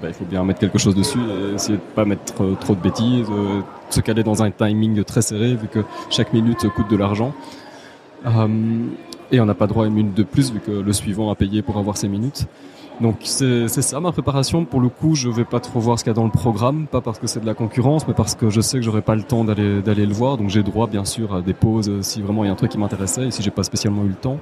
Bah, 0.00 0.08
il 0.08 0.14
faut 0.14 0.26
bien 0.26 0.44
mettre 0.44 0.60
quelque 0.60 0.78
chose 0.78 0.94
dessus 0.94 1.18
et 1.18 1.54
essayer 1.54 1.78
de 1.78 1.82
pas 1.94 2.04
mettre 2.04 2.42
euh, 2.42 2.54
trop 2.60 2.74
de 2.74 2.80
bêtises, 2.80 3.26
euh, 3.30 3.62
se 3.88 4.00
caler 4.00 4.22
dans 4.22 4.42
un 4.42 4.50
timing 4.50 5.02
très 5.04 5.22
serré 5.22 5.54
vu 5.54 5.68
que 5.68 5.84
chaque 6.10 6.34
minute 6.34 6.68
coûte 6.68 6.90
de 6.90 6.96
l'argent. 6.96 7.32
Euh, 8.26 8.46
et 9.32 9.40
on 9.40 9.46
n'a 9.46 9.54
pas 9.54 9.66
droit 9.66 9.84
à 9.84 9.86
une 9.86 9.94
minute 9.94 10.14
de 10.14 10.22
plus 10.22 10.52
vu 10.52 10.60
que 10.60 10.70
le 10.70 10.92
suivant 10.92 11.30
a 11.30 11.34
payé 11.34 11.62
pour 11.62 11.78
avoir 11.78 11.96
ses 11.96 12.08
minutes. 12.08 12.46
Donc 13.00 13.16
c'est 13.22 13.68
ça 13.68 14.00
ma 14.00 14.12
préparation. 14.12 14.66
Pour 14.66 14.80
le 14.80 14.88
coup, 14.88 15.14
je 15.14 15.28
vais 15.28 15.44
pas 15.44 15.60
trop 15.60 15.80
voir 15.80 15.98
ce 15.98 16.04
qu'il 16.04 16.10
y 16.10 16.14
a 16.14 16.14
dans 16.14 16.24
le 16.24 16.30
programme, 16.30 16.86
pas 16.86 17.00
parce 17.00 17.18
que 17.18 17.26
c'est 17.26 17.40
de 17.40 17.46
la 17.46 17.54
concurrence, 17.54 18.06
mais 18.06 18.14
parce 18.14 18.34
que 18.34 18.48
je 18.48 18.60
sais 18.60 18.78
que 18.78 18.84
j'aurai 18.84 19.02
pas 19.02 19.14
le 19.14 19.22
temps 19.22 19.44
d'aller 19.44 19.82
d'aller 19.82 20.06
le 20.06 20.14
voir. 20.14 20.36
Donc 20.36 20.48
j'ai 20.48 20.62
droit 20.62 20.86
bien 20.86 21.04
sûr 21.04 21.34
à 21.34 21.42
des 21.42 21.52
pauses 21.52 21.90
si 22.00 22.22
vraiment 22.22 22.44
il 22.44 22.46
y 22.46 22.50
a 22.50 22.52
un 22.52 22.56
truc 22.56 22.70
qui 22.70 22.78
m'intéressait 22.78 23.26
et 23.26 23.30
si 23.30 23.42
j'ai 23.42 23.50
pas 23.50 23.64
spécialement 23.64 24.02
eu 24.04 24.08
le 24.08 24.14
temps. 24.14 24.38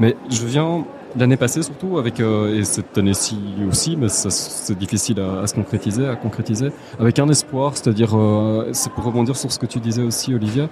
Mais 0.00 0.16
je 0.30 0.46
viens 0.46 0.84
l'année 1.16 1.36
passée 1.36 1.62
surtout 1.62 1.98
avec 1.98 2.20
euh, 2.20 2.58
et 2.58 2.64
cette 2.64 2.96
année-ci 2.98 3.38
aussi, 3.68 3.96
mais 3.96 4.08
c'est 4.08 4.78
difficile 4.78 5.20
à, 5.20 5.46
se 5.46 5.54
concrétiser, 5.54 6.06
à 6.06 6.16
concrétiser, 6.16 6.70
avec 6.98 7.18
un 7.18 7.28
espoir, 7.28 7.76
c'est-à-dire 7.76 8.16
euh, 8.16 8.68
c'est 8.72 8.92
pour 8.92 9.04
rebondir 9.04 9.36
sur 9.36 9.50
ce 9.52 9.58
que 9.58 9.66
tu 9.66 9.80
disais 9.80 10.02
aussi, 10.02 10.34
Olivia. 10.34 10.68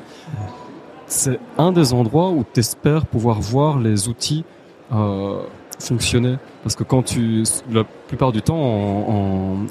C'est 1.06 1.38
un 1.56 1.72
des 1.72 1.92
endroits 1.92 2.30
où 2.30 2.44
tu 2.52 2.60
espères 2.60 3.06
pouvoir 3.06 3.40
voir 3.40 3.78
les 3.78 4.08
outils 4.08 4.44
euh, 4.92 5.40
fonctionner. 5.78 6.36
Parce 6.62 6.74
que 6.74 6.82
quand 6.82 7.02
tu, 7.02 7.44
la 7.70 7.84
plupart 8.08 8.32
du 8.32 8.42
temps 8.42 8.58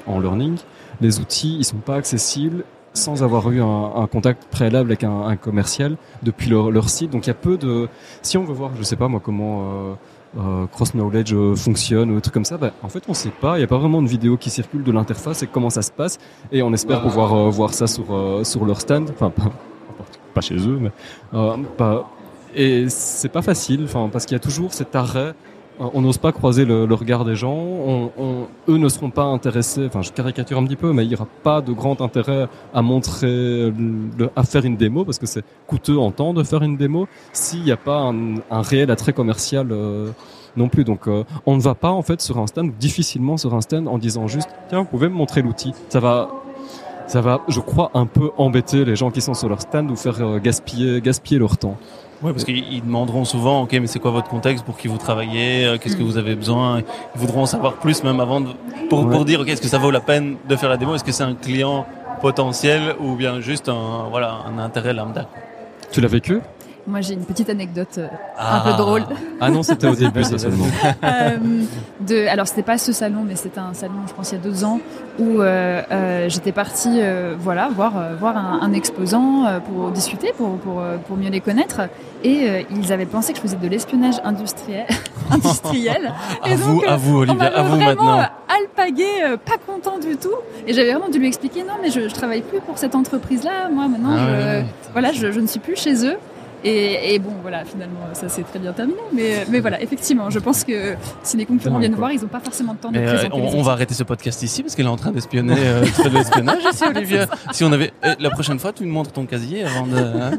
en, 0.06 0.20
learning, 0.20 0.56
les 1.00 1.20
outils, 1.20 1.56
ils 1.58 1.64
sont 1.64 1.76
pas 1.76 1.96
accessibles 1.96 2.64
sans 2.94 3.22
avoir 3.22 3.50
eu 3.50 3.60
un, 3.60 4.08
contact 4.10 4.44
préalable 4.50 4.90
avec 4.90 5.04
un, 5.04 5.36
commercial 5.36 5.98
depuis 6.22 6.48
leur, 6.48 6.88
site. 6.88 7.10
Donc 7.10 7.26
il 7.26 7.28
y 7.28 7.30
a 7.30 7.34
peu 7.34 7.58
de, 7.58 7.88
si 8.22 8.38
on 8.38 8.44
veut 8.44 8.54
voir, 8.54 8.70
je 8.78 8.82
sais 8.82 8.96
pas 8.96 9.08
moi 9.08 9.20
comment 9.22 9.98
euh, 10.38 10.66
cross 10.66 10.92
knowledge 10.92 11.32
euh, 11.32 11.54
fonctionne 11.54 12.10
ou 12.10 12.16
des 12.16 12.20
trucs 12.20 12.34
comme 12.34 12.44
ça, 12.44 12.58
bah, 12.58 12.72
en 12.82 12.88
fait 12.88 13.04
on 13.08 13.14
sait 13.14 13.30
pas. 13.30 13.58
Il 13.58 13.60
y 13.60 13.64
a 13.64 13.66
pas 13.66 13.78
vraiment 13.78 14.02
de 14.02 14.08
vidéo 14.08 14.36
qui 14.36 14.50
circule 14.50 14.82
de 14.82 14.92
l'interface 14.92 15.42
et 15.42 15.46
comment 15.46 15.70
ça 15.70 15.82
se 15.82 15.90
passe. 15.90 16.18
Et 16.52 16.62
on 16.62 16.72
espère 16.72 17.02
pouvoir 17.02 17.34
euh, 17.34 17.50
voir 17.50 17.72
ça 17.74 17.86
sur 17.86 18.14
euh, 18.14 18.44
sur 18.44 18.64
leur 18.64 18.80
stand. 18.80 19.10
Enfin 19.10 19.30
pas, 19.30 19.50
pas 20.34 20.40
chez 20.40 20.56
eux, 20.56 20.78
mais 20.80 20.90
euh, 21.34 21.56
pas. 21.76 22.10
Et 22.54 22.88
c'est 22.88 23.28
pas 23.28 23.42
facile, 23.42 23.82
enfin 23.84 24.08
parce 24.10 24.24
qu'il 24.24 24.34
y 24.34 24.40
a 24.40 24.40
toujours 24.40 24.72
cet 24.72 24.96
arrêt 24.96 25.34
on 25.78 26.00
n'ose 26.00 26.18
pas 26.18 26.32
croiser 26.32 26.64
le, 26.64 26.86
le, 26.86 26.94
regard 26.94 27.24
des 27.24 27.36
gens. 27.36 27.54
On, 27.54 28.10
on, 28.18 28.46
eux 28.68 28.78
ne 28.78 28.88
seront 28.88 29.10
pas 29.10 29.24
intéressés. 29.24 29.86
Enfin, 29.86 30.02
je 30.02 30.10
caricature 30.10 30.58
un 30.58 30.64
petit 30.64 30.76
peu, 30.76 30.92
mais 30.92 31.04
il 31.04 31.08
n'y 31.08 31.14
aura 31.14 31.28
pas 31.42 31.60
de 31.60 31.72
grand 31.72 32.00
intérêt 32.00 32.48
à 32.74 32.82
montrer, 32.82 33.70
le, 33.70 34.30
à 34.34 34.42
faire 34.44 34.64
une 34.64 34.76
démo 34.76 35.04
parce 35.04 35.18
que 35.18 35.26
c'est 35.26 35.44
coûteux 35.66 35.98
en 35.98 36.10
temps 36.10 36.32
de 36.32 36.42
faire 36.42 36.62
une 36.62 36.76
démo 36.76 37.08
s'il 37.32 37.62
n'y 37.62 37.72
a 37.72 37.76
pas 37.76 37.98
un, 37.98 38.36
un, 38.50 38.62
réel 38.62 38.90
attrait 38.90 39.12
commercial 39.12 39.68
euh, 39.70 40.10
non 40.56 40.68
plus. 40.68 40.84
Donc, 40.84 41.08
euh, 41.08 41.24
on 41.44 41.56
ne 41.56 41.60
va 41.60 41.74
pas 41.74 41.90
en 41.90 42.02
fait 42.02 42.20
sur 42.20 42.38
un 42.38 42.46
stand, 42.46 42.72
difficilement 42.78 43.36
sur 43.36 43.54
un 43.54 43.60
stand, 43.60 43.88
en 43.88 43.98
disant 43.98 44.26
juste 44.26 44.48
tiens, 44.68 44.80
vous 44.80 44.86
pouvez 44.86 45.08
me 45.08 45.14
montrer 45.14 45.42
l'outil. 45.42 45.72
Ça 45.88 46.00
va. 46.00 46.30
Ça 47.08 47.20
va, 47.20 47.42
je 47.46 47.60
crois, 47.60 47.92
un 47.94 48.06
peu 48.06 48.32
embêter 48.36 48.84
les 48.84 48.96
gens 48.96 49.12
qui 49.12 49.20
sont 49.20 49.34
sur 49.34 49.48
leur 49.48 49.60
stand 49.60 49.88
ou 49.92 49.94
faire 49.94 50.20
euh, 50.20 50.40
gaspiller, 50.40 51.00
gaspiller 51.00 51.38
leur 51.38 51.56
temps. 51.56 51.76
Oui, 52.22 52.32
parce 52.32 52.44
qu'ils 52.44 52.82
demanderont 52.82 53.24
souvent, 53.24 53.62
ok, 53.62 53.72
mais 53.72 53.86
c'est 53.86 53.98
quoi 53.98 54.10
votre 54.10 54.28
contexte 54.28 54.64
pour 54.64 54.76
qui 54.78 54.88
vous 54.88 54.96
travaillez, 54.96 55.66
euh, 55.66 55.78
qu'est-ce 55.78 55.96
que 55.96 56.02
vous 56.02 56.16
avez 56.16 56.34
besoin? 56.34 56.80
Ils 57.14 57.20
voudront 57.20 57.42
en 57.42 57.46
savoir 57.46 57.74
plus 57.74 58.02
même 58.04 58.20
avant 58.20 58.40
de, 58.40 58.48
pour, 58.88 59.04
ouais. 59.04 59.10
pour 59.10 59.24
dire, 59.26 59.40
ok, 59.40 59.48
est-ce 59.48 59.60
que 59.60 59.68
ça 59.68 59.78
vaut 59.78 59.90
la 59.90 60.00
peine 60.00 60.36
de 60.48 60.56
faire 60.56 60.70
la 60.70 60.78
démo? 60.78 60.94
Est-ce 60.94 61.04
que 61.04 61.12
c'est 61.12 61.24
un 61.24 61.34
client 61.34 61.86
potentiel 62.22 62.94
ou 63.00 63.16
bien 63.16 63.40
juste 63.40 63.68
un, 63.68 64.06
voilà, 64.10 64.38
un 64.46 64.58
intérêt 64.58 64.94
lambda? 64.94 65.28
Tu 65.92 66.00
l'as 66.00 66.08
vécu? 66.08 66.40
Moi, 66.86 67.00
j'ai 67.00 67.14
une 67.14 67.24
petite 67.24 67.50
anecdote 67.50 67.98
euh, 67.98 68.08
ah. 68.38 68.58
un 68.58 68.70
peu 68.70 68.76
drôle. 68.76 69.02
Ah 69.40 69.50
non, 69.50 69.62
c'était 69.62 69.88
au 69.88 69.94
début, 69.94 70.22
ça 70.24 70.38
seulement. 70.38 70.66
euh, 71.04 71.36
de, 72.00 72.26
alors, 72.28 72.46
c'était 72.46 72.62
pas 72.62 72.78
ce 72.78 72.92
salon, 72.92 73.24
mais 73.26 73.34
c'était 73.36 73.58
un 73.58 73.74
salon, 73.74 73.94
je 74.06 74.12
pense, 74.14 74.30
il 74.30 74.36
y 74.36 74.38
a 74.38 74.40
deux 74.40 74.64
ans, 74.64 74.80
où 75.18 75.40
euh, 75.40 75.82
euh, 75.90 76.28
j'étais 76.28 76.52
partie, 76.52 77.00
euh, 77.00 77.34
voilà, 77.38 77.68
voir 77.74 77.94
voir 78.18 78.36
un, 78.36 78.60
un 78.62 78.72
exposant 78.72 79.44
pour 79.68 79.90
discuter, 79.90 80.32
pour, 80.36 80.56
pour 80.58 80.82
pour 81.06 81.16
mieux 81.16 81.30
les 81.30 81.40
connaître, 81.40 81.80
et 82.22 82.64
ils 82.70 82.92
avaient 82.92 83.06
pensé 83.06 83.32
que 83.32 83.38
je 83.38 83.42
faisais 83.42 83.56
de 83.56 83.68
l'espionnage 83.68 84.16
industriel, 84.24 84.86
industriel. 85.30 86.12
à 86.42 86.48
et 86.50 86.54
vous, 86.54 86.80
donc, 86.80 86.86
à 86.86 86.96
vous, 86.96 87.16
Olivia, 87.18 87.46
à 87.46 87.62
vous 87.62 87.76
vraiment 87.76 88.04
maintenant. 88.04 88.28
alpagué, 88.48 89.06
pas 89.44 89.58
content 89.66 89.98
du 89.98 90.16
tout, 90.16 90.34
et 90.66 90.72
j'avais 90.72 90.92
vraiment 90.92 91.08
dû 91.08 91.18
lui 91.18 91.26
expliquer, 91.26 91.62
non, 91.62 91.74
mais 91.82 91.90
je, 91.90 92.08
je 92.08 92.14
travaille 92.14 92.42
plus 92.42 92.60
pour 92.60 92.78
cette 92.78 92.94
entreprise-là, 92.94 93.68
moi 93.72 93.88
maintenant, 93.88 94.10
Ah 94.16 94.18
je, 94.18 94.32
ouais. 94.58 94.64
voilà, 94.92 95.12
je, 95.12 95.32
je 95.32 95.40
ne 95.40 95.46
suis 95.46 95.60
plus 95.60 95.76
chez 95.76 96.06
eux. 96.06 96.16
Et, 96.64 97.14
et, 97.14 97.18
bon, 97.18 97.32
voilà, 97.42 97.64
finalement, 97.64 98.00
ça 98.12 98.28
s'est 98.28 98.42
très 98.42 98.58
bien 98.58 98.72
terminé. 98.72 98.98
Mais, 99.12 99.44
mais 99.48 99.60
voilà, 99.60 99.80
effectivement, 99.80 100.30
je 100.30 100.38
pense 100.38 100.64
que 100.64 100.94
si 101.22 101.36
les 101.36 101.46
concurrents 101.46 101.78
viennent 101.78 101.94
voir, 101.94 102.12
ils 102.12 102.20
n'ont 102.20 102.28
pas 102.28 102.40
forcément 102.40 102.74
de 102.74 102.78
temps 102.78 102.90
de 102.90 102.98
euh, 102.98 103.06
présenter. 103.06 103.34
on, 103.34 103.58
on, 103.58 103.62
va 103.62 103.72
arrêter 103.72 103.94
ce 103.94 104.02
podcast 104.02 104.42
ici 104.42 104.62
parce 104.62 104.74
qu'elle 104.74 104.86
est 104.86 104.90
en 104.90 104.96
train 104.96 105.12
d'espionner, 105.12 105.54
euh, 105.58 105.82
de 105.82 106.08
l'espionnage 106.08 106.62
ici, 106.72 106.84
Olivia. 106.84 107.26
Si 107.52 107.64
on 107.64 107.72
avait, 107.72 107.92
euh, 108.04 108.14
la 108.18 108.30
prochaine 108.30 108.58
fois, 108.58 108.72
tu 108.72 108.84
nous 108.84 108.92
montres 108.92 109.12
ton 109.12 109.26
casier 109.26 109.64
avant 109.64 109.86
de. 109.86 109.96
Hein 109.96 110.30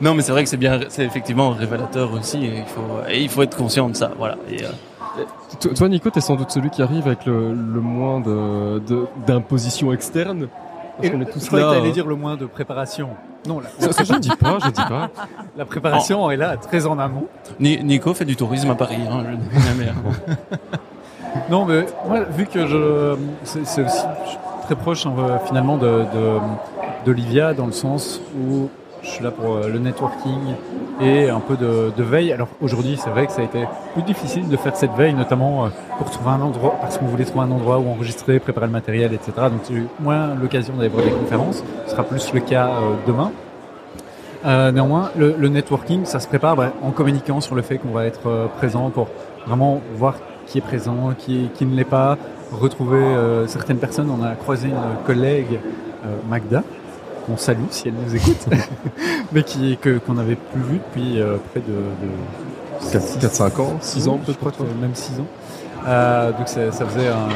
non, 0.00 0.14
mais 0.14 0.22
c'est 0.22 0.32
vrai 0.32 0.42
que 0.42 0.48
c'est 0.48 0.56
bien, 0.56 0.80
c'est 0.88 1.04
effectivement 1.04 1.50
révélateur 1.50 2.12
aussi. 2.12 2.38
Et 2.44 2.58
il 2.58 2.66
faut, 2.66 3.08
et 3.08 3.22
il 3.22 3.28
faut 3.28 3.42
être 3.42 3.56
conscient 3.56 3.88
de 3.88 3.96
ça, 3.96 4.12
voilà. 4.18 4.38
Et, 4.50 4.64
euh... 4.64 5.74
toi, 5.74 5.88
Nico, 5.88 6.10
t'es 6.10 6.20
sans 6.20 6.36
doute 6.36 6.50
celui 6.50 6.70
qui 6.70 6.82
arrive 6.82 7.06
avec 7.06 7.26
le, 7.26 7.52
le 7.52 7.80
moins 7.80 8.20
de, 8.20 8.80
d'imposition 9.26 9.92
externe. 9.92 10.48
Parce 10.96 11.08
et 11.08 11.16
on 11.16 11.20
est 11.20 11.24
tous 11.24 11.50
je 11.50 11.56
là. 11.56 11.62
que 11.62 11.78
allais 11.78 11.92
dire 11.92 12.06
le 12.06 12.16
moins 12.16 12.36
de 12.36 12.46
préparation. 12.46 13.10
Non, 13.46 13.60
là, 13.60 13.68
ça, 13.78 14.04
je 14.04 14.12
ne 14.12 14.18
dis 14.18 14.28
pas, 14.28 14.58
je 14.62 14.68
dis 14.68 14.82
pas. 14.88 15.10
La 15.56 15.64
préparation 15.64 16.24
oh. 16.24 16.30
est 16.30 16.36
là, 16.36 16.56
très 16.56 16.86
en 16.86 16.98
amont. 16.98 17.26
Nico 17.58 18.14
fait 18.14 18.24
du 18.24 18.36
tourisme 18.36 18.70
à 18.70 18.74
Paris. 18.74 19.00
Hein, 19.10 19.24
je... 19.54 19.90
non, 21.50 21.64
mais 21.64 21.86
moi, 22.06 22.20
vu 22.22 22.46
que 22.46 22.66
je, 22.66 23.16
c'est 23.44 23.84
aussi 23.84 24.04
très 24.64 24.76
proche 24.76 25.06
hein, 25.06 25.40
finalement 25.46 25.76
de, 25.76 26.04
de, 26.14 26.38
d'Olivia 27.04 27.54
dans 27.54 27.66
le 27.66 27.72
sens 27.72 28.20
où 28.38 28.68
je 29.02 29.08
suis 29.08 29.24
là 29.24 29.30
pour 29.30 29.54
euh, 29.54 29.68
le 29.68 29.78
networking 29.78 30.38
et 31.00 31.28
un 31.28 31.40
peu 31.40 31.56
de, 31.56 31.92
de 31.96 32.02
veille. 32.02 32.32
Alors 32.32 32.48
aujourd'hui, 32.60 32.98
c'est 33.02 33.10
vrai 33.10 33.26
que 33.26 33.32
ça 33.32 33.42
a 33.42 33.44
été 33.44 33.64
plus 33.94 34.02
difficile 34.02 34.48
de 34.48 34.56
faire 34.56 34.76
cette 34.76 34.92
veille, 34.92 35.14
notamment 35.14 35.64
euh, 35.64 35.68
pour 35.98 36.10
trouver 36.10 36.30
un 36.30 36.40
endroit, 36.40 36.76
parce 36.80 36.98
qu'on 36.98 37.06
voulait 37.06 37.24
trouver 37.24 37.44
un 37.46 37.50
endroit 37.50 37.78
où 37.78 37.88
enregistrer, 37.88 38.38
préparer 38.38 38.66
le 38.66 38.72
matériel, 38.72 39.12
etc. 39.12 39.32
Donc 39.36 39.62
j'ai 39.68 39.74
eu 39.74 39.86
moins 40.00 40.34
l'occasion 40.34 40.74
d'aller 40.74 40.88
voir 40.88 41.04
des 41.04 41.10
conférences. 41.10 41.62
Ce 41.86 41.92
sera 41.92 42.04
plus 42.04 42.32
le 42.32 42.40
cas 42.40 42.68
euh, 42.68 42.94
demain. 43.06 43.32
Euh, 44.44 44.72
néanmoins, 44.72 45.10
le, 45.16 45.36
le, 45.38 45.48
networking, 45.48 46.04
ça 46.04 46.18
se 46.18 46.26
prépare 46.26 46.56
bah, 46.56 46.72
en 46.82 46.90
communiquant 46.90 47.40
sur 47.40 47.54
le 47.54 47.62
fait 47.62 47.78
qu'on 47.78 47.90
va 47.90 48.06
être 48.06 48.26
euh, 48.26 48.46
présent 48.48 48.90
pour 48.90 49.08
vraiment 49.46 49.80
voir 49.94 50.16
qui 50.46 50.58
est 50.58 50.62
présent, 50.62 51.12
qui, 51.16 51.48
qui 51.54 51.64
ne 51.64 51.76
l'est 51.76 51.84
pas, 51.84 52.18
retrouver 52.50 52.98
euh, 52.98 53.46
certaines 53.46 53.78
personnes. 53.78 54.10
On 54.10 54.22
a 54.24 54.34
croisé 54.34 54.68
une 54.68 55.06
collègue, 55.06 55.60
Magda, 56.28 56.64
qu'on 57.26 57.36
salue 57.36 57.64
si 57.70 57.88
elle 57.88 57.94
nous 57.94 58.14
écoute, 58.14 58.46
mais 59.32 59.42
qui 59.42 59.76
que 59.76 59.98
qu'on 59.98 60.14
n'avait 60.14 60.36
plus 60.36 60.62
vu 60.62 60.78
depuis 60.78 61.20
euh, 61.20 61.36
près 61.50 61.60
de, 61.60 62.92
de 62.92 63.26
4-5 63.26 63.60
ans, 63.60 63.76
6 63.80 64.08
ans 64.08 64.18
peut-être, 64.24 64.64
même 64.80 64.94
6 64.94 65.20
ans. 65.20 65.26
Euh, 65.86 66.32
donc 66.32 66.48
ça 66.48 66.70
faisait 66.70 67.08
un, 67.08 67.28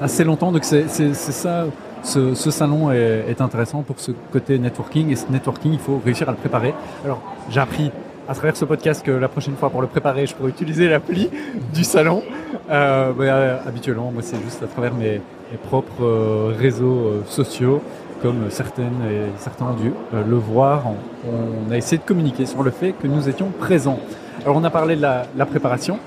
assez 0.00 0.24
longtemps. 0.24 0.52
Donc 0.52 0.64
c'est 0.64 0.88
ça. 1.14 1.66
Ce, 2.02 2.34
ce 2.34 2.50
salon 2.50 2.92
est, 2.92 3.24
est, 3.30 3.40
intéressant 3.40 3.80
pour 3.80 3.98
ce 3.98 4.12
côté 4.30 4.58
networking 4.58 5.10
et 5.10 5.16
ce 5.16 5.24
networking, 5.30 5.72
il 5.72 5.78
faut 5.78 6.02
réussir 6.04 6.28
à 6.28 6.32
le 6.32 6.36
préparer. 6.36 6.74
Alors 7.02 7.22
j'ai 7.48 7.60
appris 7.60 7.90
à 8.28 8.34
travers 8.34 8.58
ce 8.58 8.66
podcast 8.66 9.02
que 9.02 9.10
la 9.10 9.28
prochaine 9.28 9.56
fois 9.56 9.70
pour 9.70 9.80
le 9.80 9.86
préparer, 9.86 10.26
je 10.26 10.34
pourrais 10.34 10.50
utiliser 10.50 10.86
l'appli 10.86 11.30
du 11.72 11.82
salon. 11.82 12.22
Euh, 12.70 13.12
mais, 13.18 13.30
habituellement, 13.66 14.10
moi 14.12 14.22
c'est 14.22 14.36
juste 14.44 14.62
à 14.62 14.66
travers 14.66 14.92
mes, 14.92 15.22
mes 15.50 15.56
propres 15.66 16.52
réseaux 16.58 17.22
sociaux 17.26 17.80
comme 18.24 18.50
certaines 18.50 19.02
et 19.02 19.20
certains 19.36 19.66
ont 19.66 19.74
dû 19.74 19.92
euh, 20.14 20.24
le 20.26 20.36
voir, 20.36 20.84
on, 21.28 21.70
a 21.70 21.76
essayé 21.76 21.98
de 21.98 22.04
communiquer 22.04 22.46
sur 22.46 22.62
le 22.62 22.70
fait 22.70 22.92
que 22.92 23.06
nous 23.06 23.28
étions 23.28 23.50
présents. 23.58 23.98
Alors 24.44 24.56
on 24.56 24.64
a 24.64 24.70
parlé 24.70 24.96
de 24.96 25.02
la, 25.02 25.46
préparation, 25.46 25.98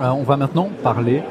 euh, 0.00 0.08
on 0.08 0.22
va 0.22 0.38
maintenant 0.38 0.70
parler 0.82 1.22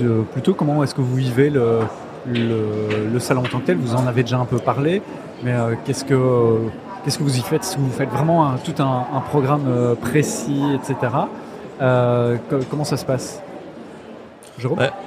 de 0.00 0.24
plutôt 0.32 0.52
comment 0.54 0.82
est-ce 0.82 0.96
que 0.96 1.00
vous 1.00 1.14
vivez 1.14 1.48
le, 1.48 1.78
le, 2.26 3.18
salon 3.20 3.42
en 3.42 3.44
tant 3.44 3.60
que 3.60 3.66
tel. 3.66 3.76
Vous 3.76 3.94
en 3.94 4.08
avez 4.08 4.24
déjà 4.24 4.38
un 4.38 4.46
peu 4.46 4.58
parlé, 4.58 5.00
mais 5.44 5.52
euh, 5.52 5.76
qu'est-ce 5.84 6.04
que 6.04 6.58
qu'est-ce 7.04 7.18
que 7.18 7.22
vous 7.22 7.38
y 7.38 7.42
faites? 7.42 7.62
Que 7.62 7.80
vous 7.80 7.90
faites 7.90 8.10
vraiment 8.10 8.54
tout 8.64 8.82
un, 8.82 9.20
programme 9.28 9.94
précis, 10.00 10.60
etc. 10.74 10.96
Comment 11.78 12.84
ça 12.84 12.96
se 12.96 13.04
passe? 13.04 13.40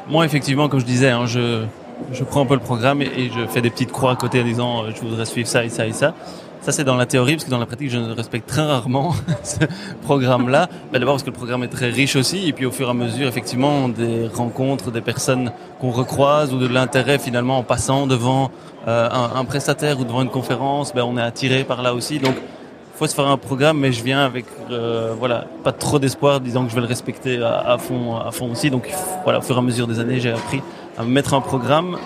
Moi, 0.10 0.24
effectivement, 0.24 0.70
comme 0.70 0.80
je 0.80 0.86
disais, 0.86 1.10
hein, 1.10 1.26
je 1.26 1.66
je 2.12 2.24
prends 2.24 2.42
un 2.42 2.46
peu 2.46 2.54
le 2.54 2.60
programme 2.60 3.02
et, 3.02 3.30
je 3.36 3.46
fais 3.48 3.62
des 3.62 3.70
petites 3.70 3.92
croix 3.92 4.12
à 4.12 4.16
côté 4.16 4.42
en 4.42 4.44
disant 4.44 4.84
euh, 4.84 4.92
je 4.96 5.02
voudrais 5.02 5.26
suivre 5.26 5.48
ça 5.48 5.64
et 5.64 5.70
ça 5.70 5.86
et 5.88 5.94
ça. 5.94 6.14
Ça 6.62 6.72
c'est 6.72 6.84
dans 6.84 6.96
la 6.96 7.06
théorie 7.06 7.34
parce 7.34 7.46
que 7.46 7.52
dans 7.52 7.60
la 7.60 7.68
pratique 7.68 7.92
je 7.92 7.98
respecte 7.98 8.48
très 8.48 8.64
rarement 8.64 9.14
ce 9.44 9.66
programme-là. 10.04 10.68
Ben, 10.92 11.00
D'abord 11.00 11.16
parce 11.16 11.24
que 11.24 11.30
le 11.30 11.36
programme 11.36 11.64
est 11.64 11.70
très 11.70 11.90
riche 11.90 12.16
aussi 12.16 12.48
et 12.48 12.54
puis 12.54 12.66
au 12.66 12.72
fur 12.72 12.88
et 12.88 12.92
à 12.92 12.94
mesure 12.94 13.28
effectivement 13.28 13.88
des 13.88 14.28
rencontres, 14.34 14.92
des 14.92 15.02
personnes 15.02 15.52
qu'on 15.80 15.92
recroise 15.92 16.54
ou 16.54 16.58
de 16.58 16.68
l'intérêt 16.68 17.20
finalement 17.20 17.60
en 17.60 17.64
passant 17.64 18.08
devant 18.08 18.52
euh, 18.88 19.10
un, 19.10 19.40
un, 19.40 19.46
prestataire 19.46 20.00
ou 20.00 20.06
devant 20.06 20.22
une 20.22 20.30
conférence, 20.30 20.94
ben, 20.94 21.04
on 21.04 21.18
est 21.18 21.22
attiré 21.22 21.64
par 21.64 21.82
là 21.82 21.94
aussi. 21.94 22.20
Donc 22.20 22.36
faut 22.96 23.08
se 23.08 23.14
faire 23.14 23.28
un 23.28 23.38
programme, 23.38 23.80
mais 23.80 23.92
je 23.92 24.04
viens 24.04 24.24
avec 24.26 24.46
euh, 24.72 25.14
voilà 25.18 25.46
pas 25.64 25.74
trop 25.74 26.00
d'espoir, 26.00 26.40
disant 26.40 26.64
que 26.64 26.70
je 26.70 26.76
vais 26.76 26.82
le 26.82 26.88
respecter 26.88 27.42
à, 27.44 27.74
à, 27.74 27.78
fond, 27.78 28.16
à 28.16 28.32
fond 28.32 28.50
aussi. 28.52 28.70
Donc 28.70 28.90
voilà, 29.24 29.40
au 29.40 29.42
fur 29.42 29.56
et 29.56 29.60
à 29.60 29.62
mesure 29.62 29.86
des 29.86 30.00
années, 30.00 30.20
j'ai 30.20 30.32
appris 30.32 30.62
à 30.98 31.04
me 31.04 31.10
mettre 31.10 31.34
un 31.34 31.42
programme 31.42 31.98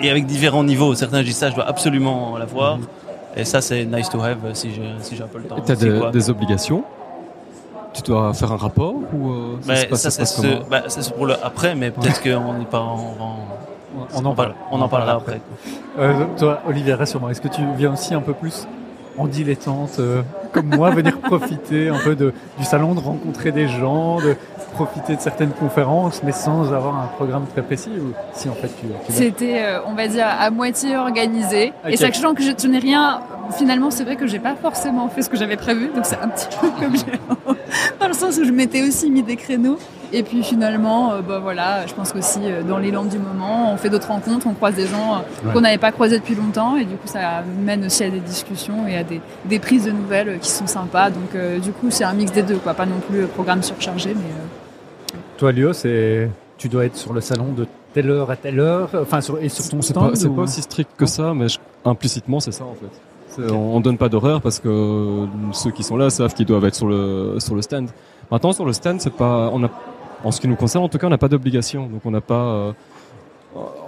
et 0.00 0.10
avec 0.10 0.26
différents 0.26 0.64
niveaux. 0.64 0.94
Certains 0.94 1.22
disent 1.22 1.36
ça, 1.36 1.50
je 1.50 1.54
dois 1.54 1.66
absolument 1.66 2.36
l'avoir. 2.38 2.78
-hmm. 2.78 3.38
Et 3.38 3.44
ça, 3.44 3.60
c'est 3.60 3.84
nice 3.84 4.08
to 4.08 4.20
have 4.20 4.38
si 4.54 4.70
j'ai 4.74 4.90
si 5.00 5.22
un 5.22 5.26
peu 5.26 5.38
le 5.38 5.44
temps. 5.44 5.60
Tu 5.64 5.72
as 5.72 5.76
des, 5.76 6.00
des, 6.12 6.30
obligations? 6.30 6.82
Tu 7.94 8.02
dois 8.02 8.34
faire 8.34 8.52
un 8.52 8.56
rapport 8.56 8.94
ou 9.12 9.30
euh, 9.30 9.58
ça, 9.62 9.72
mais 9.90 9.96
ça, 9.96 10.10
c'est 10.10 10.68
bah, 10.68 10.82
pour 11.16 11.26
le 11.26 11.34
après, 11.42 11.74
mais 11.74 11.90
peut-être 11.90 12.24
ouais. 12.24 12.32
qu'on 12.32 12.54
n'est 12.54 12.64
pas 12.64 12.80
en, 12.80 13.16
en 13.20 13.36
on, 14.14 14.24
en 14.24 14.34
parle, 14.34 14.54
on, 14.70 14.80
en 14.80 14.88
parlera 14.88 15.12
après. 15.12 15.40
après. 15.96 16.02
Euh, 16.04 16.24
toi, 16.36 16.60
Olivier, 16.68 16.94
rassure-moi, 16.94 17.30
est-ce 17.30 17.40
que 17.40 17.48
tu 17.48 17.62
viens 17.76 17.92
aussi 17.92 18.12
un 18.14 18.20
peu 18.20 18.34
plus 18.34 18.66
en 19.16 19.26
dilettante, 19.26 19.96
euh, 19.98 20.22
comme 20.52 20.74
moi, 20.74 20.90
venir 20.90 21.18
profiter 21.18 21.88
un 21.88 21.98
peu 21.98 22.14
de, 22.14 22.32
du 22.58 22.64
salon, 22.64 22.94
de 22.94 23.00
rencontrer 23.00 23.52
des 23.52 23.68
gens, 23.68 24.20
de 24.20 24.36
profiter 24.72 25.16
de 25.16 25.20
certaines 25.20 25.50
conférences, 25.50 26.22
mais 26.22 26.32
sans 26.32 26.72
avoir 26.72 26.94
un 26.94 27.06
programme 27.06 27.46
très 27.46 27.62
précis 27.62 27.90
ou 27.98 28.12
si 28.32 28.48
en 28.48 28.54
fait 28.54 28.68
tu, 28.80 28.86
tu 29.06 29.12
C'était, 29.12 29.62
euh, 29.62 29.80
on 29.86 29.94
va 29.94 30.06
dire, 30.06 30.26
à 30.26 30.50
moitié 30.50 30.96
organisé. 30.96 31.72
Okay. 31.84 31.94
Et 31.94 31.96
sachant 31.96 32.34
que 32.34 32.42
je, 32.42 32.66
n'ai 32.68 32.78
rien, 32.78 33.20
finalement, 33.56 33.90
c'est 33.90 34.04
vrai 34.04 34.16
que 34.16 34.26
j'ai 34.26 34.38
pas 34.38 34.54
forcément 34.54 35.08
fait 35.08 35.22
ce 35.22 35.30
que 35.30 35.36
j'avais 35.36 35.56
prévu, 35.56 35.90
donc 35.94 36.04
c'est 36.04 36.20
un 36.20 36.28
petit 36.28 36.48
peu 36.60 36.68
comme 36.78 36.94
dans 38.00 38.08
le 38.08 38.14
sens 38.14 38.38
où 38.38 38.44
je 38.44 38.52
m'étais 38.52 38.82
aussi 38.82 39.10
mis 39.10 39.22
des 39.22 39.36
créneaux. 39.36 39.78
Et 40.10 40.22
puis 40.22 40.42
finalement, 40.42 41.12
euh, 41.12 41.20
bah 41.20 41.38
voilà, 41.38 41.86
je 41.86 41.92
pense 41.92 42.12
qu'aussi 42.12 42.40
euh, 42.44 42.62
dans 42.62 42.78
l'élan 42.78 43.04
du 43.04 43.18
moment, 43.18 43.72
on 43.72 43.76
fait 43.76 43.90
d'autres 43.90 44.08
rencontres, 44.08 44.46
on 44.46 44.54
croise 44.54 44.74
des 44.74 44.86
gens 44.86 45.22
ouais. 45.44 45.52
qu'on 45.52 45.60
n'avait 45.60 45.76
pas 45.76 45.92
croisés 45.92 46.18
depuis 46.18 46.34
longtemps, 46.34 46.76
et 46.76 46.86
du 46.86 46.94
coup 46.94 47.06
ça 47.06 47.42
mène 47.62 47.84
aussi 47.84 48.04
à 48.04 48.10
des 48.10 48.20
discussions 48.20 48.86
et 48.86 48.96
à 48.96 49.04
des, 49.04 49.20
des 49.44 49.58
prises 49.58 49.84
de 49.84 49.90
nouvelles 49.90 50.37
qui 50.38 50.50
sont 50.50 50.66
sympas. 50.66 51.10
Donc 51.10 51.34
euh, 51.34 51.58
du 51.58 51.72
coup 51.72 51.90
c'est 51.90 52.04
un 52.04 52.14
mix 52.14 52.32
des 52.32 52.42
deux, 52.42 52.56
quoi, 52.56 52.74
pas 52.74 52.86
non 52.86 53.00
plus 53.08 53.26
programme 53.26 53.62
surchargé, 53.62 54.14
mais. 54.14 55.18
Toi, 55.36 55.52
Lio, 55.52 55.72
c'est 55.72 56.30
tu 56.56 56.68
dois 56.68 56.84
être 56.86 56.96
sur 56.96 57.12
le 57.12 57.20
salon 57.20 57.52
de 57.52 57.66
telle 57.92 58.10
heure 58.10 58.30
à 58.30 58.36
telle 58.36 58.58
heure, 58.58 58.90
enfin 59.00 59.20
sur 59.20 59.38
et 59.38 59.48
sur 59.48 59.68
ton 59.68 59.80
stand. 59.82 60.16
C'est 60.16 60.26
ou... 60.26 60.34
pas, 60.34 60.42
aussi 60.42 60.62
strict 60.62 60.90
que 60.96 61.06
ça, 61.06 61.32
mais 61.34 61.48
je, 61.48 61.58
implicitement 61.84 62.40
c'est 62.40 62.52
ça 62.52 62.64
en 62.64 62.74
fait. 62.74 63.52
On, 63.52 63.76
on 63.76 63.80
donne 63.80 63.98
pas 63.98 64.08
d'horaire 64.08 64.40
parce 64.40 64.58
que 64.58 65.26
ceux 65.52 65.70
qui 65.70 65.84
sont 65.84 65.96
là 65.96 66.10
savent 66.10 66.34
qu'ils 66.34 66.46
doivent 66.46 66.64
être 66.64 66.74
sur 66.74 66.88
le 66.88 67.36
sur 67.38 67.54
le 67.54 67.62
stand. 67.62 67.88
Maintenant 68.30 68.52
sur 68.52 68.64
le 68.64 68.72
stand, 68.72 69.00
c'est 69.00 69.14
pas 69.14 69.50
on 69.52 69.62
a 69.64 69.70
en 70.24 70.32
ce 70.32 70.40
qui 70.40 70.48
nous 70.48 70.56
concerne 70.56 70.84
en 70.84 70.88
tout 70.88 70.98
cas, 70.98 71.06
on 71.06 71.10
n'a 71.10 71.18
pas 71.18 71.28
d'obligation. 71.28 71.86
Donc 71.86 72.00
on 72.04 72.10
n'a 72.10 72.20
pas 72.20 72.34
euh, 72.34 72.72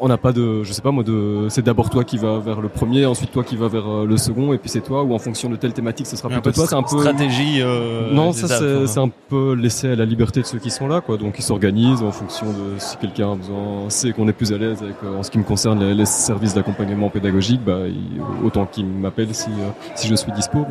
on 0.00 0.08
n'a 0.08 0.16
pas 0.16 0.32
de 0.32 0.62
je 0.62 0.72
sais 0.72 0.82
pas 0.82 0.90
moi 0.90 1.04
de 1.04 1.46
c'est 1.50 1.62
d'abord 1.64 1.90
toi 1.90 2.04
qui 2.04 2.16
va 2.18 2.38
vers 2.38 2.60
le 2.60 2.68
premier, 2.68 3.04
ensuite 3.06 3.30
toi 3.32 3.44
qui 3.44 3.56
va 3.56 3.68
vers 3.68 3.86
euh, 3.88 4.06
le 4.06 4.16
second 4.16 4.52
et 4.52 4.58
puis 4.58 4.70
c'est 4.70 4.80
toi 4.80 5.02
ou 5.02 5.14
en 5.14 5.18
fonction 5.18 5.48
de 5.50 5.56
telle 5.56 5.72
thématique, 5.72 6.06
ce 6.06 6.16
sera 6.16 6.28
plutôt 6.28 6.50
peu 6.50 6.52
toi, 6.52 6.66
c'est 6.66 6.74
un 6.74 6.82
peu 6.82 6.98
stratégie. 6.98 7.60
euh, 7.60 8.12
non, 8.12 8.32
ça 8.32 8.48
c'est 8.48 8.54
arbres. 8.74 8.86
c'est 8.86 9.00
un 9.00 9.10
peu 9.28 9.52
laissé 9.54 9.88
à 9.92 9.96
la 9.96 10.04
liberté 10.04 10.40
de 10.40 10.46
ceux 10.46 10.58
qui 10.58 10.70
sont 10.70 10.88
là, 10.88 11.00
quoi. 11.00 11.16
Donc 11.16 11.34
ils 11.38 11.42
s'organisent 11.42 12.02
en 12.02 12.12
fonction 12.12 12.46
de 12.46 12.78
si 12.78 12.96
quelqu'un 12.96 13.32
a 13.32 13.34
besoin, 13.36 13.88
sait 13.90 14.12
qu'on 14.12 14.26
est 14.28 14.32
plus 14.32 14.52
à 14.52 14.58
l'aise 14.58 14.82
avec, 14.82 14.96
euh, 15.04 15.18
en 15.18 15.22
ce 15.22 15.30
qui 15.30 15.38
me 15.38 15.44
concerne, 15.44 15.80
les, 15.80 15.94
les 15.94 16.06
services 16.06 16.54
d'accompagnement 16.54 17.08
pédagogique, 17.10 17.60
bah 17.64 17.80
il- 17.86 18.20
autant 18.46 18.66
qu'ils 18.66 18.86
m'appellent 18.86 19.34
si 19.34 19.50
euh, 19.50 19.70
si 19.94 20.08
je 20.08 20.14
suis 20.14 20.32
dispo. 20.32 20.66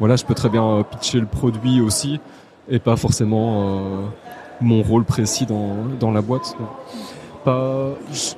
Voilà, 0.00 0.16
je 0.16 0.24
peux 0.24 0.34
très 0.34 0.48
bien 0.48 0.84
pitcher 0.90 1.20
le 1.20 1.26
produit 1.26 1.80
aussi 1.80 2.18
et 2.68 2.78
pas 2.80 2.96
forcément 2.96 3.84
mon 4.60 4.82
rôle 4.82 5.04
précis 5.04 5.46
dans 5.46 5.76
dans 6.00 6.10
la 6.10 6.22
boîte. 6.22 6.54
Donc, 6.58 6.68
Pas 7.44 7.90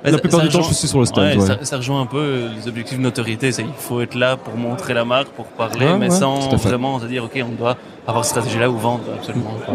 la 0.04 0.18
plupart 0.18 0.40
du 0.40 0.48
temps, 0.48 0.58
rejoint- 0.58 0.70
je 0.70 0.74
suis 0.74 0.88
sur 0.88 0.98
le 1.00 1.06
stand. 1.06 1.24
Ouais, 1.24 1.36
ouais. 1.36 1.46
Ça, 1.46 1.58
ça 1.62 1.76
rejoint 1.76 2.00
un 2.00 2.06
peu 2.06 2.48
les 2.56 2.66
objectifs 2.68 2.98
de 2.98 3.02
notoriété. 3.02 3.52
C'est 3.52 3.62
il 3.62 3.68
faut 3.78 4.00
être 4.00 4.14
là 4.14 4.36
pour 4.36 4.56
montrer 4.56 4.94
la 4.94 5.04
marque, 5.04 5.28
pour 5.28 5.46
parler, 5.46 5.86
Ouais, 5.86 5.96
mais 5.98 6.10
ouais, 6.10 6.16
sans 6.18 6.48
vraiment 6.56 6.98
se 6.98 7.06
dire 7.06 7.24
ok, 7.24 7.38
on 7.48 7.52
doit 7.54 7.76
avoir 8.06 8.24
cette 8.24 8.32
stratégie-là 8.36 8.68
ou 8.70 8.76
vendre 8.76 9.04
absolument. 9.16 9.54
quoi. 9.64 9.74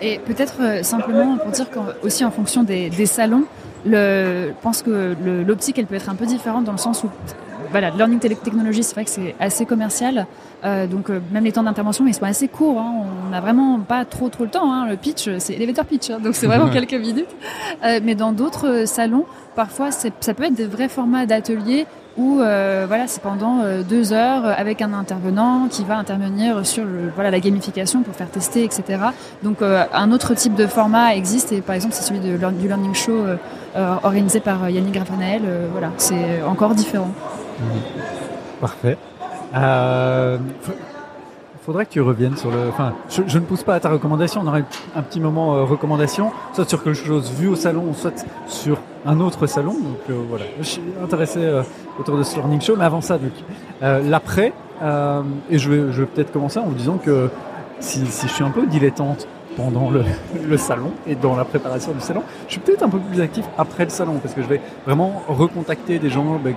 Et 0.00 0.18
peut-être 0.18 0.54
euh, 0.60 0.82
simplement 0.82 1.36
pour 1.36 1.50
dire 1.52 1.66
qu'aussi 1.70 2.24
en 2.24 2.30
fonction 2.30 2.62
des, 2.62 2.90
des 2.90 3.06
salons, 3.06 3.44
le, 3.84 4.48
je 4.48 4.62
pense 4.62 4.82
que 4.82 5.14
l'optique 5.46 5.78
elle 5.78 5.86
peut 5.86 5.94
être 5.96 6.08
un 6.08 6.14
peu 6.14 6.26
différente 6.26 6.64
dans 6.64 6.72
le 6.72 6.78
sens 6.78 7.04
où 7.04 7.08
voilà, 7.72 7.90
le 7.90 7.96
learning 7.96 8.20
technology, 8.20 8.82
c'est 8.82 8.94
vrai 8.94 9.04
que 9.04 9.10
c'est 9.10 9.34
assez 9.40 9.66
commercial. 9.66 10.26
Euh, 10.64 10.86
donc 10.86 11.10
euh, 11.10 11.20
même 11.32 11.44
les 11.44 11.52
temps 11.52 11.64
d'intervention, 11.64 12.06
ils 12.06 12.14
sont 12.14 12.24
assez 12.24 12.46
courts. 12.46 12.78
Hein. 12.78 12.92
On 13.26 13.30
n'a 13.30 13.40
vraiment 13.40 13.80
pas 13.80 14.04
trop 14.04 14.28
trop 14.28 14.44
le 14.44 14.50
temps. 14.50 14.72
Hein. 14.72 14.86
Le 14.88 14.96
pitch, 14.96 15.28
c'est 15.38 15.54
elevator 15.54 15.84
pitch, 15.84 16.10
hein. 16.10 16.20
donc 16.22 16.36
c'est 16.36 16.46
vraiment 16.46 16.68
quelques 16.70 16.94
minutes. 16.94 17.34
Euh, 17.84 17.98
mais 18.02 18.14
dans 18.14 18.32
d'autres 18.32 18.68
euh, 18.68 18.86
salons, 18.86 19.24
parfois 19.56 19.90
ça 19.90 20.34
peut 20.34 20.44
être 20.44 20.54
des 20.54 20.66
vrais 20.66 20.88
formats 20.88 21.26
d'ateliers 21.26 21.86
où 22.16 22.40
euh, 22.40 22.84
voilà, 22.86 23.06
c'est 23.06 23.22
pendant 23.22 23.60
euh, 23.62 23.82
deux 23.82 24.12
heures 24.12 24.44
avec 24.44 24.82
un 24.82 24.92
intervenant 24.92 25.68
qui 25.70 25.84
va 25.84 25.96
intervenir 25.96 26.66
sur 26.66 26.84
le, 26.84 27.10
voilà 27.14 27.30
la 27.30 27.40
gamification 27.40 28.02
pour 28.02 28.14
faire 28.14 28.28
tester, 28.28 28.64
etc. 28.64 29.00
Donc 29.42 29.62
euh, 29.62 29.84
un 29.92 30.12
autre 30.12 30.34
type 30.34 30.54
de 30.54 30.66
format 30.66 31.14
existe 31.16 31.52
et 31.52 31.60
par 31.60 31.74
exemple 31.74 31.94
c'est 31.94 32.02
celui 32.02 32.20
de, 32.20 32.36
du 32.36 32.68
learning 32.68 32.94
show 32.94 33.24
organisé 34.02 34.40
par 34.40 34.68
Yannick 34.68 34.94
Graffanael. 34.94 35.42
Voilà, 35.72 35.90
c'est 35.96 36.42
encore 36.42 36.74
différent. 36.74 37.10
Parfait. 38.60 38.96
Euh, 39.54 40.38
faudrait 41.64 41.86
que 41.86 41.90
tu 41.90 42.00
reviennes 42.00 42.36
sur 42.36 42.50
le. 42.50 42.68
Enfin, 42.68 42.94
je, 43.08 43.38
ne 43.38 43.44
pousse 43.44 43.62
pas 43.62 43.74
à 43.74 43.80
ta 43.80 43.88
recommandation. 43.88 44.40
On 44.44 44.46
aurait 44.46 44.64
un 44.94 45.02
petit 45.02 45.20
moment 45.20 45.54
euh, 45.54 45.64
recommandation, 45.64 46.32
soit 46.52 46.68
sur 46.68 46.82
quelque 46.82 46.96
chose 46.96 47.32
vu 47.32 47.48
au 47.48 47.56
salon, 47.56 47.94
soit 47.94 48.26
sur 48.46 48.78
un 49.06 49.20
autre 49.20 49.46
salon. 49.46 49.74
Donc 49.74 49.98
euh, 50.10 50.14
voilà, 50.28 50.44
je 50.58 50.64
suis 50.64 50.82
intéressé 51.02 51.38
euh, 51.40 51.62
autour 51.98 52.18
de 52.18 52.22
ce 52.22 52.36
learning 52.36 52.60
show. 52.60 52.74
Mais 52.76 52.84
avant 52.84 53.00
ça, 53.00 53.18
donc 53.18 53.32
l'après. 53.80 54.52
et 55.50 55.58
je 55.58 55.70
vais, 55.70 55.92
je 55.92 56.02
vais 56.02 56.06
peut-être 56.06 56.32
commencer 56.32 56.58
en 56.58 56.64
vous 56.64 56.74
disant 56.74 56.98
que 56.98 57.30
si, 57.80 58.04
je 58.04 58.28
suis 58.28 58.44
un 58.44 58.50
peu 58.50 58.66
dilettante 58.66 59.26
pendant 59.56 59.90
le, 60.48 60.56
salon 60.56 60.92
et 61.06 61.14
dans 61.14 61.36
la 61.36 61.44
préparation 61.44 61.92
du 61.92 62.00
salon, 62.00 62.22
je 62.46 62.52
suis 62.52 62.60
peut-être 62.60 62.82
un 62.82 62.88
peu 62.88 62.98
plus 62.98 63.20
actif 63.20 63.44
après 63.58 63.84
le 63.84 63.90
salon 63.90 64.18
parce 64.22 64.34
que 64.34 64.42
je 64.42 64.48
vais 64.48 64.60
vraiment 64.86 65.22
recontacter 65.28 65.98
des 65.98 66.10
gens 66.10 66.40
ben, 66.42 66.54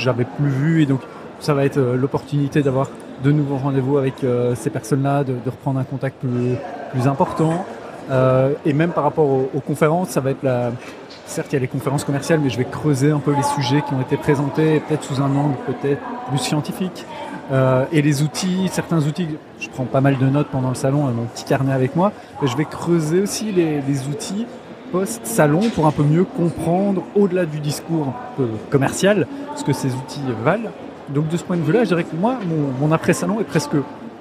j'avais 0.00 0.24
plus 0.24 0.48
vus 0.48 0.82
et 0.82 0.86
donc 0.86 1.00
ça 1.40 1.54
va 1.54 1.64
être 1.64 1.78
euh, 1.78 1.96
l'opportunité 1.96 2.62
d'avoir 2.62 2.88
de 3.24 3.32
nouveaux 3.32 3.56
rendez-vous 3.56 3.98
avec 3.98 4.24
euh, 4.24 4.54
ces 4.54 4.70
personnes-là, 4.70 5.24
de, 5.24 5.34
reprendre 5.44 5.78
un 5.78 5.84
contact 5.84 6.16
plus, 6.20 7.06
important. 7.06 7.64
Euh, 8.10 8.52
et 8.64 8.72
même 8.72 8.90
par 8.90 9.04
rapport 9.04 9.26
aux, 9.26 9.60
conférences, 9.60 10.10
ça 10.10 10.20
va 10.20 10.30
être 10.30 10.42
la... 10.42 10.72
Certes, 11.26 11.48
il 11.52 11.54
y 11.54 11.58
a 11.58 11.60
les 11.60 11.68
conférences 11.68 12.02
commerciales, 12.02 12.40
mais 12.42 12.50
je 12.50 12.58
vais 12.58 12.64
creuser 12.64 13.12
un 13.12 13.20
peu 13.20 13.32
les 13.32 13.42
sujets 13.42 13.82
qui 13.82 13.94
ont 13.94 14.00
été 14.00 14.16
présentés, 14.16 14.80
peut-être 14.80 15.04
sous 15.04 15.22
un 15.22 15.36
angle 15.36 15.54
peut-être 15.66 16.02
plus 16.28 16.38
scientifique. 16.38 17.06
Et 17.92 18.02
les 18.02 18.22
outils, 18.22 18.68
certains 18.72 19.06
outils, 19.06 19.28
je 19.60 19.68
prends 19.68 19.84
pas 19.84 20.00
mal 20.00 20.18
de 20.18 20.26
notes 20.26 20.48
pendant 20.48 20.70
le 20.70 20.74
salon, 20.74 21.06
euh, 21.06 21.12
mon 21.12 21.24
petit 21.24 21.44
carnet 21.44 21.72
avec 21.72 21.94
moi, 21.94 22.12
mais 22.40 22.48
je 22.48 22.56
vais 22.56 22.64
creuser 22.64 23.20
aussi 23.20 23.52
les 23.52 24.08
outils 24.08 24.46
post-salon 24.92 25.70
pour 25.74 25.86
un 25.86 25.90
peu 25.90 26.02
mieux 26.02 26.24
comprendre, 26.24 27.02
au-delà 27.14 27.46
du 27.46 27.60
discours 27.60 28.12
commercial, 28.70 29.26
ce 29.56 29.64
que 29.64 29.72
ces 29.72 29.94
outils 29.94 30.20
valent. 30.44 30.70
Donc 31.08 31.28
de 31.28 31.36
ce 31.36 31.44
point 31.44 31.56
de 31.56 31.62
vue-là, 31.62 31.84
je 31.84 31.88
dirais 31.88 32.04
que 32.04 32.16
moi, 32.16 32.38
mon, 32.80 32.92
après-salon 32.92 33.40
est 33.40 33.44
presque 33.44 33.76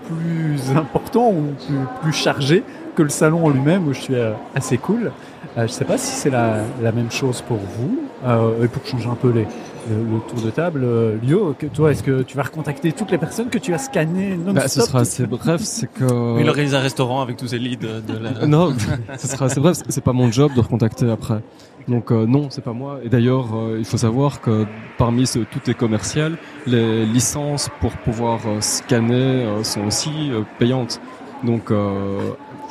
plus 0.07 0.75
important 0.75 1.31
ou 1.31 1.53
plus, 2.01 2.13
chargé 2.13 2.63
que 2.95 3.03
le 3.03 3.09
salon 3.09 3.45
en 3.45 3.49
lui-même 3.49 3.87
où 3.87 3.93
je 3.93 3.99
suis 3.99 4.15
euh, 4.15 4.31
assez 4.55 4.77
cool. 4.77 5.11
Euh, 5.57 5.67
je 5.67 5.71
sais 5.71 5.85
pas 5.85 5.97
si 5.97 6.15
c'est 6.15 6.31
la 6.31 6.91
même 6.91 7.11
chose 7.11 7.41
pour 7.41 7.57
vous. 7.57 8.08
Euh, 8.25 8.63
et 8.63 8.67
pour 8.67 8.85
changer 8.85 9.07
un 9.09 9.15
peu 9.15 9.29
les, 9.31 9.43
le, 9.89 9.95
le 9.97 10.19
tour 10.27 10.41
de 10.45 10.49
table, 10.49 10.81
euh, 10.83 11.17
Lio, 11.23 11.55
que, 11.57 11.67
toi, 11.67 11.91
est-ce 11.91 12.03
que 12.03 12.21
tu 12.21 12.35
vas 12.35 12.43
recontacter 12.43 12.91
toutes 12.91 13.11
les 13.11 13.17
personnes 13.17 13.49
que 13.49 13.57
tu 13.57 13.73
as 13.73 13.77
scannées 13.77 14.37
Bah, 14.53 14.67
ce 14.67 14.81
sera 14.81 14.99
assez 14.99 15.25
bref, 15.25 15.61
c'est 15.61 15.91
que. 15.91 16.39
Il 16.39 16.49
organise 16.49 16.75
un 16.75 16.79
restaurant 16.79 17.21
avec 17.21 17.37
tous 17.37 17.47
ses 17.47 17.59
leads 17.59 17.79
de, 17.85 18.13
de 18.13 18.17
la... 18.17 18.45
Non, 18.45 18.73
ce 19.17 19.27
sera 19.27 19.45
assez 19.45 19.59
bref. 19.59 19.77
C'est 19.87 20.03
pas 20.03 20.13
mon 20.13 20.31
job 20.31 20.51
de 20.53 20.59
recontacter 20.59 21.09
après. 21.09 21.41
Donc 21.87 22.11
euh, 22.11 22.25
non, 22.27 22.47
c'est 22.49 22.63
pas 22.63 22.73
moi. 22.73 22.99
Et 23.03 23.09
d'ailleurs, 23.09 23.47
euh, 23.55 23.77
il 23.79 23.85
faut 23.85 23.97
savoir 23.97 24.41
que 24.41 24.65
parmi 24.97 25.25
ce 25.25 25.39
tout 25.39 25.69
est 25.69 25.73
commercial, 25.73 26.37
les 26.67 27.05
licences 27.05 27.69
pour 27.79 27.91
pouvoir 27.93 28.39
euh, 28.45 28.61
scanner 28.61 29.13
euh, 29.15 29.63
sont 29.63 29.85
aussi 29.87 30.11
euh, 30.29 30.41
payantes. 30.59 31.01
Donc 31.43 31.71
euh, 31.71 32.19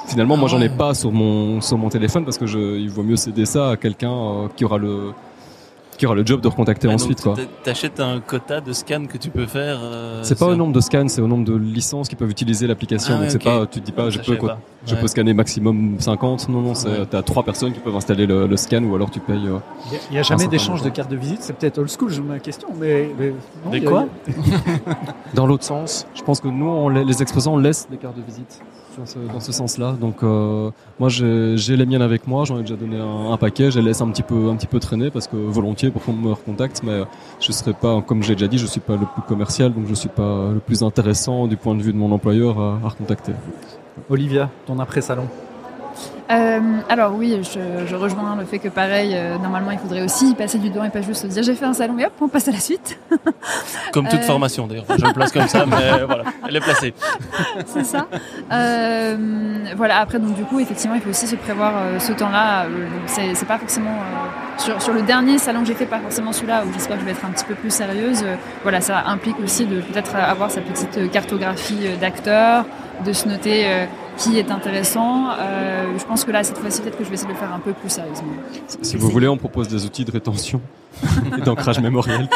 finalement, 0.06 0.36
moi 0.36 0.48
j'en 0.48 0.60
ai 0.60 0.68
pas 0.68 0.94
sur 0.94 1.10
mon 1.10 1.60
sur 1.60 1.78
mon 1.78 1.88
téléphone 1.88 2.24
parce 2.24 2.38
que 2.38 2.46
je, 2.46 2.58
il 2.78 2.90
vaut 2.90 3.02
mieux 3.02 3.16
céder 3.16 3.46
ça 3.46 3.70
à 3.70 3.76
quelqu'un 3.76 4.12
euh, 4.12 4.48
qui 4.54 4.64
aura 4.64 4.78
le 4.78 5.12
qui 5.98 6.06
aura 6.06 6.14
le 6.14 6.24
job 6.24 6.40
de 6.40 6.48
recontacter 6.48 6.88
Ah, 6.90 6.94
ensuite 6.94 7.22
donc 7.24 7.34
quoi. 7.34 7.44
t'a- 7.44 7.50
T'achètes 7.64 8.00
un 8.00 8.20
quota 8.20 8.60
de 8.62 8.72
scan 8.72 9.04
que 9.06 9.18
tu 9.18 9.28
peux 9.30 9.46
faire. 9.46 9.78
euh, 9.82 10.22
C'est 10.22 10.38
pas 10.38 10.46
au 10.46 10.54
nombre 10.56 10.72
de 10.72 10.80
scans, 10.80 11.08
c'est 11.08 11.20
au 11.20 11.26
nombre 11.26 11.44
de 11.44 11.54
licences 11.56 12.08
qui 12.08 12.16
peuvent 12.16 12.30
utiliser 12.30 12.66
l'application. 12.66 13.14
Ah 13.16 13.20
Donc 13.22 13.30
c'est 13.30 13.42
pas, 13.42 13.66
tu 13.66 13.80
te 13.80 13.84
dis 13.84 13.92
pas, 13.92 14.08
je 14.08 14.18
Ça, 14.18 14.24
peux, 14.24 14.36
pas. 14.38 14.58
je 14.86 14.94
Ouais. 14.94 15.00
peux 15.00 15.06
scanner 15.08 15.34
maximum 15.34 15.96
50. 15.98 16.48
Non, 16.48 16.60
non, 16.62 16.74
c'est, 16.74 16.88
Ouais. 16.88 17.06
t'as 17.10 17.22
trois 17.22 17.42
personnes 17.42 17.72
qui 17.72 17.80
peuvent 17.80 17.96
installer 17.96 18.26
le, 18.26 18.46
le 18.46 18.56
scan 18.56 18.82
ou 18.84 18.94
alors 18.94 19.10
tu 19.10 19.20
payes. 19.20 19.46
euh, 19.48 19.58
Il 19.88 19.92
y 19.92 19.96
a- 19.96 20.00
il 20.10 20.12
n'y 20.14 20.18
a 20.18 20.22
jamais 20.22 20.46
d'échange 20.46 20.80
de 20.80 20.84
montant. 20.84 20.94
carte 20.96 21.10
de 21.10 21.16
visite, 21.16 21.42
c'est 21.42 21.52
peut-être 21.54 21.78
old 21.78 21.90
school, 21.90 22.10
je 22.10 22.22
me 22.22 22.38
question, 22.38 22.68
mais... 22.78 23.10
mais 23.18 23.34
non, 23.64 23.70
Des 23.72 23.82
quoi 23.82 24.06
Dans 25.34 25.46
l'autre 25.46 25.64
sens, 25.64 26.06
je 26.14 26.22
pense 26.22 26.40
que 26.40 26.48
nous, 26.48 26.66
on, 26.66 26.88
les 26.88 27.22
exposants 27.22 27.56
laissent 27.56 27.88
des 27.90 27.96
cartes 27.96 28.16
de 28.16 28.22
visite 28.22 28.60
dans 28.98 29.40
ce, 29.40 29.52
sens-là. 29.52 29.92
Donc 29.92 30.22
euh, 30.22 30.70
moi, 30.98 31.08
j'ai, 31.08 31.56
les 31.76 31.86
miennes 31.86 32.02
avec 32.02 32.26
moi. 32.26 32.44
J'en 32.44 32.58
ai 32.58 32.62
déjà 32.62 32.76
donné 32.76 32.98
un, 32.98 33.36
paquet. 33.36 33.70
Je 33.70 33.78
les 33.78 33.86
laisse 33.86 34.00
un 34.00 34.10
petit 34.10 34.22
peu, 34.22 34.48
un 34.50 34.56
petit 34.56 34.66
peu 34.66 34.80
traîner 34.80 35.10
parce 35.10 35.26
que 35.26 35.36
volontiers 35.36 35.90
pour 35.90 36.02
qu'on 36.02 36.12
me 36.12 36.32
recontacte. 36.32 36.82
Mais 36.82 37.02
je 37.40 37.52
serai 37.52 37.72
pas, 37.72 38.02
comme 38.02 38.22
j'ai 38.22 38.34
déjà 38.34 38.48
dit, 38.48 38.58
je 38.58 38.66
suis 38.66 38.80
pas 38.80 38.96
le 38.96 39.06
plus 39.06 39.22
commercial, 39.22 39.72
donc 39.72 39.86
je 39.88 39.94
suis 39.94 40.08
pas 40.08 40.50
le 40.52 40.60
plus 40.60 40.82
intéressant 40.82 41.46
du 41.46 41.56
point 41.56 41.74
de 41.74 41.82
vue 41.82 41.92
de 41.92 41.98
mon 41.98 42.12
employeur 42.12 42.58
à, 42.58 42.78
à 42.84 42.88
recontacter. 42.88 43.32
Olivia, 44.10 44.50
ton 44.66 44.78
après-salon. 44.78 45.28
Euh, 46.30 46.60
alors 46.90 47.14
oui, 47.14 47.40
je, 47.42 47.86
je 47.86 47.96
rejoins 47.96 48.36
le 48.38 48.44
fait 48.44 48.58
que 48.58 48.68
pareil, 48.68 49.12
euh, 49.14 49.38
normalement 49.38 49.70
il 49.70 49.78
faudrait 49.78 50.02
aussi 50.02 50.30
y 50.30 50.34
passer 50.34 50.58
du 50.58 50.70
temps 50.70 50.84
et 50.84 50.90
pas 50.90 51.00
juste 51.00 51.22
se 51.22 51.26
dire 51.26 51.42
j'ai 51.42 51.54
fait 51.54 51.64
un 51.64 51.72
salon 51.72 51.98
et 51.98 52.04
hop, 52.04 52.12
on 52.20 52.28
passe 52.28 52.48
à 52.48 52.52
la 52.52 52.60
suite. 52.60 52.98
Comme 53.92 54.06
toute 54.08 54.20
Euh. 54.20 54.22
formation 54.24 54.66
d'ailleurs. 54.66 54.84
Je 54.90 55.06
le 55.06 55.12
place 55.14 55.32
comme 55.32 55.48
ça, 55.48 55.64
mais 55.64 56.04
voilà, 56.06 56.24
elle 56.46 56.56
est 56.56 56.60
placée. 56.60 56.92
c'est 57.66 57.84
ça. 57.84 58.06
Voilà. 59.76 59.98
Après, 60.00 60.18
donc 60.18 60.34
du 60.34 60.44
coup, 60.44 60.60
effectivement, 60.60 60.94
il 60.96 61.00
faut 61.00 61.10
aussi 61.10 61.26
se 61.26 61.36
prévoir 61.36 61.72
ce 61.98 62.12
temps-là. 62.12 62.66
C'est 63.06 63.46
pas 63.46 63.58
forcément 63.58 63.96
sur, 64.58 64.80
sur 64.82 64.92
le 64.92 65.02
dernier 65.02 65.38
salon 65.38 65.60
que 65.60 65.66
j'ai 65.66 65.74
fait, 65.74 65.86
pas 65.86 65.98
forcément 66.00 66.32
celui-là 66.32 66.64
où 66.66 66.72
j'espère 66.72 66.96
que 66.96 67.00
je 67.00 67.06
vais 67.06 67.12
être 67.12 67.24
un 67.24 67.30
petit 67.30 67.44
peu 67.44 67.54
plus 67.54 67.70
sérieuse. 67.70 68.24
Voilà, 68.62 68.80
ça 68.80 69.04
implique 69.06 69.38
aussi 69.42 69.66
de 69.66 69.80
peut-être 69.80 70.14
avoir 70.16 70.50
sa 70.50 70.60
petite 70.60 71.10
cartographie 71.10 71.88
d'acteurs, 72.00 72.64
de 73.04 73.12
se 73.12 73.28
noter 73.28 73.86
qui 74.18 74.38
est 74.38 74.50
intéressant. 74.50 75.30
Euh, 75.30 75.98
je 75.98 76.04
pense 76.04 76.24
que 76.24 76.32
là, 76.32 76.42
cette 76.44 76.58
fois-ci, 76.58 76.82
peut-être 76.82 76.98
que 76.98 77.04
je 77.04 77.08
vais 77.08 77.14
essayer 77.14 77.28
de 77.28 77.34
le 77.34 77.38
faire 77.38 77.52
un 77.52 77.60
peu 77.60 77.72
plus 77.72 77.88
sérieusement. 77.88 78.32
Si 78.82 78.96
vous 78.96 79.08
voulez, 79.08 79.28
on 79.28 79.36
propose 79.36 79.68
des 79.68 79.84
outils 79.86 80.04
de 80.04 80.10
rétention 80.10 80.60
et 81.38 81.40
d'ancrage 81.40 81.78
mémoriel. 81.80 82.28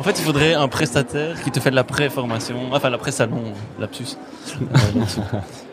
En 0.00 0.02
fait, 0.02 0.18
il 0.18 0.24
faudrait 0.24 0.54
un 0.54 0.68
prestataire 0.68 1.40
qui 1.42 1.50
te 1.50 1.60
fait 1.60 1.70
de 1.70 1.76
la 1.76 1.84
pré-formation, 1.84 2.56
enfin 2.72 2.90
la 2.90 2.98
pré-salon, 2.98 3.40
lapsus. 3.78 4.16
Euh. 4.60 4.64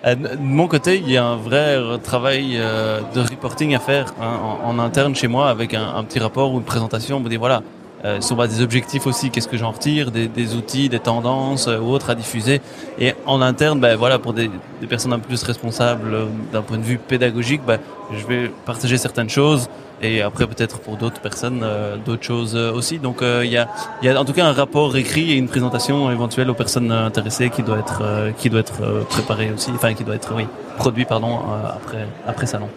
Euh, 0.05 0.15
de 0.15 0.37
mon 0.39 0.67
côté, 0.67 0.97
il 0.97 1.09
y 1.09 1.17
a 1.17 1.25
un 1.25 1.37
vrai 1.37 1.79
travail 2.03 2.57
euh, 2.57 3.01
de 3.15 3.21
reporting 3.21 3.75
à 3.75 3.79
faire 3.79 4.13
hein, 4.21 4.37
en, 4.63 4.69
en 4.69 4.79
interne 4.79 5.15
chez 5.15 5.27
moi 5.27 5.49
avec 5.49 5.73
un, 5.73 5.95
un 5.95 6.03
petit 6.03 6.19
rapport 6.19 6.53
ou 6.53 6.57
une 6.57 6.63
présentation. 6.63 7.17
On 7.17 7.19
me 7.19 7.29
dit 7.29 7.37
voilà, 7.37 7.63
euh, 8.05 8.47
des 8.47 8.61
objectifs 8.61 9.07
aussi, 9.07 9.31
qu'est-ce 9.31 9.47
que 9.47 9.57
j'en 9.57 9.71
retire, 9.71 10.11
des, 10.11 10.55
outils, 10.55 10.89
des 10.89 10.99
tendances 10.99 11.67
euh, 11.67 11.79
ou 11.79 11.89
autres 11.89 12.09
à 12.11 12.15
diffuser. 12.15 12.61
Et 12.99 13.13
en 13.25 13.41
interne, 13.41 13.79
ben, 13.79 13.95
voilà, 13.95 14.19
pour 14.19 14.33
des, 14.33 14.49
personnes 14.87 15.13
un 15.13 15.19
peu 15.19 15.27
plus 15.27 15.43
responsables 15.43 16.13
euh, 16.13 16.25
d'un 16.53 16.61
point 16.61 16.77
de 16.77 16.83
vue 16.83 16.97
pédagogique, 16.99 17.61
ben, 17.65 17.79
je 18.13 18.25
vais 18.27 18.51
partager 18.65 18.97
certaines 18.97 19.29
choses 19.29 19.67
et 20.01 20.21
après 20.21 20.45
peut-être 20.45 20.79
pour 20.79 20.97
d'autres 20.97 21.21
personnes 21.21 21.61
euh, 21.63 21.95
d'autres 21.97 22.23
choses 22.23 22.55
aussi. 22.55 22.99
Donc 22.99 23.21
il 23.21 23.49
y, 23.49 23.57
a, 23.57 24.21
en 24.21 24.25
tout 24.25 24.33
cas 24.33 24.45
un 24.45 24.51
rapport 24.51 24.95
écrit 24.97 25.31
et 25.31 25.35
une 25.35 25.47
présentation 25.47 26.11
éventuelle 26.11 26.49
aux 26.49 26.53
personnes 26.53 26.91
intéressées 26.91 27.49
qui 27.49 27.63
doit 27.63 27.79
être 27.79 28.03
qui 28.37 28.49
doit 28.49 28.59
être 28.59 29.05
préparé 29.09 29.51
aussi, 29.51 29.71
enfin 29.73 29.93
qui 29.93 30.03
doit 30.03 30.15
être 30.15 30.33
oui 30.35 30.45
produit 30.77 31.05
pardon 31.05 31.39
après 31.75 32.07
après 32.27 32.45
salon. 32.45 32.69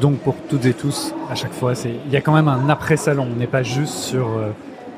Donc 0.00 0.18
pour 0.18 0.34
toutes 0.48 0.66
et 0.66 0.74
tous, 0.74 1.14
à 1.30 1.34
chaque 1.34 1.52
fois, 1.52 1.72
il 1.84 2.12
y 2.12 2.16
a 2.16 2.20
quand 2.20 2.34
même 2.34 2.48
un 2.48 2.68
après 2.68 2.96
salon. 2.96 3.28
On 3.32 3.38
n'est 3.38 3.46
pas 3.46 3.62
juste 3.62 3.94
sur 3.94 4.26
euh, 4.26 4.50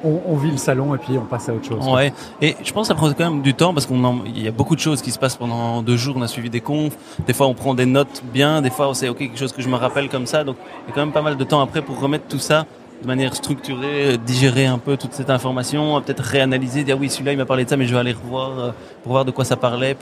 on, 0.04 0.36
vit 0.36 0.50
le 0.50 0.56
salon 0.56 0.94
et 0.94 0.98
puis 0.98 1.16
on 1.18 1.24
passe 1.24 1.48
à 1.48 1.54
autre 1.54 1.66
chose. 1.66 1.86
Ouais. 1.86 2.12
Et 2.40 2.56
je 2.62 2.72
pense 2.72 2.88
que 2.88 2.88
ça 2.88 2.94
prend 2.94 3.10
quand 3.12 3.30
même 3.30 3.42
du 3.42 3.54
temps 3.54 3.72
parce 3.72 3.86
qu'on 3.86 4.24
y 4.26 4.48
a 4.48 4.50
beaucoup 4.50 4.74
de 4.74 4.80
choses 4.80 5.00
qui 5.02 5.10
se 5.10 5.18
passent 5.18 5.36
pendant 5.36 5.82
deux 5.82 5.96
jours. 5.96 6.16
On 6.18 6.22
a 6.22 6.28
suivi 6.28 6.50
des 6.50 6.60
confs. 6.60 6.96
Des 7.26 7.32
fois, 7.32 7.46
on 7.46 7.54
prend 7.54 7.74
des 7.74 7.86
notes 7.86 8.22
bien. 8.32 8.62
Des 8.62 8.70
fois, 8.70 8.90
c'est 8.94 9.08
ok 9.08 9.18
quelque 9.18 9.38
chose 9.38 9.52
que 9.52 9.62
je 9.62 9.68
me 9.68 9.76
rappelle 9.76 10.08
comme 10.08 10.26
ça. 10.26 10.44
Donc 10.44 10.56
il 10.84 10.90
y 10.90 10.92
a 10.92 10.94
quand 10.94 11.00
même 11.00 11.12
pas 11.12 11.22
mal 11.22 11.36
de 11.36 11.44
temps 11.44 11.60
après 11.60 11.82
pour 11.82 12.00
remettre 12.00 12.26
tout 12.28 12.38
ça 12.38 12.66
de 13.02 13.06
manière 13.06 13.34
structurée, 13.34 14.18
digérer 14.18 14.66
un 14.66 14.78
peu 14.78 14.96
toute 14.96 15.12
cette 15.12 15.28
information, 15.28 16.00
peut-être 16.00 16.22
réanalyser, 16.22 16.84
dire 16.84 16.98
oui 16.98 17.10
celui-là 17.10 17.32
il 17.32 17.38
m'a 17.38 17.44
parlé 17.44 17.64
de 17.64 17.70
ça 17.70 17.76
mais 17.76 17.86
je 17.86 17.92
vais 17.92 18.00
aller 18.00 18.12
revoir 18.12 18.58
euh, 18.58 18.70
pour 19.02 19.12
voir 19.12 19.24
de 19.24 19.30
quoi 19.30 19.44
ça 19.44 19.56
parlait, 19.56 19.94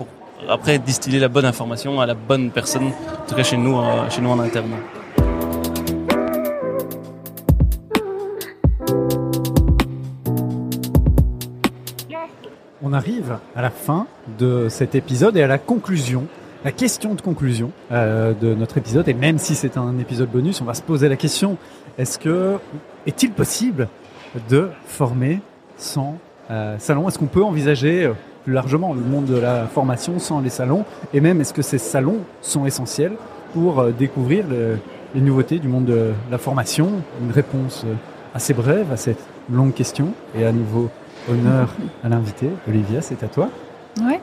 après 0.49 0.79
distiller 0.79 1.19
la 1.19 1.29
bonne 1.29 1.45
information 1.45 2.01
à 2.01 2.07
la 2.07 2.15
bonne 2.15 2.51
personne, 2.51 2.87
en 2.87 3.29
tout 3.29 3.35
cas 3.35 3.43
chez 3.43 3.57
nous, 3.57 3.79
euh, 3.79 4.09
chez 4.11 4.21
nous 4.21 4.31
en 4.31 4.39
interne. 4.39 4.71
On 12.83 12.93
arrive 12.93 13.39
à 13.57 13.63
la 13.63 13.71
fin 13.71 14.07
de 14.39 14.69
cet 14.69 14.95
épisode 14.95 15.37
et 15.37 15.43
à 15.43 15.47
la 15.47 15.59
conclusion, 15.59 16.27
la 16.65 16.73
question 16.73 17.15
de 17.15 17.21
conclusion 17.21 17.71
euh, 17.91 18.35
de 18.35 18.55
notre 18.55 18.79
épisode. 18.79 19.09
Et 19.09 19.15
même 19.15 19.39
si 19.39 19.55
c'est 19.55 19.77
un 19.77 19.99
épisode 19.99 20.31
bonus, 20.31 20.61
on 20.61 20.65
va 20.65 20.75
se 20.75 20.83
poser 20.83 21.09
la 21.09 21.17
question 21.17 21.57
est-ce 21.99 22.19
que 22.19 22.59
est-il 23.07 23.31
possible 23.33 23.89
de 24.49 24.69
former 24.87 25.41
sans 25.77 26.19
euh, 26.51 26.77
salon 26.79 27.09
Est-ce 27.09 27.19
qu'on 27.19 27.27
peut 27.27 27.45
envisager 27.45 28.11
plus 28.45 28.53
largement 28.53 28.95
le 28.95 29.01
monde 29.01 29.27
de 29.27 29.37
la 29.37 29.67
formation 29.67 30.19
sans 30.19 30.41
les 30.41 30.51
salons 30.51 30.85
Et 31.15 31.21
même, 31.21 31.41
est-ce 31.41 31.53
que 31.53 31.63
ces 31.63 31.79
salons 31.79 32.19
sont 32.41 32.67
essentiels 32.67 33.13
pour 33.53 33.81
euh, 33.81 33.91
découvrir 33.91 34.45
les 35.15 35.21
nouveautés 35.21 35.59
du 35.59 35.69
monde 35.69 35.85
de 35.85 36.13
la 36.31 36.39
formation 36.39 36.91
Une 37.23 37.31
réponse 37.31 37.85
euh, 37.85 37.95
assez 38.35 38.55
brève 38.55 38.91
à 38.93 38.97
cette 38.97 39.23
longue 39.51 39.75
question. 39.75 40.09
Et 40.37 40.45
à 40.45 40.53
nouveau, 40.53 40.91
honneur 41.31 41.75
à 42.03 42.09
l'invité. 42.09 42.49
Olivia, 42.69 43.01
c'est 43.01 43.23
à 43.23 43.29
toi. 43.29 43.49
Ouais. 44.01 44.21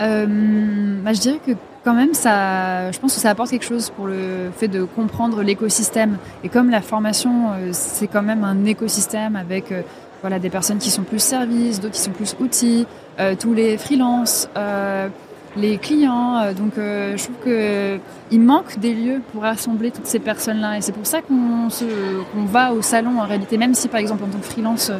Euh, 0.00 1.00
bah, 1.02 1.12
je 1.12 1.20
dirais 1.20 1.40
que 1.44 1.52
quand 1.84 1.94
même, 1.94 2.14
ça, 2.14 2.90
je 2.92 2.98
pense 2.98 3.14
que 3.14 3.20
ça 3.20 3.30
apporte 3.30 3.50
quelque 3.50 3.64
chose 3.64 3.90
pour 3.90 4.06
le 4.06 4.50
fait 4.56 4.68
de 4.68 4.84
comprendre 4.84 5.42
l'écosystème. 5.42 6.18
Et 6.44 6.48
comme 6.48 6.70
la 6.70 6.82
formation, 6.82 7.48
c'est 7.72 8.08
quand 8.08 8.22
même 8.22 8.44
un 8.44 8.64
écosystème 8.64 9.36
avec 9.36 9.72
voilà, 10.20 10.38
des 10.38 10.50
personnes 10.50 10.78
qui 10.78 10.90
sont 10.90 11.02
plus 11.02 11.20
services, 11.20 11.80
d'autres 11.80 11.94
qui 11.94 12.00
sont 12.00 12.10
plus 12.10 12.36
outils, 12.40 12.86
tous 13.38 13.54
les 13.54 13.78
freelances, 13.78 14.48
euh, 14.56 15.08
les 15.56 15.78
clients. 15.78 16.38
Euh, 16.38 16.52
donc 16.52 16.78
euh, 16.78 17.16
je 17.16 17.24
trouve 17.24 17.36
que 17.44 17.98
il 18.30 18.40
manque 18.40 18.78
des 18.78 18.94
lieux 18.94 19.20
pour 19.32 19.42
rassembler 19.42 19.90
toutes 19.90 20.06
ces 20.06 20.18
personnes-là. 20.18 20.78
Et 20.78 20.80
c'est 20.80 20.92
pour 20.92 21.06
ça 21.06 21.20
qu'on 21.22 22.44
va 22.46 22.72
au 22.72 22.82
salon 22.82 23.20
en 23.20 23.26
réalité, 23.26 23.58
même 23.58 23.74
si 23.74 23.88
par 23.88 24.00
exemple 24.00 24.24
en 24.24 24.28
tant 24.28 24.38
que 24.38 24.44
freelance, 24.44 24.92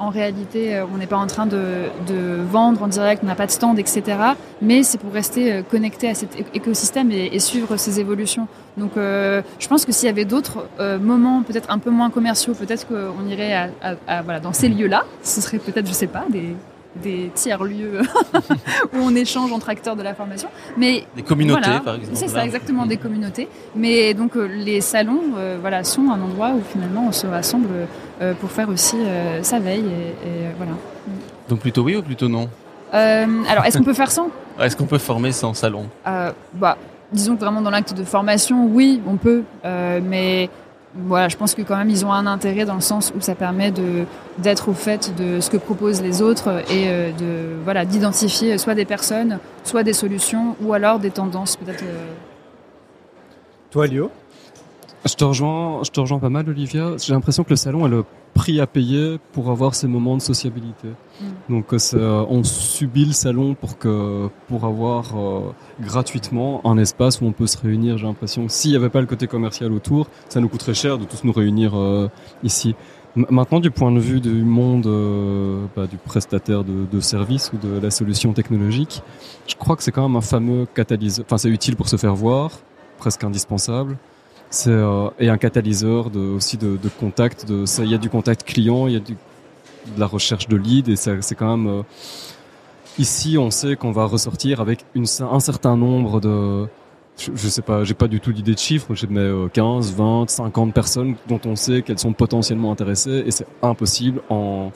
en 0.00 0.10
réalité, 0.10 0.80
on 0.94 0.98
n'est 0.98 1.08
pas 1.08 1.16
en 1.16 1.26
train 1.26 1.46
de, 1.46 1.86
de, 2.06 2.40
vendre 2.48 2.84
en 2.84 2.86
direct, 2.86 3.22
on 3.24 3.26
n'a 3.26 3.34
pas 3.34 3.46
de 3.46 3.50
stand, 3.50 3.80
etc. 3.80 4.02
Mais 4.62 4.84
c'est 4.84 4.96
pour 4.96 5.12
rester 5.12 5.64
connecté 5.68 6.08
à 6.08 6.14
cet 6.14 6.36
écosystème 6.54 7.10
et, 7.10 7.36
suivre 7.40 7.76
ses 7.76 7.98
évolutions. 7.98 8.46
Donc, 8.76 8.92
euh, 8.96 9.42
je 9.58 9.66
pense 9.66 9.84
que 9.84 9.90
s'il 9.90 10.06
y 10.06 10.10
avait 10.10 10.24
d'autres 10.24 10.68
euh, 10.78 11.00
moments, 11.00 11.42
peut-être 11.42 11.68
un 11.72 11.78
peu 11.78 11.90
moins 11.90 12.10
commerciaux, 12.10 12.54
peut-être 12.54 12.86
qu'on 12.86 13.26
irait 13.28 13.72
à, 13.82 14.22
voilà, 14.22 14.38
dans 14.38 14.52
ces 14.52 14.68
lieux-là. 14.68 15.02
Ce 15.24 15.40
serait 15.40 15.58
peut-être, 15.58 15.88
je 15.88 15.92
sais 15.92 16.06
pas, 16.06 16.26
des, 16.30 16.54
des 16.96 17.30
tiers-lieux 17.34 18.00
où 18.92 18.96
on 18.96 19.14
échange 19.14 19.52
entre 19.52 19.68
acteurs 19.68 19.96
de 19.96 20.02
la 20.02 20.14
formation. 20.14 20.48
Mais 20.76 21.04
des 21.16 21.22
communautés, 21.22 21.62
voilà, 21.62 21.80
par 21.80 21.94
exemple. 21.96 22.16
C'est 22.16 22.28
ça, 22.28 22.44
exactement, 22.44 22.86
des 22.86 22.96
communautés. 22.96 23.48
Mais 23.76 24.14
donc 24.14 24.36
euh, 24.36 24.46
les 24.46 24.80
salons, 24.80 25.34
euh, 25.36 25.58
voilà, 25.60 25.84
sont 25.84 26.10
un 26.10 26.20
endroit 26.20 26.50
où 26.50 26.62
finalement 26.72 27.06
on 27.08 27.12
se 27.12 27.26
rassemble 27.26 27.68
euh, 28.20 28.34
pour 28.34 28.50
faire 28.50 28.68
aussi 28.68 28.96
sa 29.42 29.58
veille 29.58 29.84
et, 29.86 30.28
et 30.28 30.46
voilà. 30.56 30.72
Donc 31.48 31.60
plutôt 31.60 31.82
oui 31.82 31.96
ou 31.96 32.02
plutôt 32.02 32.28
non? 32.28 32.48
Alors, 32.92 33.64
est-ce 33.64 33.78
qu'on 33.78 33.84
peut 33.84 33.94
faire 33.94 34.10
sans? 34.10 34.28
Est-ce 34.60 34.76
qu'on 34.76 34.86
peut 34.86 34.98
former 34.98 35.30
sans 35.30 35.54
salon? 35.54 35.86
Bah, 36.54 36.76
disons 37.12 37.36
que 37.36 37.40
vraiment 37.40 37.60
dans 37.60 37.70
l'acte 37.70 37.94
de 37.94 38.02
formation, 38.02 38.66
oui, 38.66 39.00
on 39.06 39.16
peut, 39.16 39.44
mais 39.64 40.50
voilà, 40.94 41.28
je 41.28 41.36
pense 41.36 41.54
que 41.54 41.62
quand 41.62 41.76
même 41.76 41.90
ils 41.90 42.04
ont 42.06 42.12
un 42.12 42.26
intérêt 42.26 42.64
dans 42.64 42.74
le 42.74 42.80
sens 42.80 43.12
où 43.16 43.20
ça 43.20 43.34
permet 43.34 43.70
de 43.70 44.04
d'être 44.38 44.68
au 44.68 44.72
fait 44.72 45.14
de 45.16 45.40
ce 45.40 45.50
que 45.50 45.56
proposent 45.56 46.00
les 46.00 46.22
autres 46.22 46.62
et 46.70 46.88
euh, 46.88 47.12
de 47.12 47.62
voilà 47.62 47.84
d'identifier 47.84 48.56
soit 48.58 48.74
des 48.74 48.86
personnes, 48.86 49.38
soit 49.64 49.82
des 49.82 49.92
solutions 49.92 50.56
ou 50.62 50.72
alors 50.72 50.98
des 50.98 51.10
tendances 51.10 51.56
peut-être. 51.56 51.84
Euh... 51.84 52.06
Toi, 53.70 53.86
Lio? 53.86 54.10
Je 55.08 55.14
te 55.14 55.24
rejoins, 55.24 55.82
je 55.84 55.90
te 55.90 56.00
rejoins 56.00 56.18
pas 56.18 56.28
mal, 56.28 56.46
Olivia. 56.50 56.96
J'ai 56.98 57.14
l'impression 57.14 57.42
que 57.42 57.48
le 57.48 57.56
salon 57.56 57.86
est 57.86 57.88
le 57.88 58.04
prix 58.34 58.60
à 58.60 58.66
payer 58.66 59.18
pour 59.32 59.50
avoir 59.50 59.74
ces 59.74 59.86
moments 59.86 60.18
de 60.18 60.22
sociabilité. 60.22 60.88
Mm. 60.88 61.24
Donc 61.48 61.72
euh, 61.72 62.26
on 62.28 62.44
subit 62.44 63.06
le 63.06 63.12
salon 63.12 63.54
pour 63.54 63.78
que 63.78 64.28
pour 64.48 64.66
avoir 64.66 65.16
euh, 65.16 65.54
gratuitement 65.80 66.60
un 66.66 66.76
espace 66.76 67.22
où 67.22 67.24
on 67.24 67.32
peut 67.32 67.46
se 67.46 67.56
réunir. 67.56 67.96
J'ai 67.96 68.06
l'impression 68.06 68.46
que 68.46 68.52
s'il 68.52 68.72
n'y 68.72 68.76
avait 68.76 68.90
pas 68.90 69.00
le 69.00 69.06
côté 69.06 69.26
commercial 69.26 69.72
autour, 69.72 70.08
ça 70.28 70.40
nous 70.40 70.48
coûterait 70.48 70.74
cher 70.74 70.98
de 70.98 71.04
tous 71.04 71.24
nous 71.24 71.32
réunir 71.32 71.74
euh, 71.74 72.10
ici. 72.42 72.74
Maintenant, 73.16 73.60
du 73.60 73.70
point 73.70 73.90
de 73.90 73.98
vue 73.98 74.20
du 74.20 74.44
monde 74.44 74.86
euh, 74.86 75.64
bah, 75.74 75.86
du 75.86 75.96
prestataire 75.96 76.64
de, 76.64 76.84
de 76.84 77.00
services 77.00 77.50
ou 77.54 77.66
de 77.66 77.80
la 77.80 77.90
solution 77.90 78.34
technologique, 78.34 79.02
je 79.46 79.56
crois 79.56 79.74
que 79.74 79.82
c'est 79.82 79.90
quand 79.90 80.06
même 80.06 80.16
un 80.16 80.20
fameux 80.20 80.66
catalyseur. 80.74 81.24
Enfin, 81.26 81.38
c'est 81.38 81.48
utile 81.48 81.76
pour 81.76 81.88
se 81.88 81.96
faire 81.96 82.14
voir, 82.14 82.50
presque 82.98 83.24
indispensable 83.24 83.96
c'est 84.50 84.70
euh, 84.70 85.08
et 85.18 85.28
un 85.28 85.38
catalyseur 85.38 86.10
de, 86.10 86.20
aussi 86.20 86.56
de, 86.56 86.76
de 86.76 86.88
contact. 86.88 87.46
De, 87.46 87.64
il 87.82 87.90
y 87.90 87.94
a 87.94 87.98
du 87.98 88.10
contact 88.10 88.44
client, 88.44 88.86
il 88.86 88.94
y 88.94 88.96
a 88.96 89.00
du, 89.00 89.14
de 89.14 90.00
la 90.00 90.06
recherche 90.06 90.48
de 90.48 90.56
lead 90.56 90.88
et 90.88 90.96
c'est 90.96 91.34
quand 91.34 91.56
même 91.56 91.80
euh, 91.80 91.82
ici 92.98 93.38
on 93.38 93.50
sait 93.50 93.76
qu'on 93.76 93.92
va 93.92 94.04
ressortir 94.04 94.60
avec 94.60 94.84
une, 94.94 95.06
un 95.20 95.40
certain 95.40 95.76
nombre 95.76 96.20
de 96.20 96.66
je, 97.16 97.32
je 97.34 97.48
sais 97.48 97.62
pas, 97.62 97.84
j'ai 97.84 97.94
pas 97.94 98.06
du 98.06 98.20
tout 98.20 98.32
d'idée 98.32 98.54
de 98.54 98.58
chiffres, 98.58 98.94
j'ai 98.94 99.08
mets 99.08 99.30
15, 99.52 99.92
20, 99.94 100.30
50 100.30 100.72
personnes 100.72 101.16
dont 101.28 101.40
on 101.46 101.56
sait 101.56 101.82
qu'elles 101.82 101.98
sont 101.98 102.12
potentiellement 102.12 102.70
intéressées 102.70 103.24
et 103.26 103.30
c'est 103.30 103.46
impossible 103.62 104.20
en 104.28 104.72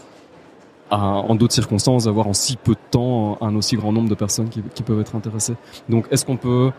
en 0.91 1.35
d'autres 1.35 1.55
circonstances 1.55 2.05
d'avoir 2.05 2.27
en 2.27 2.35
si 2.35 2.57
peu 2.57 2.73
de 2.73 2.81
temps 2.91 3.39
un 3.41 3.57
aussi 3.57 3.77
grand 3.77 3.93
nombre 3.93 4.11
de 4.11 4.15
personnes 4.15 4.51
qui, 4.51 4.63
qui 4.75 4.83
peuvent 4.83 5.01
être 5.01 5.17
intéressées. 5.17 5.55
Donc 5.89 6.07
est-ce 6.11 6.27
qu'on 6.27 6.37
peut 6.37 6.71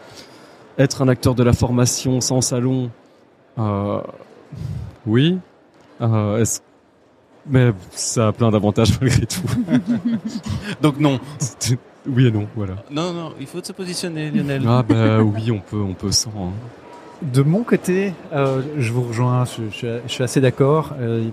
être 0.78 1.02
un 1.02 1.08
acteur 1.08 1.36
de 1.36 1.44
la 1.44 1.54
formation 1.54 2.22
sans 2.22 2.42
salon, 2.42 2.90
euh, 3.58 4.02
oui. 5.06 5.38
Euh, 6.02 6.38
est-ce 6.38 6.62
mais 7.46 7.74
ça 7.92 8.30
a 8.30 8.32
plein 8.32 8.52
d'avantages 8.52 8.98
malgré 9.02 9.26
tout. 9.26 9.42
Donc 10.82 11.00
non. 11.00 11.20
Oui 12.08 12.28
et 12.28 12.32
non, 12.32 12.48
voilà. 12.56 12.76
Non, 12.92 13.14
non, 13.14 13.34
il 13.40 13.48
faut 13.48 13.62
se 13.62 13.74
positionner, 13.74 14.32
Lionel. 14.32 14.64
Ah 14.68 14.84
bah 14.84 15.20
oui, 15.22 15.52
on 15.52 15.60
peut, 15.60 15.82
on 15.82 15.94
peut 15.94 16.12
sans. 16.12 16.30
Hein. 16.30 16.52
De 17.22 17.42
mon 17.42 17.64
côté, 17.64 18.14
euh, 18.34 18.62
je 18.78 18.92
vous 18.92 19.04
rejoins, 19.04 19.46
je, 19.46 19.64
je, 19.72 20.00
je 20.06 20.12
suis 20.12 20.24
assez 20.24 20.42
d'accord. 20.42 20.94
Euh, 21.00 21.30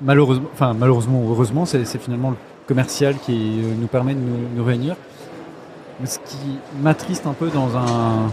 malheureusement, 0.00 0.48
enfin 0.52 0.74
malheureusement 0.74 1.22
ou 1.22 1.30
heureusement, 1.30 1.64
c'est 1.64 1.84
finalement 1.98 2.30
le 2.30 2.36
commercial 2.66 3.16
qui 3.24 3.60
nous 3.80 3.86
permet 3.86 4.14
de 4.14 4.20
nous, 4.20 4.48
nous 4.56 4.64
réunir. 4.64 4.96
Ce 6.04 6.18
qui 6.18 6.58
m'attriste 6.80 7.26
un 7.26 7.32
peu 7.32 7.48
dans 7.48 7.76
un, 7.76 8.30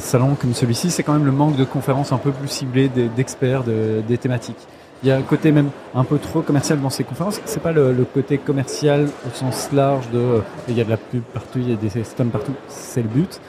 salon 0.00 0.34
comme 0.34 0.54
celui-ci, 0.54 0.90
c'est 0.90 1.02
quand 1.02 1.12
même 1.12 1.26
le 1.26 1.32
manque 1.32 1.56
de 1.56 1.64
conférences 1.64 2.10
un 2.12 2.18
peu 2.18 2.32
plus 2.32 2.48
ciblées 2.48 2.88
d'experts 2.88 3.62
de, 3.62 4.02
des 4.06 4.18
thématiques. 4.18 4.66
Il 5.02 5.08
y 5.08 5.12
a 5.12 5.16
un 5.16 5.22
côté 5.22 5.52
même 5.52 5.68
un 5.94 6.04
peu 6.04 6.18
trop 6.18 6.40
commercial 6.40 6.80
dans 6.80 6.88
ces 6.88 7.04
conférences. 7.04 7.40
C'est 7.44 7.62
pas 7.62 7.72
le, 7.72 8.06
côté 8.12 8.38
commercial 8.38 9.08
au 9.26 9.34
sens 9.34 9.70
large 9.72 10.08
de 10.10 10.40
il 10.68 10.76
y 10.76 10.80
a 10.80 10.84
de 10.84 10.90
la 10.90 10.96
pub 10.96 11.22
partout, 11.22 11.58
il 11.58 11.70
y 11.70 11.72
a 11.72 11.76
des 11.76 12.04
stands 12.04 12.28
partout. 12.28 12.54
C'est 12.68 13.02
le 13.02 13.08
but. 13.08 13.40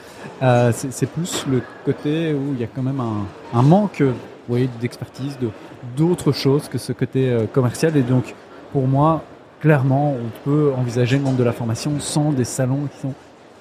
Euh, 0.42 0.70
c'est 0.72 1.08
plus 1.08 1.46
le 1.50 1.62
côté 1.84 2.34
où 2.34 2.52
il 2.52 2.60
y 2.60 2.64
a 2.64 2.66
quand 2.66 2.82
même 2.82 3.00
un, 3.00 3.62
manque 3.62 4.02
oui, 4.50 4.68
d'expertise, 4.80 5.38
de 5.40 5.48
d'autres 5.96 6.32
choses 6.32 6.68
que 6.68 6.78
ce 6.78 6.92
côté 6.92 7.30
euh, 7.30 7.46
commercial. 7.46 7.96
Et 7.96 8.02
donc, 8.02 8.34
pour 8.72 8.86
moi, 8.86 9.24
clairement, 9.60 10.12
on 10.12 10.48
peut 10.48 10.72
envisager 10.76 11.16
le 11.16 11.22
monde 11.22 11.36
de 11.36 11.44
la 11.44 11.52
formation 11.52 11.92
sans 11.98 12.32
des 12.32 12.44
salons 12.44 12.88
qui 12.92 13.00
sont 13.00 13.14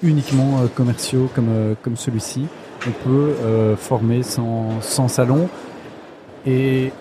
uniquement 0.03 0.59
euh, 0.59 0.67
commerciaux 0.67 1.29
comme, 1.33 1.49
euh, 1.49 1.73
comme 1.81 1.95
celui-ci. 1.95 2.47
On 2.87 2.91
peut 3.07 3.33
euh, 3.43 3.75
former 3.75 4.23
sans, 4.23 4.81
sans 4.81 5.07
salon. 5.07 5.49
Et 6.45 6.91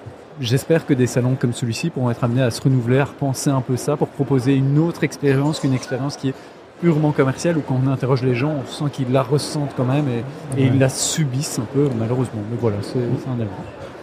j'espère 0.40 0.86
que 0.86 0.94
des 0.94 1.06
salons 1.06 1.36
comme 1.38 1.52
celui-ci 1.52 1.90
pourront 1.90 2.10
être 2.10 2.24
amenés 2.24 2.42
à 2.42 2.50
se 2.50 2.62
renouveler, 2.62 2.98
à 2.98 3.04
repenser 3.04 3.50
un 3.50 3.60
peu 3.60 3.76
ça 3.76 3.96
pour 3.96 4.08
proposer 4.08 4.54
une 4.54 4.78
autre 4.78 5.04
expérience 5.04 5.60
qu'une 5.60 5.74
expérience 5.74 6.16
qui 6.16 6.30
est 6.30 6.34
purement 6.80 7.12
commerciale 7.12 7.58
où 7.58 7.60
quand 7.60 7.78
on 7.84 7.88
interroge 7.88 8.22
les 8.22 8.34
gens, 8.34 8.52
on 8.62 8.66
sent 8.66 8.90
qu'ils 8.92 9.12
la 9.12 9.22
ressentent 9.22 9.74
quand 9.76 9.84
même 9.84 10.06
et, 10.08 10.60
et 10.60 10.66
ils 10.66 10.78
la 10.78 10.88
subissent 10.88 11.58
un 11.58 11.66
peu 11.72 11.88
malheureusement. 11.98 12.40
Mais 12.50 12.56
voilà, 12.60 12.76
c'est 12.82 12.98
un 12.98 13.36
élément. 13.36 13.52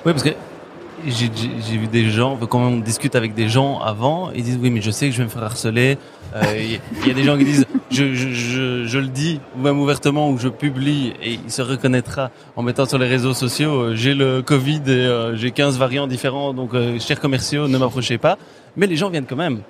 Oui, 0.06 0.14
parce 0.14 0.24
que 0.24 0.30
j'ai 1.08 1.78
vu 1.78 1.88
des 1.88 2.10
gens, 2.10 2.38
quand 2.49 2.60
on 2.60 2.78
discute 2.78 3.16
avec 3.16 3.34
des 3.34 3.49
gens 3.49 3.80
avant, 3.80 4.32
ils 4.36 4.43
disent 4.43 4.60
oui, 4.62 4.70
mais 4.70 4.82
je 4.82 4.91
sais 4.91 5.08
que 5.08 5.14
je 5.14 5.20
vais 5.20 5.26
me 5.26 5.30
faire 5.30 5.43
harceler. 5.43 5.97
Euh, 6.36 6.41
Il 7.04 7.08
y, 7.08 7.12
a 7.12 7.14
des 7.14 7.24
gens 7.24 7.38
qui 7.38 7.43
disent 7.43 7.66
je, 7.89 8.14
je, 8.14 8.97
le 8.97 9.08
dis, 9.08 9.39
même 9.58 9.80
ouvertement, 9.80 10.30
ou 10.30 10.38
je 10.38 10.47
publie, 10.47 11.14
et 11.22 11.39
il 11.43 11.52
se 11.52 11.62
reconnaîtra 11.62 12.32
en 12.56 12.64
mettant 12.64 12.86
sur 12.86 12.97
les 12.97 13.08
réseaux 13.08 13.34
sociaux 13.34 13.82
euh, 13.82 13.95
j'ai 13.95 14.14
le 14.14 14.41
Covid 14.41 14.82
et 14.88 14.89
euh, 14.89 15.36
j'ai 15.36 15.52
15 15.52 15.78
variants 15.78 16.08
différents, 16.08 16.54
donc 16.54 16.72
chers 16.99 17.20
commerciaux, 17.20 17.68
ne 17.68 17.78
m'approchez 17.78 18.18
pas. 18.18 18.38
Mais 18.78 18.88
les 18.88 18.95
gens 18.95 19.10
viennent 19.10 19.26
quand 19.26 19.36
même. 19.36 19.62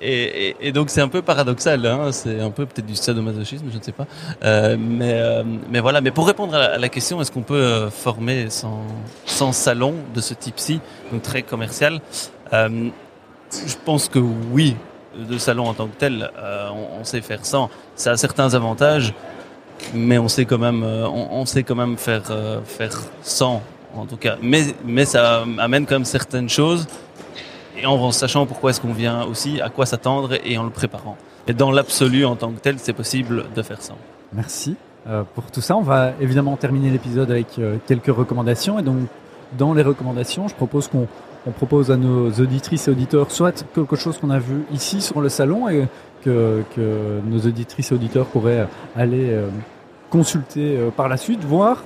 Et, 0.00 0.72
donc 0.72 0.90
c'est 0.90 1.00
un 1.00 1.08
peu 1.08 1.22
paradoxal, 1.22 1.84
hein, 1.86 2.12
c'est 2.12 2.40
un 2.40 2.50
peu 2.50 2.66
peut-être 2.66 2.86
du 2.86 2.96
sadomasochisme, 2.96 3.66
je 3.70 3.78
ne 3.78 3.82
sais 3.82 3.92
pas. 3.92 4.06
Euh, 4.44 4.76
mais, 4.78 5.12
euh, 5.14 5.42
mais 5.70 5.80
voilà, 5.80 6.00
mais 6.00 6.10
pour 6.10 6.26
répondre 6.26 6.54
à 6.54 6.78
la, 6.78 6.88
question, 6.88 7.20
est-ce 7.20 7.32
qu'on 7.32 7.42
peut 7.42 7.54
euh, 7.54 7.90
former 7.90 8.50
sans, 8.50 8.82
sans 9.24 9.52
salon 9.52 9.94
de 10.14 10.20
ce 10.20 10.34
type-ci, 10.34 10.80
donc 11.12 11.22
très 11.22 11.42
commercial? 11.42 12.00
Je 12.52 13.74
pense 13.84 14.08
que 14.08 14.18
oui, 14.18 14.76
de 15.16 15.38
salon 15.38 15.68
en 15.68 15.74
tant 15.74 15.86
que 15.86 15.96
tel, 15.96 16.30
on, 16.98 17.04
sait 17.04 17.20
faire 17.20 17.44
sans. 17.46 17.70
Ça 17.94 18.12
a 18.12 18.16
certains 18.16 18.54
avantages, 18.54 19.14
mais 19.94 20.18
on 20.18 20.28
sait 20.28 20.44
quand 20.44 20.58
même, 20.58 20.82
on, 20.82 21.46
sait 21.46 21.62
quand 21.62 21.76
même 21.76 21.96
faire 21.96 22.24
faire 22.64 22.98
sans, 23.22 23.62
en 23.96 24.04
tout 24.04 24.16
cas. 24.16 24.36
Mais 24.42 24.74
mais 24.84 25.04
ça 25.04 25.44
amène 25.58 25.86
quand 25.86 25.94
même 25.94 26.04
certaines 26.04 26.48
choses 26.48 26.86
et 27.80 27.86
en 27.86 28.10
sachant 28.12 28.46
pourquoi 28.46 28.70
est-ce 28.70 28.80
qu'on 28.80 28.92
vient 28.92 29.24
aussi, 29.24 29.60
à 29.60 29.68
quoi 29.68 29.86
s'attendre 29.86 30.34
et 30.44 30.58
en 30.58 30.64
le 30.64 30.70
préparant. 30.70 31.16
Et 31.48 31.54
dans 31.54 31.70
l'absolu 31.70 32.24
en 32.24 32.36
tant 32.36 32.50
que 32.50 32.58
tel, 32.58 32.78
c'est 32.78 32.92
possible 32.92 33.44
de 33.54 33.62
faire 33.62 33.80
ça. 33.80 33.94
Merci 34.32 34.76
euh, 35.08 35.22
pour 35.34 35.50
tout 35.50 35.60
ça. 35.60 35.76
On 35.76 35.82
va 35.82 36.12
évidemment 36.20 36.56
terminer 36.56 36.90
l'épisode 36.90 37.30
avec 37.30 37.58
euh, 37.58 37.76
quelques 37.86 38.14
recommandations. 38.14 38.78
Et 38.78 38.82
donc, 38.82 38.98
dans 39.56 39.72
les 39.72 39.82
recommandations, 39.82 40.48
je 40.48 40.54
propose 40.54 40.88
qu'on 40.88 41.06
on 41.46 41.52
propose 41.52 41.92
à 41.92 41.96
nos 41.96 42.28
auditrices 42.32 42.88
et 42.88 42.90
auditeurs 42.90 43.30
soit 43.30 43.64
quelque 43.72 43.94
chose 43.94 44.18
qu'on 44.18 44.30
a 44.30 44.40
vu 44.40 44.64
ici 44.72 45.00
sur 45.00 45.20
le 45.20 45.28
salon 45.28 45.68
et 45.68 45.86
que, 46.24 46.64
nos 47.24 47.38
auditrices 47.38 47.92
et 47.92 47.94
auditeurs 47.94 48.26
pourraient 48.26 48.66
aller 48.96 49.30
euh, 49.30 49.48
consulter 50.10 50.76
par 50.96 51.08
la 51.08 51.16
suite, 51.16 51.44
voir 51.44 51.84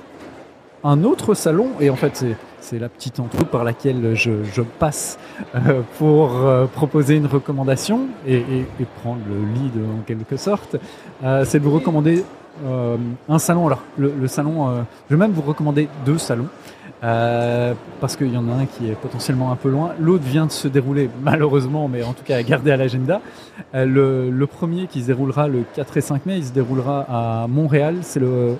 un 0.83 1.03
autre 1.03 1.35
salon. 1.35 1.67
Et 1.79 1.91
en 1.91 1.95
fait, 1.95 2.15
c'est 2.15 2.35
c'est 2.61 2.79
la 2.79 2.89
petite 2.89 3.19
entrée 3.19 3.43
par 3.43 3.63
laquelle 3.63 4.15
je, 4.15 4.61
passe 4.79 5.17
euh, 5.55 5.81
pour 5.97 6.37
euh, 6.37 6.65
proposer 6.67 7.15
une 7.15 7.25
recommandation 7.25 8.07
et, 8.27 8.43
prendre 9.01 9.21
le 9.27 9.35
lead 9.53 9.73
en 9.99 10.01
quelque 10.03 10.37
sorte. 10.37 10.77
Euh, 11.23 11.43
c'est 11.45 11.59
de 11.59 11.63
vous 11.63 11.71
recommander 11.71 12.23
un 13.29 13.39
salon. 13.39 13.65
Alors, 13.65 13.81
le, 13.97 14.27
salon, 14.27 14.83
je 15.09 15.15
vais 15.15 15.19
même 15.19 15.31
vous 15.31 15.41
recommander 15.41 15.89
deux 16.05 16.17
salons. 16.17 16.47
Parce 17.01 18.15
qu'il 18.15 18.31
y 18.31 18.37
en 18.37 18.47
a 18.49 18.53
un 18.53 18.65
qui 18.65 18.89
est 18.89 18.95
potentiellement 18.95 19.51
un 19.51 19.55
peu 19.55 19.69
loin. 19.69 19.93
L'autre 19.99 20.25
vient 20.25 20.45
de 20.45 20.51
se 20.51 20.67
dérouler, 20.67 21.09
malheureusement, 21.23 21.87
mais 21.87 22.03
en 22.03 22.13
tout 22.13 22.23
cas 22.23 22.37
à 22.37 22.43
garder 22.43 22.71
à 22.71 22.77
l'agenda. 22.77 23.21
Le, 23.73 24.29
le 24.29 24.47
premier 24.47 24.85
qui 24.87 25.01
se 25.01 25.07
déroulera 25.07 25.47
le 25.47 25.63
4 25.75 25.97
et 25.97 26.01
5 26.01 26.25
mai, 26.25 26.37
il 26.37 26.45
se 26.45 26.51
déroulera 26.51 27.05
à 27.09 27.47
Montréal. 27.47 27.97
C'est 28.01 28.19
le 28.19 28.57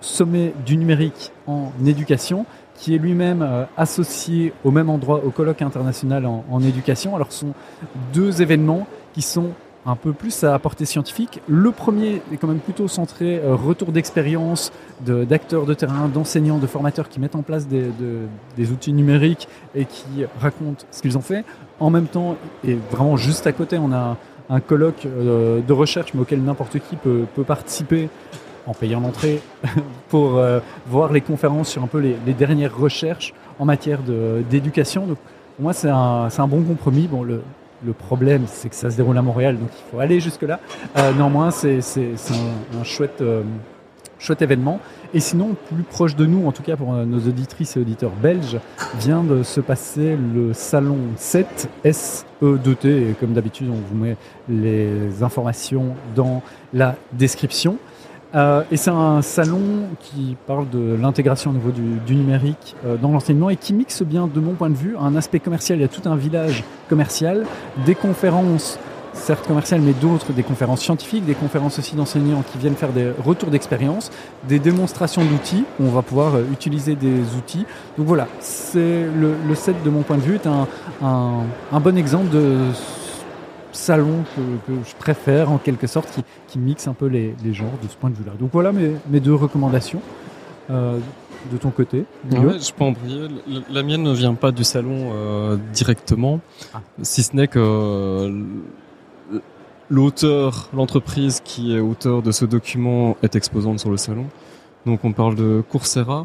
sommet 0.00 0.52
du 0.64 0.76
numérique 0.76 1.32
en 1.46 1.72
éducation 1.84 2.46
qui 2.76 2.94
est 2.94 2.98
lui-même 2.98 3.42
euh, 3.42 3.64
associé 3.76 4.52
au 4.64 4.70
même 4.70 4.90
endroit 4.90 5.22
au 5.24 5.30
colloque 5.30 5.62
international 5.62 6.26
en, 6.26 6.60
éducation. 6.62 7.14
Alors 7.14 7.32
ce 7.32 7.40
sont 7.40 7.54
deux 8.12 8.42
événements 8.42 8.86
qui 9.14 9.22
sont 9.22 9.50
un 9.84 9.96
peu 9.96 10.12
plus 10.12 10.44
à 10.44 10.56
portée 10.60 10.84
scientifique. 10.84 11.40
Le 11.48 11.72
premier 11.72 12.22
est 12.32 12.36
quand 12.40 12.46
même 12.46 12.60
plutôt 12.60 12.86
centré 12.86 13.40
euh, 13.40 13.54
retour 13.56 13.90
d'expérience 13.90 14.72
de- 15.04 15.24
d'acteurs 15.24 15.66
de, 15.66 15.74
terrain, 15.74 16.08
d'enseignants, 16.08 16.58
de 16.58 16.68
formateurs 16.68 17.08
qui 17.08 17.18
mettent 17.18 17.34
en 17.34 17.42
place 17.42 17.66
des, 17.66 17.82
de- 17.82 18.26
des 18.56 18.70
outils 18.70 18.92
numériques 18.92 19.48
et 19.74 19.84
qui 19.84 20.24
racontent 20.40 20.84
ce 20.92 21.02
qu'ils 21.02 21.18
ont 21.18 21.22
fait. 21.22 21.44
En 21.80 21.90
même 21.90 22.06
temps, 22.06 22.36
et 22.64 22.78
vraiment 22.92 23.16
juste 23.16 23.46
à 23.48 23.52
côté, 23.52 23.76
on 23.78 23.92
a 23.92 24.16
un 24.50 24.60
colloque 24.60 25.04
euh, 25.06 25.60
de 25.66 25.72
recherche 25.72 26.14
mais 26.14 26.20
auquel 26.20 26.42
n'importe 26.44 26.78
qui 26.78 26.94
peut 26.96 27.26
participer 27.44 28.08
en 28.66 28.74
payant 28.74 29.00
l'entrée 29.00 29.40
pour 30.08 30.38
euh, 30.38 30.60
voir 30.86 31.12
les 31.12 31.20
conférences 31.20 31.68
sur 31.68 31.82
un 31.82 31.86
peu 31.86 31.98
les, 31.98 32.34
dernières 32.34 32.76
recherches 32.76 33.34
en 33.58 33.64
matière 33.64 34.00
d'éducation. 34.50 35.06
Donc 35.06 35.18
pour 35.56 35.62
moi 35.62 35.72
c'est 35.72 35.90
un, 35.90 36.28
un 36.36 36.46
bon 36.46 36.62
compromis. 36.62 37.08
Bon 37.08 37.22
le, 37.22 37.42
le 37.84 37.92
problème 37.92 38.44
c'est 38.46 38.68
que 38.68 38.74
ça 38.74 38.90
se 38.90 38.96
déroule 38.96 39.18
à 39.18 39.22
Montréal 39.22 39.58
donc 39.58 39.68
il 39.72 39.90
faut 39.90 40.00
aller 40.00 40.20
jusque 40.20 40.42
là. 40.42 40.60
Euh, 40.96 41.12
néanmoins 41.12 41.50
c'est 41.50 41.78
un, 41.78 42.84
chouette 42.84 43.20
euh, 43.20 43.42
chouette 44.18 44.42
événement. 44.42 44.78
Et 45.14 45.20
sinon, 45.20 45.56
plus 45.68 45.82
proche 45.82 46.16
de 46.16 46.24
nous, 46.24 46.46
en 46.46 46.52
tout 46.52 46.62
cas 46.62 46.76
pour 46.76 46.92
nos 46.92 47.18
auditrices 47.18 47.76
et 47.76 47.80
auditeurs 47.80 48.12
belges, 48.12 48.58
vient 48.98 49.22
de 49.22 49.42
se 49.42 49.60
passer 49.60 50.16
le 50.16 50.54
salon 50.54 50.96
7 51.16 51.68
SE2T. 51.84 52.86
Et 52.86 53.14
comme 53.18 53.34
d'habitude, 53.34 53.68
on 53.68 53.74
vous 53.74 53.96
met 53.96 54.16
les 54.48 55.22
informations 55.22 55.96
dans 56.14 56.40
la 56.72 56.94
description. 57.12 57.76
Euh, 58.34 58.62
et 58.70 58.76
c'est 58.76 58.90
un 58.90 59.20
salon 59.20 59.60
qui 60.00 60.36
parle 60.46 60.68
de 60.70 60.96
l'intégration 61.00 61.50
au 61.50 61.54
niveau 61.54 61.70
du, 61.70 62.14
numérique 62.14 62.76
euh, 62.86 62.96
dans 62.96 63.10
l'enseignement 63.10 63.50
et 63.50 63.56
qui 63.56 63.74
mixe 63.74 64.02
bien, 64.02 64.26
de 64.26 64.40
mon 64.40 64.54
point 64.54 64.70
de 64.70 64.74
vue, 64.74 64.96
un 64.98 65.14
aspect 65.16 65.38
commercial. 65.38 65.78
Il 65.78 65.82
y 65.82 65.84
a 65.84 65.88
tout 65.88 66.08
un 66.08 66.16
village 66.16 66.64
commercial, 66.88 67.44
des 67.84 67.94
conférences 67.94 68.78
certes 69.12 69.46
commerciales, 69.46 69.82
mais 69.82 69.92
d'autres, 69.92 70.32
des 70.32 70.42
conférences 70.42 70.80
scientifiques, 70.80 71.26
des 71.26 71.34
conférences 71.34 71.78
aussi 71.78 71.94
d'enseignants 71.94 72.42
qui 72.50 72.56
viennent 72.56 72.74
faire 72.74 72.92
des 72.92 73.10
retours 73.22 73.50
d'expérience, 73.50 74.10
des 74.48 74.58
démonstrations 74.58 75.22
d'outils, 75.22 75.64
où 75.78 75.84
on 75.84 75.90
va 75.90 76.00
pouvoir 76.00 76.36
euh, 76.36 76.44
utiliser 76.50 76.94
des 76.94 77.20
outils. 77.36 77.66
Donc 77.98 78.06
voilà, 78.06 78.28
c'est 78.40 78.78
le, 79.14 79.34
le 79.46 79.54
set 79.54 79.76
de 79.84 79.90
mon 79.90 80.02
point 80.02 80.16
de 80.16 80.22
vue 80.22 80.36
est 80.36 80.46
un, 80.46 80.66
un, 81.02 81.40
un 81.70 81.80
bon 81.80 81.98
exemple 81.98 82.30
de 82.30 82.56
salon 83.72 84.24
que, 84.36 84.72
que 84.72 84.78
je 84.88 84.94
préfère 84.96 85.50
en 85.50 85.58
quelque 85.58 85.86
sorte, 85.86 86.10
qui, 86.14 86.22
qui 86.48 86.58
mixe 86.58 86.86
un 86.88 86.94
peu 86.94 87.06
les, 87.06 87.34
les 87.44 87.52
genres 87.54 87.72
de 87.82 87.88
ce 87.88 87.96
point 87.96 88.10
de 88.10 88.14
vue-là. 88.16 88.32
Donc 88.38 88.50
voilà 88.52 88.72
mes, 88.72 88.92
mes 89.10 89.20
deux 89.20 89.34
recommandations. 89.34 90.00
Euh, 90.70 90.98
de 91.50 91.56
ton 91.56 91.70
côté, 91.70 92.04
Ouais, 92.30 92.60
je 92.60 92.72
peux 92.72 92.84
embrayer. 92.84 93.26
La, 93.48 93.60
la 93.68 93.82
mienne 93.82 94.04
ne 94.04 94.12
vient 94.12 94.34
pas 94.34 94.52
du 94.52 94.62
salon 94.62 95.10
euh, 95.12 95.56
directement, 95.72 96.38
Ah. 96.72 96.80
si 97.02 97.24
ce 97.24 97.34
n'est 97.34 97.48
que 97.48 97.58
euh, 97.58 98.44
l'auteur, 99.90 100.68
l'entreprise 100.74 101.40
qui 101.44 101.74
est 101.74 101.80
auteur 101.80 102.22
de 102.22 102.30
ce 102.30 102.44
document 102.44 103.16
est 103.22 103.34
exposante 103.36 103.80
sur 103.80 103.90
le 103.90 103.96
salon. 103.96 104.26
Donc 104.86 105.04
on 105.04 105.12
parle 105.12 105.34
de 105.34 105.62
Coursera. 105.68 106.24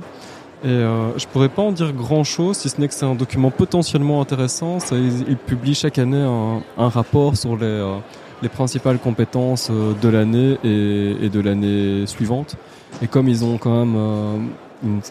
Et 0.64 0.70
euh, 0.70 1.16
je 1.18 1.28
pourrais 1.28 1.50
pas 1.50 1.62
en 1.62 1.72
dire 1.72 1.94
grand 1.94 2.24
chose, 2.24 2.58
si 2.58 2.70
ce 2.70 2.82
n'est 2.82 2.88
que 2.88 2.94
c'est 2.94 3.06
un 3.06 3.14
document 3.16 3.52
potentiellement 3.52 4.22
intéressant. 4.22 4.80
Ça, 4.80 4.96
il, 4.96 5.30
il 5.30 5.38
publie 5.38 5.76
chaque 5.76 6.00
année 6.00 6.22
un, 6.22 6.62
un 6.78 6.90
rapport 6.90 7.38
sur 7.38 7.56
les, 7.56 7.66
euh, 7.66 7.98
les 8.42 8.50
principales 8.50 8.98
compétences 8.98 9.70
euh, 9.70 9.94
de 10.02 10.10
l'année 10.10 10.58
et, 10.64 11.26
et 11.26 11.30
de 11.30 11.40
l'année 11.40 12.08
suivante. 12.08 12.56
Et 13.04 13.08
comme 13.08 13.28
ils 13.28 13.46
ont 13.46 13.60
quand 13.60 13.86
même 13.86 13.96
euh, 13.96 14.38
une, 14.84 15.02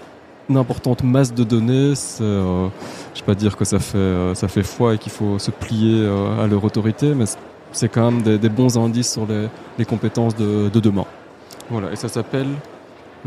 une 0.48 0.56
importante 0.56 1.04
masse 1.04 1.32
de 1.32 1.44
données, 1.44 1.94
euh, 2.20 2.68
je 3.14 3.20
vais 3.20 3.26
pas 3.26 3.34
dire 3.36 3.56
que 3.56 3.64
ça 3.64 3.78
fait 3.78 4.34
ça 4.34 4.48
fait 4.48 4.64
foi 4.64 4.94
et 4.94 4.98
qu'il 4.98 5.12
faut 5.12 5.38
se 5.38 5.52
plier 5.52 6.08
à 6.40 6.46
leur 6.48 6.64
autorité, 6.64 7.14
mais 7.14 7.26
c'est 7.70 7.88
quand 7.88 8.10
même 8.10 8.22
des, 8.22 8.38
des 8.38 8.48
bons 8.48 8.76
indices 8.76 9.12
sur 9.12 9.26
les, 9.26 9.46
les 9.78 9.84
compétences 9.84 10.34
de, 10.34 10.68
de 10.70 10.80
demain. 10.80 11.04
Voilà, 11.70 11.92
et 11.92 11.96
ça 11.96 12.08
s'appelle 12.08 12.46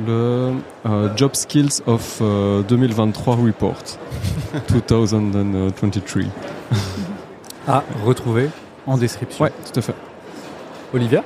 le 0.06 0.54
euh, 0.86 1.10
Job 1.16 1.32
Skills 1.34 1.82
of 1.88 2.20
euh, 2.22 2.62
2023 2.64 3.36
Report 3.36 3.84
2023. 4.70 6.24
à 7.68 7.84
retrouver 8.06 8.50
en 8.88 8.98
description. 8.98 9.46
Ouais, 9.46 9.52
tout 9.72 9.80
à 9.80 9.82
fait. 9.82 9.96
Olivia? 10.94 11.24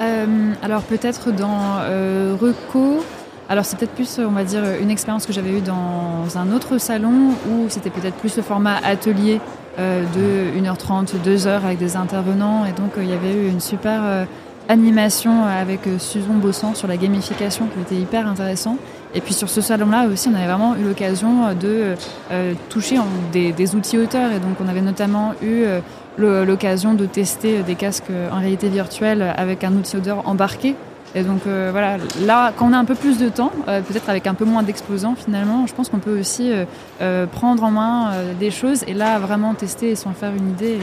Euh, 0.00 0.52
alors 0.62 0.82
peut-être 0.82 1.30
dans 1.32 1.78
euh, 1.80 2.36
Reco, 2.40 3.04
alors 3.48 3.64
c'est 3.64 3.78
peut-être 3.78 3.94
plus, 3.94 4.18
on 4.18 4.30
va 4.32 4.44
dire, 4.44 4.62
une 4.80 4.90
expérience 4.90 5.26
que 5.26 5.32
j'avais 5.32 5.50
eue 5.50 5.60
dans 5.60 6.36
un 6.36 6.52
autre 6.52 6.78
salon 6.78 7.34
où 7.50 7.66
c'était 7.68 7.90
peut-être 7.90 8.16
plus 8.16 8.36
le 8.36 8.42
format 8.42 8.76
atelier 8.84 9.40
euh, 9.78 10.04
de 10.14 10.60
1h30, 10.60 11.14
2h 11.24 11.48
avec 11.48 11.78
des 11.78 11.96
intervenants. 11.96 12.64
Et 12.64 12.72
donc 12.72 12.96
euh, 12.96 13.02
il 13.02 13.10
y 13.10 13.12
avait 13.12 13.34
eu 13.34 13.48
une 13.48 13.60
super 13.60 14.00
euh, 14.02 14.24
animation 14.68 15.44
avec 15.44 15.86
euh, 15.86 15.98
Susan 15.98 16.34
Bossan 16.34 16.74
sur 16.74 16.88
la 16.88 16.96
gamification 16.96 17.66
qui 17.66 17.80
était 17.80 18.00
hyper 18.00 18.26
intéressant. 18.26 18.78
Et 19.14 19.20
puis 19.20 19.32
sur 19.32 19.48
ce 19.48 19.60
salon-là 19.60 20.08
aussi, 20.08 20.28
on 20.28 20.34
avait 20.34 20.46
vraiment 20.46 20.74
eu 20.74 20.82
l'occasion 20.82 21.54
de 21.54 21.94
euh, 22.32 22.54
toucher 22.68 22.96
des, 23.32 23.52
des 23.52 23.76
outils 23.76 23.96
auteurs. 23.96 24.32
Et 24.32 24.40
donc 24.40 24.56
on 24.62 24.68
avait 24.68 24.80
notamment 24.80 25.34
eu 25.40 25.64
euh, 25.64 26.44
l'occasion 26.44 26.94
de 26.94 27.06
tester 27.06 27.62
des 27.62 27.76
casques 27.76 28.10
en 28.32 28.40
réalité 28.40 28.68
virtuelle 28.68 29.22
avec 29.36 29.62
un 29.62 29.72
outil 29.72 29.96
odeur 29.96 30.28
embarqué 30.28 30.74
Et 31.14 31.22
donc 31.22 31.42
euh, 31.46 31.68
voilà, 31.70 31.96
là, 32.26 32.52
quand 32.56 32.68
on 32.68 32.72
a 32.72 32.78
un 32.78 32.84
peu 32.84 32.96
plus 32.96 33.18
de 33.18 33.28
temps, 33.28 33.52
peut-être 33.66 34.08
avec 34.08 34.26
un 34.26 34.34
peu 34.34 34.44
moins 34.44 34.64
d'exposants 34.64 35.14
finalement, 35.14 35.66
je 35.68 35.74
pense 35.74 35.88
qu'on 35.88 36.00
peut 36.00 36.18
aussi 36.18 36.50
prendre 37.32 37.62
en 37.62 37.70
main 37.70 38.12
des 38.40 38.50
choses 38.50 38.84
et 38.88 38.94
là 38.94 39.18
vraiment 39.20 39.54
tester 39.54 39.90
et 39.90 39.96
s'en 39.96 40.12
faire 40.12 40.32
une 40.36 40.50
idée. 40.50 40.78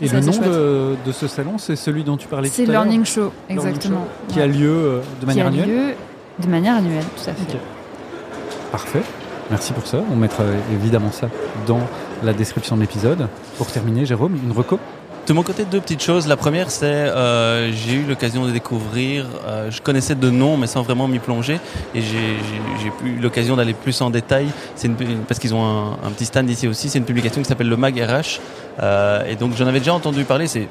C'est 0.00 0.12
le 0.12 0.20
nom 0.20 0.32
de, 0.32 0.96
de 1.06 1.12
ce 1.12 1.26
salon, 1.28 1.58
c'est 1.58 1.76
celui 1.76 2.04
dont 2.04 2.16
tu 2.16 2.28
parlais 2.28 2.48
tout 2.48 2.54
C'est 2.56 2.62
à 2.64 2.66
l'heure 2.66 2.84
Learning 2.84 3.04
Show, 3.04 3.32
Learning 3.48 3.68
exactement. 3.68 4.06
Show, 4.28 4.34
Qui 4.34 4.40
a 4.40 4.46
lieu 4.46 4.70
euh, 4.70 5.00
de 5.20 5.26
manière 5.26 5.50
Qui 5.50 5.58
a 5.60 5.62
annuelle 5.62 5.88
lieu 5.88 5.94
de 6.38 6.48
manière 6.48 6.74
annuelle, 6.76 7.04
tout 7.16 7.30
à 7.30 7.32
fait. 7.32 7.58
Parfait. 8.72 9.02
Merci 9.50 9.72
pour 9.72 9.86
ça. 9.86 9.98
On 10.10 10.16
mettra 10.16 10.42
euh, 10.42 10.58
évidemment 10.72 11.12
ça 11.12 11.28
dans 11.66 11.80
la 12.22 12.32
description 12.32 12.76
de 12.76 12.80
l'épisode. 12.80 13.28
Pour 13.56 13.68
terminer, 13.68 14.04
Jérôme, 14.04 14.36
une 14.42 14.52
reco? 14.52 14.78
De 15.26 15.32
mon 15.32 15.42
côté, 15.42 15.64
deux 15.64 15.80
petites 15.80 16.02
choses. 16.02 16.26
La 16.26 16.36
première, 16.36 16.70
c'est 16.70 16.84
euh, 16.84 17.72
j'ai 17.72 17.94
eu 17.94 18.02
l'occasion 18.04 18.44
de 18.44 18.50
découvrir. 18.50 19.24
euh, 19.46 19.70
je 19.70 19.80
connaissais 19.80 20.14
de 20.14 20.28
nom, 20.28 20.58
mais 20.58 20.66
sans 20.66 20.82
vraiment 20.82 21.08
m'y 21.08 21.18
plonger, 21.18 21.60
et 21.94 22.02
j'ai- 22.02 22.36
eu 23.06 23.16
l'occasion 23.20 23.56
d'aller 23.56 23.72
plus 23.72 23.98
en 24.02 24.10
détail. 24.10 24.48
C'est 24.76 24.90
parce 25.26 25.40
qu'ils 25.40 25.54
ont 25.54 25.64
un, 25.64 26.10
petit 26.10 26.26
stand 26.26 26.50
ici 26.50 26.68
aussi. 26.68 26.90
C'est 26.90 26.98
une 26.98 27.06
publication 27.06 27.40
qui 27.40 27.48
s'appelle 27.48 27.70
le 27.70 27.76
Mag 27.78 27.98
RH, 27.98 28.38
euh, 28.82 29.24
et 29.26 29.36
donc 29.36 29.56
j'en 29.56 29.66
avais 29.66 29.78
déjà 29.78 29.94
entendu 29.94 30.24
parler. 30.24 30.46
C'est 30.46 30.68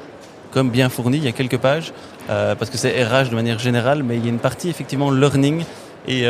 comme 0.52 0.70
bien 0.70 0.88
fourni, 0.88 1.16
il 1.16 1.24
y 1.24 1.28
a 1.28 1.32
quelques 1.32 1.58
pages, 1.58 1.92
euh, 2.30 2.54
parce 2.54 2.70
que 2.70 2.78
c'est 2.78 2.92
RH 3.04 3.30
de 3.30 3.34
manière 3.34 3.58
générale, 3.58 4.04
mais 4.04 4.18
il 4.18 4.22
y 4.24 4.26
a 4.26 4.30
une 4.30 4.38
partie 4.38 4.68
effectivement 4.68 5.10
learning. 5.10 5.64
Et 6.06 6.26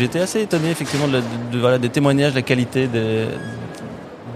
été 0.00 0.20
assez 0.20 0.40
étonné 0.40 0.70
effectivement 0.70 1.08
de, 1.08 1.20
de- 1.52 1.58
voilà, 1.58 1.78
des 1.78 1.88
témoignages, 1.88 2.34
la 2.34 2.42
qualité 2.42 2.86
des, 2.86 3.24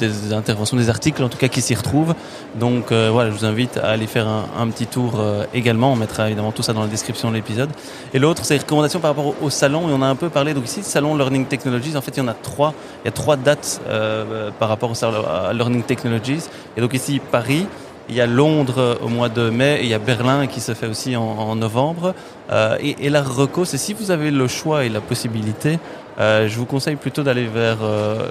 des 0.01 0.33
interventions, 0.33 0.77
des 0.77 0.91
articles 0.91 1.23
en 1.23 1.29
tout 1.29 1.39
cas 1.39 1.49
qui 1.49 1.61
s'y 1.61 1.75
retrouvent. 1.75 2.15
Donc 2.59 2.91
euh, 2.91 3.11
voilà, 3.13 3.31
je 3.31 3.37
vous 3.37 3.45
invite 3.45 3.77
à 3.77 3.91
aller 3.91 4.07
faire 4.07 4.27
un, 4.27 4.69
petit 4.69 4.87
tour 4.87 5.15
euh, 5.19 5.45
également. 5.55 5.93
On 5.93 5.97
mettra 5.97 6.27
évidemment 6.27 6.53
tout 6.53 6.63
ça 6.63 6.73
dans 6.73 6.83
la 6.83 6.89
description 6.89 7.31
de 7.31 7.35
l'épisode. 7.35 7.71
Et 8.15 8.19
l'autre, 8.19 8.45
c'est 8.45 8.55
les 8.55 8.61
recommandations 8.61 9.01
par 9.01 9.11
rapport 9.11 9.35
au, 9.41 9.51
salon. 9.51 9.89
Et 9.89 9.93
on 9.93 10.03
a 10.03 10.07
un 10.07 10.17
peu 10.17 10.29
parlé. 10.29 10.55
Donc 10.55 10.65
ici, 10.65 10.83
salon 10.83 11.17
Learning 11.17 11.47
Technologies. 11.47 11.97
En 11.97 12.01
fait, 12.01 12.17
il 12.17 12.21
y 12.21 12.23
en 12.23 12.29
a 12.29 12.35
trois. 12.35 12.75
Il 13.05 13.07
y 13.07 13.09
a 13.09 13.13
trois 13.13 13.37
dates 13.37 13.81
euh, 13.89 14.51
par 14.59 14.69
rapport 14.69 14.91
au 14.91 14.95
salon 14.95 15.23
Learning 15.53 15.83
Technologies. 15.83 16.45
Et 16.77 16.81
donc 16.81 16.95
ici, 16.95 17.21
Paris. 17.31 17.67
Il 18.09 18.17
y 18.17 18.21
a 18.21 18.27
Londres 18.27 18.99
au 19.05 19.07
mois 19.07 19.29
de 19.29 19.51
mai 19.51 19.79
et 19.81 19.85
il 19.85 19.89
y 19.89 19.95
a 19.95 20.01
Berlin 20.01 20.49
qui 20.49 20.61
se 20.61 20.75
fait 20.75 20.89
aussi 20.89 21.15
en, 21.15 21.55
novembre. 21.55 22.13
Et, 22.81 23.07
et 23.07 23.09
la 23.09 23.23
reco, 23.23 23.65
c'est 23.65 23.79
si 23.79 23.95
vous 23.95 24.11
avez 24.11 24.33
le 24.33 24.49
choix 24.49 24.85
et 24.85 24.89
la 24.89 25.01
possibilité, 25.01 25.79
je 26.21 26.57
vous 26.57 26.67
conseille 26.67 26.97
plutôt 26.97 27.23
d'aller 27.23 27.47
vers 27.47 27.79
euh, 27.83 28.29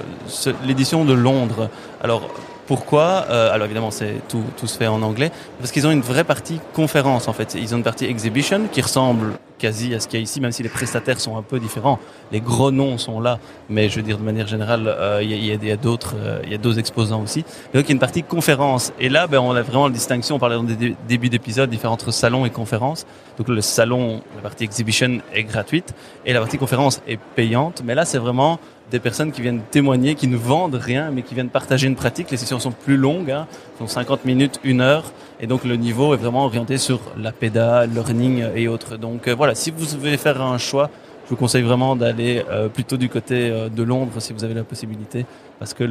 l'édition 0.66 1.06
de 1.06 1.14
Londres. 1.14 1.70
Alors 2.02 2.30
pourquoi 2.70 3.26
Euh, 3.32 3.52
Alors 3.52 3.66
évidemment, 3.66 3.90
c'est 3.90 4.16
tout, 4.30 4.44
tout 4.58 4.68
se 4.68 4.78
fait 4.78 4.86
en 4.88 5.02
anglais 5.02 5.32
parce 5.60 5.72
qu'ils 5.72 5.88
ont 5.88 5.92
une 6.00 6.02
vraie 6.14 6.24
partie 6.24 6.60
conférence 6.74 7.28
en 7.28 7.34
fait. 7.34 7.56
Ils 7.56 7.74
ont 7.74 7.78
une 7.78 7.84
partie 7.92 8.06
exhibition 8.06 8.62
qui 8.72 8.82
ressemble 8.82 9.34
quasi 9.58 9.94
à 9.96 10.00
ce 10.00 10.08
qu'il 10.08 10.20
y 10.20 10.22
a 10.22 10.24
ici, 10.24 10.40
même 10.40 10.52
si 10.54 10.62
les 10.64 10.70
prestataires 10.70 11.20
sont 11.20 11.36
un 11.36 11.42
peu 11.42 11.60
différents. 11.60 11.98
Les 12.32 12.40
gros 12.42 12.70
noms 12.72 12.98
sont 12.98 13.20
là, 13.20 13.40
mais 13.70 13.90
je 13.90 13.96
veux 13.98 14.04
dire 14.04 14.18
de 14.20 14.24
manière 14.24 14.48
générale, 14.48 14.84
euh, 14.88 15.20
il 15.24 15.44
y 15.46 15.72
a- 15.72 15.76
d'autres, 15.78 16.14
euh, 16.16 16.42
y 16.48 16.54
a 16.54 16.58
d'autres 16.60 16.80
exposants 16.80 17.22
aussi. 17.24 17.40
Et 17.40 17.78
donc 17.78 17.86
il 17.86 17.90
y 17.90 17.92
a 17.92 17.98
une 17.98 18.00
partie 18.08 18.24
conférence. 18.24 18.94
Et 19.00 19.10
là, 19.10 19.26
ben, 19.28 19.40
on 19.40 19.52
a 19.56 19.62
vraiment 19.64 19.88
la 19.88 19.94
distinction. 19.94 20.36
On 20.36 20.40
parlait 20.40 20.56
dans 20.56 20.64
des 20.64 20.76
dé- 20.76 20.96
débuts 21.08 21.30
d'épisode, 21.30 21.70
différents 21.72 21.96
entre 21.96 22.12
salon 22.12 22.46
et 22.46 22.52
conférence. 22.52 23.06
Donc 23.40 23.48
le 23.50 23.62
salon, 23.62 24.22
la 24.36 24.42
partie 24.44 24.64
exhibition 24.64 25.12
est 25.34 25.44
gratuite 25.44 25.90
et 26.26 26.34
la 26.34 26.40
partie 26.40 26.60
conférence 26.60 27.02
est 27.08 27.20
payante. 27.36 27.82
Mais 27.84 27.96
là, 27.96 28.06
c'est 28.06 28.20
vraiment 28.20 28.60
des 28.92 29.00
personnes 29.00 29.32
qui 29.32 29.42
viennent 29.42 29.62
témoigner, 29.72 30.16
qui 30.16 30.28
ne 30.28 30.38
vendent 30.38 30.76
rien, 30.76 31.12
mais 31.12 31.22
qui 31.22 31.36
viennent 31.36 31.50
partager 31.50 31.88
une 31.88 31.96
pratique. 31.96 32.32
Les 32.32 32.38
sessions 32.38 32.60
sont 32.60 32.72
plus 32.72 32.98
longues, 32.98 33.32
hein, 33.32 33.48
sont 33.78 33.88
50 33.88 34.26
minutes, 34.26 34.60
une 34.64 34.82
heure, 34.82 35.12
et 35.40 35.48
donc 35.48 35.64
le 35.64 35.76
niveau 35.76 36.14
est 36.14 36.18
vraiment 36.18 36.46
orienté 36.46 36.78
sur 36.78 37.00
la 37.18 37.32
pédale, 37.32 37.92
learning 37.94 38.46
et 38.56 38.68
autres. 38.68 38.98
Donc 38.98 39.28
euh, 39.28 39.36
voilà, 39.36 39.56
si 39.56 39.72
vous 39.72 39.86
devez 39.98 40.18
faire 40.18 40.42
un 40.42 40.58
choix, 40.58 40.90
je 41.26 41.30
vous 41.30 41.36
conseille 41.36 41.62
vraiment 41.62 41.96
d'aller 41.96 42.44
euh, 42.50 42.70
plutôt 42.70 42.98
du 42.98 43.10
côté 43.10 43.50
euh, 43.50 43.70
de 43.70 43.84
Londres 43.84 44.14
si 44.20 44.34
vous 44.34 44.44
avez 44.44 44.56
la 44.56 44.64
possibilité, 44.64 45.26
parce 45.60 45.74
que 45.74 45.84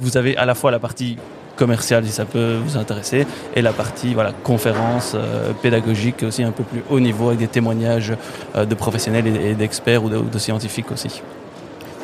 vous 0.00 0.16
avez 0.16 0.36
à 0.36 0.44
la 0.44 0.54
fois 0.54 0.70
la 0.70 0.80
partie 0.80 1.16
commerciale 1.56 2.04
si 2.06 2.12
ça 2.12 2.24
peut 2.24 2.56
vous 2.56 2.78
intéresser 2.78 3.26
et 3.54 3.60
la 3.60 3.74
partie 3.74 4.14
voilà 4.14 4.32
conférence 4.32 5.14
pédagogique 5.60 6.22
aussi 6.22 6.42
un 6.42 6.52
peu 6.52 6.62
plus 6.62 6.82
haut 6.88 7.00
niveau 7.00 7.26
avec 7.28 7.38
des 7.38 7.48
témoignages 7.48 8.14
de 8.56 8.74
professionnels 8.74 9.26
et, 9.26 9.54
d'experts 9.54 10.02
ou 10.02 10.08
de, 10.08 10.16
ou 10.16 10.24
de 10.24 10.38
scientifiques 10.38 10.90
aussi. 10.90 11.20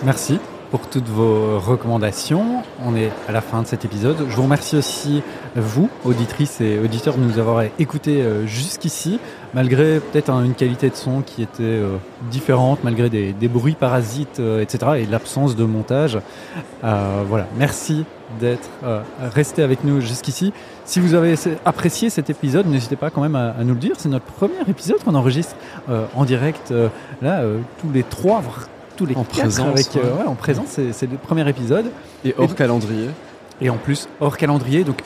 Merci 0.04 0.38
pour 0.70 0.88
toutes 0.88 1.08
vos 1.08 1.58
recommandations. 1.60 2.62
On 2.84 2.96
est 2.96 3.10
à 3.28 3.32
la 3.32 3.40
fin 3.40 3.62
de 3.62 3.66
cet 3.66 3.84
épisode. 3.84 4.26
Je 4.28 4.36
vous 4.36 4.42
remercie 4.42 4.76
aussi, 4.76 5.22
vous, 5.54 5.88
auditrices 6.04 6.60
et 6.60 6.78
auditeurs, 6.80 7.16
de 7.16 7.22
nous 7.22 7.38
avoir 7.38 7.62
écoutés 7.78 8.20
euh, 8.20 8.46
jusqu'ici, 8.46 9.20
malgré 9.54 10.00
peut-être 10.00 10.28
un- 10.28 10.44
une 10.44 10.54
qualité 10.54 10.90
de 10.90 10.96
son 10.96 11.22
qui 11.22 11.40
était 11.42 11.62
euh, 11.62 11.96
différente, 12.30 12.80
malgré 12.82 13.08
des, 13.08 13.32
bruits 13.48 13.76
parasites, 13.78 14.40
euh, 14.40 14.60
etc., 14.60 14.92
et 14.98 15.06
l'absence 15.06 15.54
de 15.54 15.64
montage. 15.64 16.18
Euh, 16.84 17.22
voilà, 17.28 17.46
merci 17.56 18.04
d'être 18.40 18.68
resté 19.32 19.62
avec 19.62 19.84
nous 19.84 20.00
jusqu'ici. 20.00 20.52
Si 20.84 20.98
vous 20.98 21.14
avez 21.14 21.36
apprécié 21.64 22.10
cet 22.10 22.28
épisode, 22.28 22.66
n'hésitez 22.66 22.96
pas 22.96 23.08
quand 23.08 23.20
même 23.20 23.36
à, 23.36 23.54
nous 23.62 23.74
le 23.74 23.78
dire. 23.78 23.94
C'est 23.98 24.08
notre 24.08 24.24
premier 24.24 24.60
épisode 24.68 25.00
qu'on 25.04 25.14
enregistre 25.14 25.54
en 25.88 26.24
direct, 26.24 26.74
là, 27.22 27.42
tous 27.80 27.92
les 27.94 28.02
trois, 28.02 28.42
tous 28.96 29.06
les 29.06 29.14
En 29.14 29.24
quatre 29.24 29.40
présence, 29.40 29.68
avec, 29.68 29.96
euh, 29.96 30.12
ouais. 30.12 30.22
ouais, 30.22 30.26
en 30.26 30.34
présence. 30.34 30.66
C'est, 30.70 30.92
c'est 30.92 31.10
le 31.10 31.16
premier 31.18 31.48
épisode. 31.48 31.86
Et 32.24 32.34
hors 32.36 32.54
calendrier. 32.54 33.10
Et 33.60 33.70
en 33.70 33.76
plus, 33.76 34.08
hors 34.20 34.36
calendrier. 34.36 34.84
Donc, 34.84 35.00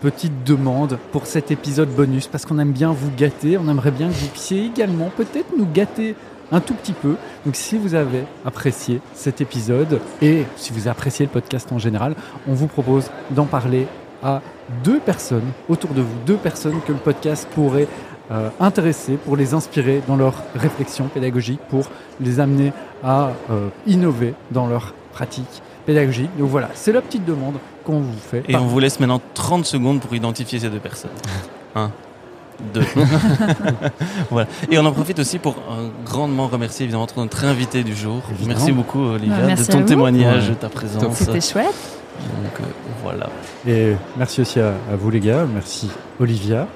petite 0.00 0.44
demande 0.44 0.98
pour 1.12 1.26
cet 1.26 1.50
épisode 1.50 1.88
bonus, 1.88 2.26
parce 2.26 2.44
qu'on 2.44 2.58
aime 2.58 2.72
bien 2.72 2.92
vous 2.92 3.10
gâter. 3.16 3.58
On 3.58 3.68
aimerait 3.68 3.90
bien 3.90 4.08
que 4.08 4.14
vous 4.14 4.28
puissiez 4.28 4.66
également 4.66 5.10
peut-être 5.16 5.56
nous 5.56 5.66
gâter 5.72 6.14
un 6.52 6.60
tout 6.60 6.74
petit 6.74 6.92
peu. 6.92 7.16
Donc, 7.44 7.56
si 7.56 7.78
vous 7.78 7.94
avez 7.94 8.24
apprécié 8.44 9.00
cet 9.14 9.40
épisode 9.40 10.00
et 10.22 10.44
si 10.56 10.72
vous 10.72 10.88
appréciez 10.88 11.26
le 11.26 11.32
podcast 11.32 11.72
en 11.72 11.78
général, 11.78 12.14
on 12.46 12.52
vous 12.52 12.66
propose 12.66 13.10
d'en 13.30 13.46
parler 13.46 13.86
à 14.22 14.40
deux 14.82 15.00
personnes 15.00 15.50
autour 15.68 15.90
de 15.90 16.00
vous, 16.00 16.14
deux 16.26 16.36
personnes 16.36 16.80
que 16.86 16.92
le 16.92 16.98
podcast 16.98 17.46
pourrait 17.54 17.88
euh, 18.30 18.48
intéresser, 18.60 19.14
pour 19.16 19.36
les 19.36 19.54
inspirer 19.54 20.02
dans 20.06 20.16
leur 20.16 20.34
réflexion 20.54 21.04
pédagogique, 21.08 21.60
pour 21.68 21.84
les 22.20 22.40
amener 22.40 22.72
à 23.02 23.30
euh, 23.50 23.68
innover 23.86 24.34
dans 24.50 24.66
leur 24.66 24.94
pratique 25.12 25.62
pédagogique. 25.86 26.30
Donc 26.38 26.48
voilà, 26.48 26.70
c'est 26.74 26.92
la 26.92 27.02
petite 27.02 27.24
demande 27.26 27.54
qu'on 27.84 28.00
vous 28.00 28.18
fait. 28.30 28.42
Et 28.48 28.56
on 28.56 28.66
vous 28.66 28.78
laisse 28.78 28.98
maintenant 29.00 29.20
30 29.34 29.66
secondes 29.66 30.00
pour 30.00 30.14
identifier 30.14 30.58
ces 30.58 30.70
deux 30.70 30.78
personnes. 30.78 31.10
Un, 31.74 31.90
deux. 32.72 32.82
voilà. 34.30 34.48
Et 34.70 34.78
on 34.78 34.86
en 34.86 34.92
profite 34.92 35.18
aussi 35.18 35.38
pour 35.38 35.56
euh, 35.56 35.88
grandement 36.06 36.46
remercier 36.46 36.84
évidemment 36.84 37.06
notre 37.16 37.44
invité 37.44 37.82
du 37.84 37.94
jour. 37.94 38.22
Évidemment. 38.30 38.54
Merci 38.58 38.72
beaucoup 38.72 39.00
Olivia 39.02 39.36
Ouais, 39.38 39.46
merci 39.46 39.66
de 39.68 39.72
ton 39.72 39.82
témoignage, 39.84 40.44
Ouais. 40.44 40.50
de 40.50 40.54
ta 40.54 40.68
présence. 40.68 41.14
C'était 41.16 41.40
chouette. 41.40 41.74
Donc 42.20 42.60
euh, 42.60 42.64
voilà. 43.02 43.28
Et 43.66 43.94
merci 44.16 44.40
aussi 44.40 44.60
à, 44.60 44.68
à 44.68 44.96
vous 44.96 45.10
les 45.10 45.20
gars, 45.20 45.44
merci 45.52 45.90
Olivia. 46.20 46.66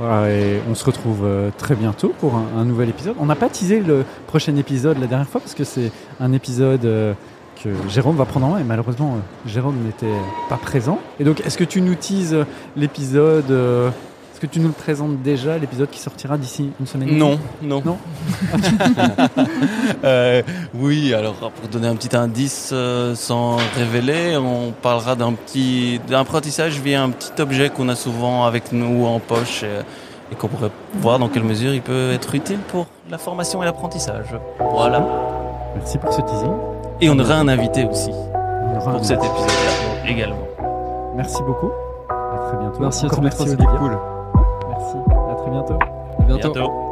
Et 0.00 0.60
on 0.68 0.74
se 0.74 0.84
retrouve 0.84 1.24
euh, 1.24 1.50
très 1.58 1.74
bientôt 1.74 2.14
pour 2.20 2.34
un, 2.34 2.46
un 2.56 2.64
nouvel 2.64 2.88
épisode. 2.88 3.16
On 3.18 3.26
n'a 3.26 3.34
pas 3.34 3.48
teasé 3.48 3.80
le 3.80 4.04
prochain 4.26 4.56
épisode 4.56 4.98
la 4.98 5.06
dernière 5.06 5.28
fois 5.28 5.40
parce 5.40 5.54
que 5.54 5.64
c'est 5.64 5.92
un 6.20 6.32
épisode 6.32 6.84
euh, 6.86 7.12
que 7.62 7.68
Jérôme 7.88 8.16
va 8.16 8.24
prendre 8.24 8.46
en 8.46 8.50
main 8.50 8.58
et 8.58 8.64
malheureusement 8.64 9.16
euh, 9.16 9.48
Jérôme 9.48 9.76
n'était 9.84 10.06
pas 10.48 10.56
présent. 10.56 10.98
Et 11.18 11.24
donc 11.24 11.40
est-ce 11.44 11.58
que 11.58 11.64
tu 11.64 11.82
nous 11.82 11.96
teases 11.96 12.46
l'épisode 12.76 13.92
Est-ce 14.42 14.46
que 14.48 14.52
tu 14.54 14.60
nous 14.60 14.68
le 14.68 14.72
présentes 14.72 15.20
déjà, 15.20 15.58
l'épisode 15.58 15.90
qui 15.90 15.98
sortira 16.00 16.38
d'ici 16.38 16.70
une 16.80 16.86
semaine 16.86 17.10
Non, 17.14 17.38
non. 17.60 17.82
Non? 17.84 17.98
Euh, 20.04 20.40
oui, 20.74 21.12
alors 21.12 21.34
pour 21.34 21.68
donner 21.70 21.88
un 21.88 21.94
petit 21.94 22.16
indice 22.16 22.70
euh, 22.72 23.14
sans 23.14 23.56
révéler, 23.76 24.38
on 24.38 24.72
parlera 24.72 25.14
d'un 25.14 25.34
petit 25.34 26.00
d'apprentissage 26.08 26.78
via 26.80 27.02
un 27.02 27.10
petit 27.10 27.32
objet 27.42 27.68
qu'on 27.68 27.88
a 27.90 27.94
souvent 27.94 28.44
avec 28.46 28.72
nous 28.72 29.04
en 29.04 29.18
poche 29.18 29.62
et, 29.62 30.32
et 30.32 30.36
qu'on 30.36 30.48
pourrait 30.48 30.70
voir 30.94 31.18
dans 31.18 31.28
quelle 31.28 31.44
mesure 31.44 31.74
il 31.74 31.82
peut 31.82 32.10
être 32.12 32.34
utile 32.34 32.60
pour 32.68 32.86
la 33.10 33.18
formation 33.18 33.62
et 33.62 33.66
l'apprentissage. 33.66 34.34
Voilà. 34.58 35.04
Merci 35.76 35.98
pour 35.98 36.12
ce 36.14 36.22
teasing. 36.22 36.52
Et 37.02 37.10
on 37.10 37.18
aura 37.18 37.34
un 37.34 37.48
invité 37.48 37.84
aussi 37.84 38.10
On 38.10 38.76
aura 38.78 38.92
un- 38.92 38.94
pour 38.94 39.04
cet 39.04 39.18
épisode-là 39.18 40.08
également. 40.08 40.46
Merci 41.14 41.42
beaucoup. 41.42 41.70
À 42.08 42.48
très 42.48 42.56
bientôt. 42.58 42.78
Merci 42.80 43.04
à 43.04 43.08
tous, 43.10 43.20
merci 43.20 43.42
Olivia. 43.42 43.66
cool. 43.78 43.98
Merci. 45.60 45.72
À 45.72 45.76
très 45.76 45.76
bientôt. 45.76 45.78
À 46.18 46.24
bientôt. 46.24 46.52
bientôt. 46.52 46.89